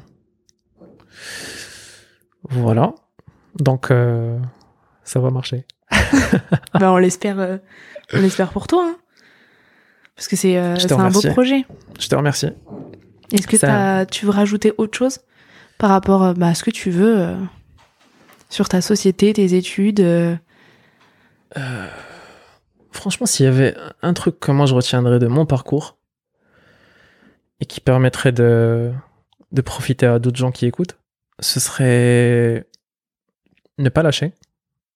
Voilà. 2.50 2.94
Donc 3.60 3.92
euh, 3.92 4.40
ça 5.04 5.20
va 5.20 5.30
marcher. 5.32 5.66
bah, 6.74 6.92
on 6.92 6.98
l'espère, 6.98 7.40
euh, 7.40 7.58
on 8.14 8.20
l'espère 8.22 8.50
pour 8.52 8.68
toi. 8.68 8.86
hein. 8.90 8.96
Parce 10.16 10.28
que 10.28 10.36
c'est 10.36 10.58
euh, 10.58 10.76
un 10.98 11.10
beau 11.10 11.22
projet. 11.34 11.66
Je 12.00 12.08
te 12.08 12.16
remercie. 12.16 12.50
Est-ce 13.32 13.48
que 13.48 13.58
Ça- 13.58 14.06
tu 14.06 14.26
veux 14.26 14.32
rajouter 14.32 14.72
autre 14.78 14.98
chose 14.98 15.20
par 15.78 15.90
rapport 15.90 16.24
euh, 16.24 16.34
bah, 16.34 16.48
à 16.48 16.54
ce 16.56 16.64
que 16.64 16.72
tu 16.72 16.90
veux 16.90 17.20
euh, 17.20 17.36
sur 18.50 18.70
ta 18.70 18.82
société, 18.82 19.34
tes 19.34 19.56
études 19.56 20.00
euh, 21.58 21.88
Franchement, 22.92 23.26
s'il 23.26 23.46
y 23.46 23.50
avait 23.50 23.76
un 24.02 24.14
truc 24.14 24.40
que 24.40 24.52
moi 24.52 24.66
je 24.66 24.74
retiendrais 24.74 25.20
de 25.20 25.28
mon 25.28 25.46
parcours 25.46 25.98
et 27.60 27.66
qui 27.66 27.82
permettrait 27.82 28.32
de, 28.32 28.92
de 29.52 29.62
profiter 29.62 30.06
à 30.06 30.20
d'autres 30.20 30.38
gens 30.38 30.52
qui 30.52 30.66
écoutent, 30.66 30.98
ce 31.40 31.60
serait 31.60 32.68
ne 33.78 33.90
pas 33.90 34.04
lâcher. 34.04 34.34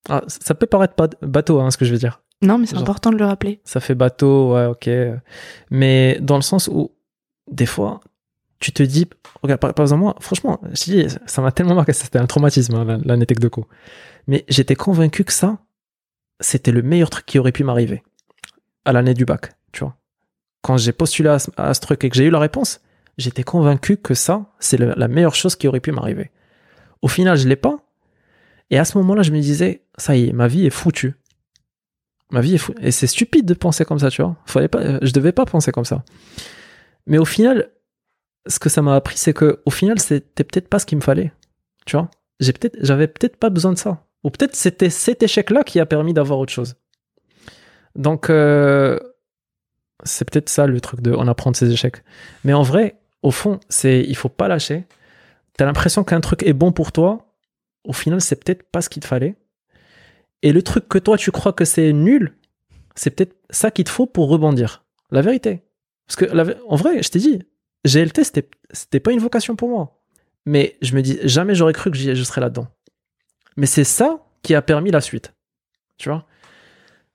Ah, 0.08 0.24
ça 0.28 0.56
peut 0.56 0.66
paraître 0.66 0.96
bateau, 1.22 1.60
hein, 1.60 1.72
ce 1.72 1.78
que 1.78 1.86
je 1.86 1.92
veux 1.92 1.98
dire. 1.98 2.22
Non, 2.42 2.58
mais 2.58 2.68
c'est 2.68 2.78
important 2.78 3.12
de 3.12 3.18
le 3.18 3.26
rappeler. 3.26 3.60
Ça 3.66 3.82
fait 3.82 3.96
bateau, 3.96 4.54
ouais, 4.54 4.66
ok. 4.66 4.90
Mais 5.72 6.18
dans 6.22 6.38
le 6.38 6.42
sens 6.42 6.70
où, 6.72 6.92
des 7.52 7.66
fois, 7.66 8.00
tu 8.60 8.72
te 8.72 8.82
dis, 8.82 9.08
regarde, 9.44 9.60
par, 9.60 9.74
exemple, 9.78 10.04
moi, 10.04 10.16
franchement, 10.22 10.62
je 10.72 10.84
dis, 10.84 11.08
ça 11.26 11.42
m'a 11.42 11.52
tellement 11.52 11.76
marqué, 11.76 11.92
c'était 11.92 12.20
un 12.20 12.28
traumatisme, 12.28 12.76
hein, 12.76 13.02
l'anecdote 13.04 13.40
de 13.40 13.48
co. 13.50 13.68
Mais 14.28 14.46
j'étais 14.48 14.76
convaincu 14.76 15.26
que 15.26 15.34
ça, 15.34 15.58
c'était 16.40 16.72
le 16.72 16.82
meilleur 16.82 17.10
truc 17.10 17.26
qui 17.26 17.40
aurait 17.40 17.52
pu 17.52 17.64
m'arriver 17.64 18.04
à 18.86 18.94
l'année 18.94 19.14
du 19.14 19.26
bac, 19.26 19.54
tu 19.72 19.82
vois. 19.82 19.96
Quand 20.62 20.78
j'ai 20.78 20.92
postulé 20.92 21.30
à 21.30 21.40
ce, 21.74 21.80
truc 21.80 22.04
et 22.04 22.10
que 22.10 22.16
j'ai 22.16 22.26
eu 22.26 22.30
la 22.30 22.40
réponse, 22.40 22.82
j'étais 23.18 23.44
convaincu 23.44 23.98
que 23.98 24.14
ça, 24.14 24.52
c'est 24.60 24.78
la 24.78 25.08
meilleure 25.08 25.36
chose 25.36 25.56
qui 25.56 25.68
aurait 25.68 25.80
pu 25.80 25.92
m'arriver. 25.92 26.32
Au 27.02 27.08
final, 27.08 27.38
je 27.38 27.48
l'ai 27.48 27.56
pas. 27.56 27.80
Et 28.70 28.78
à 28.78 28.86
ce 28.86 28.98
moment-là, 28.98 29.24
je 29.24 29.32
me 29.32 29.40
disais, 29.40 29.84
ça 29.98 30.16
y 30.16 30.30
est, 30.30 30.34
ma 30.34 30.48
vie 30.48 30.66
est 30.66 30.72
foutue. 30.72 31.16
Ma 32.32 32.42
vie 32.42 32.56
est 32.56 32.60
foutue. 32.60 32.84
Et 32.84 32.92
c'est 32.92 33.08
stupide 33.08 33.46
de 33.46 33.54
penser 33.54 33.86
comme 33.86 34.00
ça, 34.00 34.10
tu 34.10 34.22
vois. 34.22 34.36
Pas, 34.68 35.00
je 35.02 35.12
devais 35.12 35.32
pas 35.32 35.46
penser 35.46 35.72
comme 35.72 35.86
ça. 35.86 36.04
Mais 37.08 37.18
au 37.18 37.26
final, 37.26 37.72
ce 38.48 38.60
que 38.60 38.70
ça 38.70 38.82
m'a 38.82 38.96
appris, 38.96 39.18
c'est 39.18 39.34
que 39.34 39.62
au 39.66 39.72
final, 39.72 40.00
c'était 40.00 40.44
peut-être 40.44 40.68
pas 40.68 40.80
ce 40.80 40.86
qu'il 40.86 40.98
me 40.98 41.04
fallait. 41.04 41.32
Tu 41.86 41.96
vois. 41.96 42.10
J'ai 42.40 42.54
peut-être, 42.54 42.78
j'avais 42.82 43.08
peut-être 43.08 43.38
pas 43.38 43.50
besoin 43.50 43.74
de 43.74 43.78
ça. 43.78 44.06
Ou 44.24 44.30
peut-être 44.30 44.56
c'était 44.56 44.90
cet 44.90 45.24
échec-là 45.24 45.64
qui 45.64 45.80
a 45.80 45.86
permis 45.86 46.14
d'avoir 46.14 46.40
autre 46.40 46.52
chose. 46.52 46.76
Donc, 47.96 48.30
euh, 48.30 49.00
c'est 50.04 50.30
peut-être 50.30 50.50
ça 50.50 50.68
le 50.68 50.80
truc 50.82 51.02
de 51.02 51.12
on 51.12 51.28
apprend 51.28 51.52
de 51.52 51.56
ses 51.56 51.72
échecs. 51.72 52.04
Mais 52.44 52.54
en 52.54 52.62
vrai, 52.62 52.98
au 53.22 53.32
fond, 53.32 53.60
c'est 53.70 54.02
il 54.08 54.16
faut 54.16 54.30
pas 54.30 54.48
lâcher. 54.48 54.86
T'as 55.58 55.66
l'impression 55.66 56.04
qu'un 56.04 56.22
truc 56.22 56.44
est 56.44 56.54
bon 56.54 56.72
pour 56.72 56.92
toi. 56.92 57.36
Au 57.84 57.94
final, 57.94 58.22
c'est 58.22 58.44
peut-être 58.44 58.64
pas 58.64 58.82
ce 58.82 58.90
qu'il 58.90 59.02
te 59.02 59.08
fallait. 59.08 59.36
Et 60.42 60.54
le 60.54 60.62
truc 60.62 60.88
que 60.88 60.98
toi 60.98 61.18
tu 61.18 61.32
crois 61.32 61.54
que 61.54 61.66
c'est 61.66 61.92
nul, 61.92 62.38
c'est 62.96 63.10
peut-être 63.10 63.36
ça 63.50 63.72
qu'il 63.72 63.84
te 63.86 63.90
faut 63.90 64.06
pour 64.06 64.30
rebondir. 64.30 64.86
La 65.12 65.22
vérité. 65.22 65.64
Parce 66.08 66.16
que 66.16 66.66
en 66.68 66.76
vrai, 66.76 67.04
je 67.04 67.10
t'ai 67.10 67.20
dit, 67.20 67.44
GLT 67.86 68.24
c'était 68.24 68.50
c'était 68.72 69.00
pas 69.00 69.12
une 69.12 69.20
vocation 69.20 69.56
pour 69.56 69.70
moi. 69.70 70.02
Mais 70.46 70.78
je 70.82 70.96
me 70.96 71.02
dis 71.02 71.20
jamais 71.24 71.56
j'aurais 71.56 71.74
cru 71.74 71.92
que 71.92 71.98
je 71.98 72.24
serais 72.24 72.42
là-dedans. 72.42 72.68
Mais 73.58 73.66
c'est 73.66 73.84
ça 73.84 74.20
qui 74.42 74.56
a 74.56 74.62
permis 74.62 74.92
la 74.92 75.02
suite. 75.02 75.34
Tu 75.98 76.10
vois? 76.10 76.26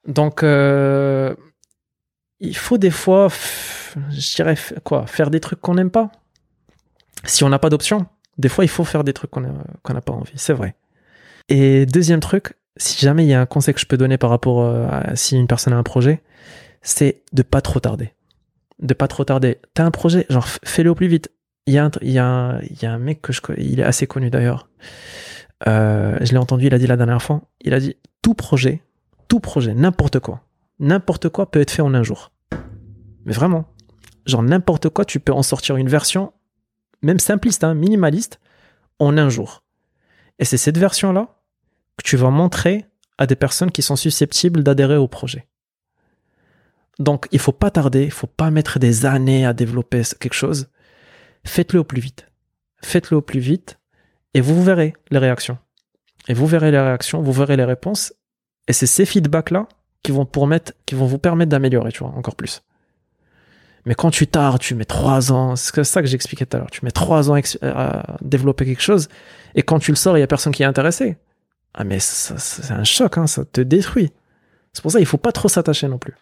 Donc 0.06 0.42
euh, 0.42 1.34
il 2.40 2.56
faut 2.56 2.78
des 2.78 2.90
fois 2.90 3.28
je 4.10 4.34
dirais 4.34 4.56
quoi, 4.82 5.06
faire 5.06 5.30
des 5.30 5.40
trucs 5.40 5.60
qu'on 5.60 5.74
n'aime 5.74 5.90
pas. 5.90 6.10
Si 7.24 7.44
on 7.44 7.48
n'a 7.48 7.58
pas 7.58 7.70
d'option, 7.70 8.06
des 8.38 8.48
fois 8.48 8.64
il 8.64 8.68
faut 8.68 8.84
faire 8.84 9.04
des 9.04 9.12
trucs 9.12 9.30
qu'on 9.30 9.44
a- 9.44 9.64
qu'on 9.82 9.94
n'a 9.94 10.00
pas 10.02 10.12
envie, 10.12 10.32
c'est 10.36 10.52
vrai. 10.52 10.74
Et 11.48 11.86
deuxième 11.86 12.20
truc, 12.20 12.54
si 12.76 12.98
jamais 13.04 13.24
il 13.24 13.28
y 13.28 13.34
a 13.34 13.40
un 13.40 13.46
conseil 13.46 13.72
que 13.74 13.80
je 13.80 13.86
peux 13.86 13.96
donner 13.96 14.18
par 14.18 14.30
rapport 14.30 14.62
euh, 14.62 14.86
à 14.90 15.16
si 15.16 15.36
une 15.36 15.46
personne 15.46 15.72
a 15.72 15.76
un 15.76 15.82
projet, 15.82 16.22
c'est 16.82 17.22
de 17.32 17.42
pas 17.42 17.60
trop 17.62 17.80
tarder. 17.80 18.12
De 18.80 18.92
pas 18.92 19.08
trop 19.08 19.24
tarder. 19.24 19.58
T'as 19.72 19.84
un 19.84 19.90
projet, 19.90 20.26
genre 20.28 20.46
fais-le 20.64 20.90
au 20.90 20.94
plus 20.94 21.06
vite. 21.06 21.30
Il 21.66 21.72
y, 21.74 21.78
a 21.78 21.84
un, 21.86 21.90
y 22.02 22.10
y 22.12 22.18
a 22.18 22.92
un 22.92 22.98
mec 22.98 23.22
que 23.22 23.32
je 23.32 23.40
il 23.56 23.80
est 23.80 23.84
assez 23.84 24.06
connu 24.06 24.28
d'ailleurs. 24.28 24.68
Euh, 25.66 26.18
je 26.20 26.32
l'ai 26.32 26.38
entendu, 26.38 26.66
il 26.66 26.74
a 26.74 26.78
dit 26.78 26.86
la 26.86 26.96
dernière 26.96 27.22
fois. 27.22 27.42
Il 27.60 27.74
a 27.74 27.80
dit 27.80 27.96
tout 28.22 28.34
projet, 28.34 28.82
tout 29.28 29.40
projet, 29.40 29.74
n'importe 29.74 30.18
quoi, 30.18 30.44
n'importe 30.78 31.28
quoi 31.28 31.50
peut 31.50 31.60
être 31.60 31.70
fait 31.70 31.82
en 31.82 31.94
un 31.94 32.02
jour. 32.02 32.32
Mais 33.24 33.32
vraiment, 33.32 33.66
genre 34.26 34.42
n'importe 34.42 34.88
quoi, 34.90 35.04
tu 35.04 35.20
peux 35.20 35.32
en 35.32 35.42
sortir 35.42 35.76
une 35.76 35.88
version, 35.88 36.32
même 37.02 37.18
simpliste, 37.18 37.64
hein, 37.64 37.74
minimaliste, 37.74 38.40
en 38.98 39.16
un 39.16 39.28
jour. 39.28 39.62
Et 40.38 40.44
c'est 40.44 40.56
cette 40.56 40.78
version-là 40.78 41.36
que 41.96 42.04
tu 42.04 42.16
vas 42.16 42.30
montrer 42.30 42.86
à 43.18 43.26
des 43.26 43.36
personnes 43.36 43.70
qui 43.70 43.82
sont 43.82 43.96
susceptibles 43.96 44.62
d'adhérer 44.62 44.96
au 44.96 45.08
projet. 45.08 45.46
Donc, 46.98 47.28
il 47.32 47.38
faut 47.38 47.52
pas 47.52 47.70
tarder, 47.70 48.04
il 48.04 48.10
faut 48.10 48.26
pas 48.26 48.50
mettre 48.50 48.78
des 48.78 49.06
années 49.06 49.46
à 49.46 49.52
développer 49.52 50.02
quelque 50.20 50.34
chose. 50.34 50.68
Faites-le 51.44 51.80
au 51.80 51.84
plus 51.84 52.00
vite. 52.00 52.28
Faites-le 52.82 53.16
au 53.16 53.22
plus 53.22 53.40
vite 53.40 53.78
et 54.34 54.40
vous 54.40 54.62
verrez 54.62 54.94
les 55.10 55.18
réactions. 55.18 55.58
Et 56.28 56.34
vous 56.34 56.46
verrez 56.46 56.70
les 56.70 56.80
réactions, 56.80 57.22
vous 57.22 57.32
verrez 57.32 57.56
les 57.56 57.64
réponses. 57.64 58.12
Et 58.68 58.72
c'est 58.72 58.86
ces 58.86 59.06
feedbacks-là 59.06 59.68
qui 60.02 60.12
vont, 60.12 60.28
qui 60.86 60.94
vont 60.94 61.06
vous 61.06 61.18
permettre 61.18 61.50
d'améliorer, 61.50 61.92
tu 61.92 62.00
vois, 62.00 62.12
encore 62.16 62.36
plus. 62.36 62.62
Mais 63.86 63.94
quand 63.94 64.10
tu 64.10 64.26
tardes, 64.26 64.60
tu 64.60 64.74
mets 64.74 64.86
trois 64.86 65.32
ans, 65.32 65.56
c'est 65.56 65.84
ça 65.84 66.00
que 66.00 66.08
j'expliquais 66.08 66.46
tout 66.46 66.56
à 66.56 66.60
l'heure, 66.60 66.70
tu 66.70 66.84
mets 66.84 66.90
trois 66.90 67.30
ans 67.30 67.38
à 67.62 68.16
développer 68.22 68.64
quelque 68.64 68.82
chose, 68.82 69.08
et 69.54 69.62
quand 69.62 69.78
tu 69.78 69.90
le 69.90 69.96
sors, 69.96 70.16
il 70.16 70.20
y 70.20 70.22
a 70.22 70.26
personne 70.26 70.54
qui 70.54 70.62
est 70.62 70.66
intéressé. 70.66 71.18
Ah 71.74 71.84
mais 71.84 71.98
c'est 71.98 72.70
un 72.70 72.84
choc, 72.84 73.18
hein, 73.18 73.26
ça 73.26 73.44
te 73.44 73.60
détruit. 73.60 74.10
C'est 74.72 74.80
pour 74.80 74.90
ça 74.90 74.98
qu'il 74.98 75.06
faut 75.06 75.18
pas 75.18 75.32
trop 75.32 75.48
s'attacher 75.48 75.86
non 75.88 75.98
plus. 75.98 76.14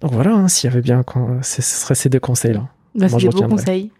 Donc 0.00 0.12
voilà, 0.12 0.32
hein, 0.32 0.48
s'il 0.48 0.70
y 0.70 0.72
avait 0.72 0.80
bien, 0.80 1.04
ce 1.42 1.60
serait 1.60 1.94
ces 1.94 2.08
deux 2.08 2.20
conseils-là. 2.20 2.68
Bah, 2.94 3.08
c'est 3.08 3.16
des 3.18 3.28
beaux 3.28 3.48
conseils. 3.48 3.92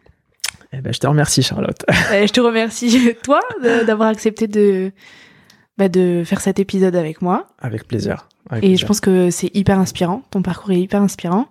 Eh 0.76 0.80
ben, 0.80 0.92
je 0.92 0.98
te 0.98 1.06
remercie, 1.06 1.42
Charlotte. 1.42 1.84
Euh, 2.12 2.26
je 2.26 2.32
te 2.32 2.40
remercie, 2.40 3.14
toi, 3.22 3.40
d'avoir 3.86 4.08
accepté 4.08 4.48
de, 4.48 4.92
bah, 5.78 5.88
de 5.88 6.22
faire 6.24 6.40
cet 6.40 6.58
épisode 6.58 6.96
avec 6.96 7.22
moi. 7.22 7.48
Avec 7.60 7.86
plaisir. 7.86 8.28
Avec 8.50 8.64
Et 8.64 8.68
plaisir. 8.68 8.78
je 8.82 8.86
pense 8.86 9.00
que 9.00 9.30
c'est 9.30 9.50
hyper 9.54 9.78
inspirant. 9.78 10.22
Ton 10.30 10.42
parcours 10.42 10.72
est 10.72 10.80
hyper 10.80 11.00
inspirant. 11.00 11.46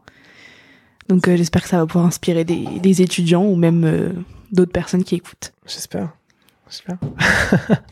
Donc 1.10 1.28
euh, 1.28 1.36
j'espère 1.36 1.62
que 1.64 1.68
ça 1.70 1.78
va 1.78 1.86
pouvoir 1.86 2.06
inspirer 2.06 2.44
des, 2.46 2.66
des 2.82 3.02
étudiants 3.02 3.46
ou 3.46 3.56
même 3.56 3.84
euh, 3.84 4.10
d'autres 4.52 4.72
personnes 4.72 5.04
qui 5.04 5.16
écoutent. 5.16 5.52
J'espère. 5.66 6.10
J'espère. 6.70 6.98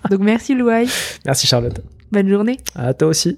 Donc 0.10 0.22
merci 0.22 0.56
Louaï. 0.56 0.88
Merci, 1.26 1.46
Charlotte. 1.46 1.80
Bonne 2.12 2.30
journée. 2.30 2.58
À 2.76 2.94
toi 2.94 3.10
aussi. 3.10 3.38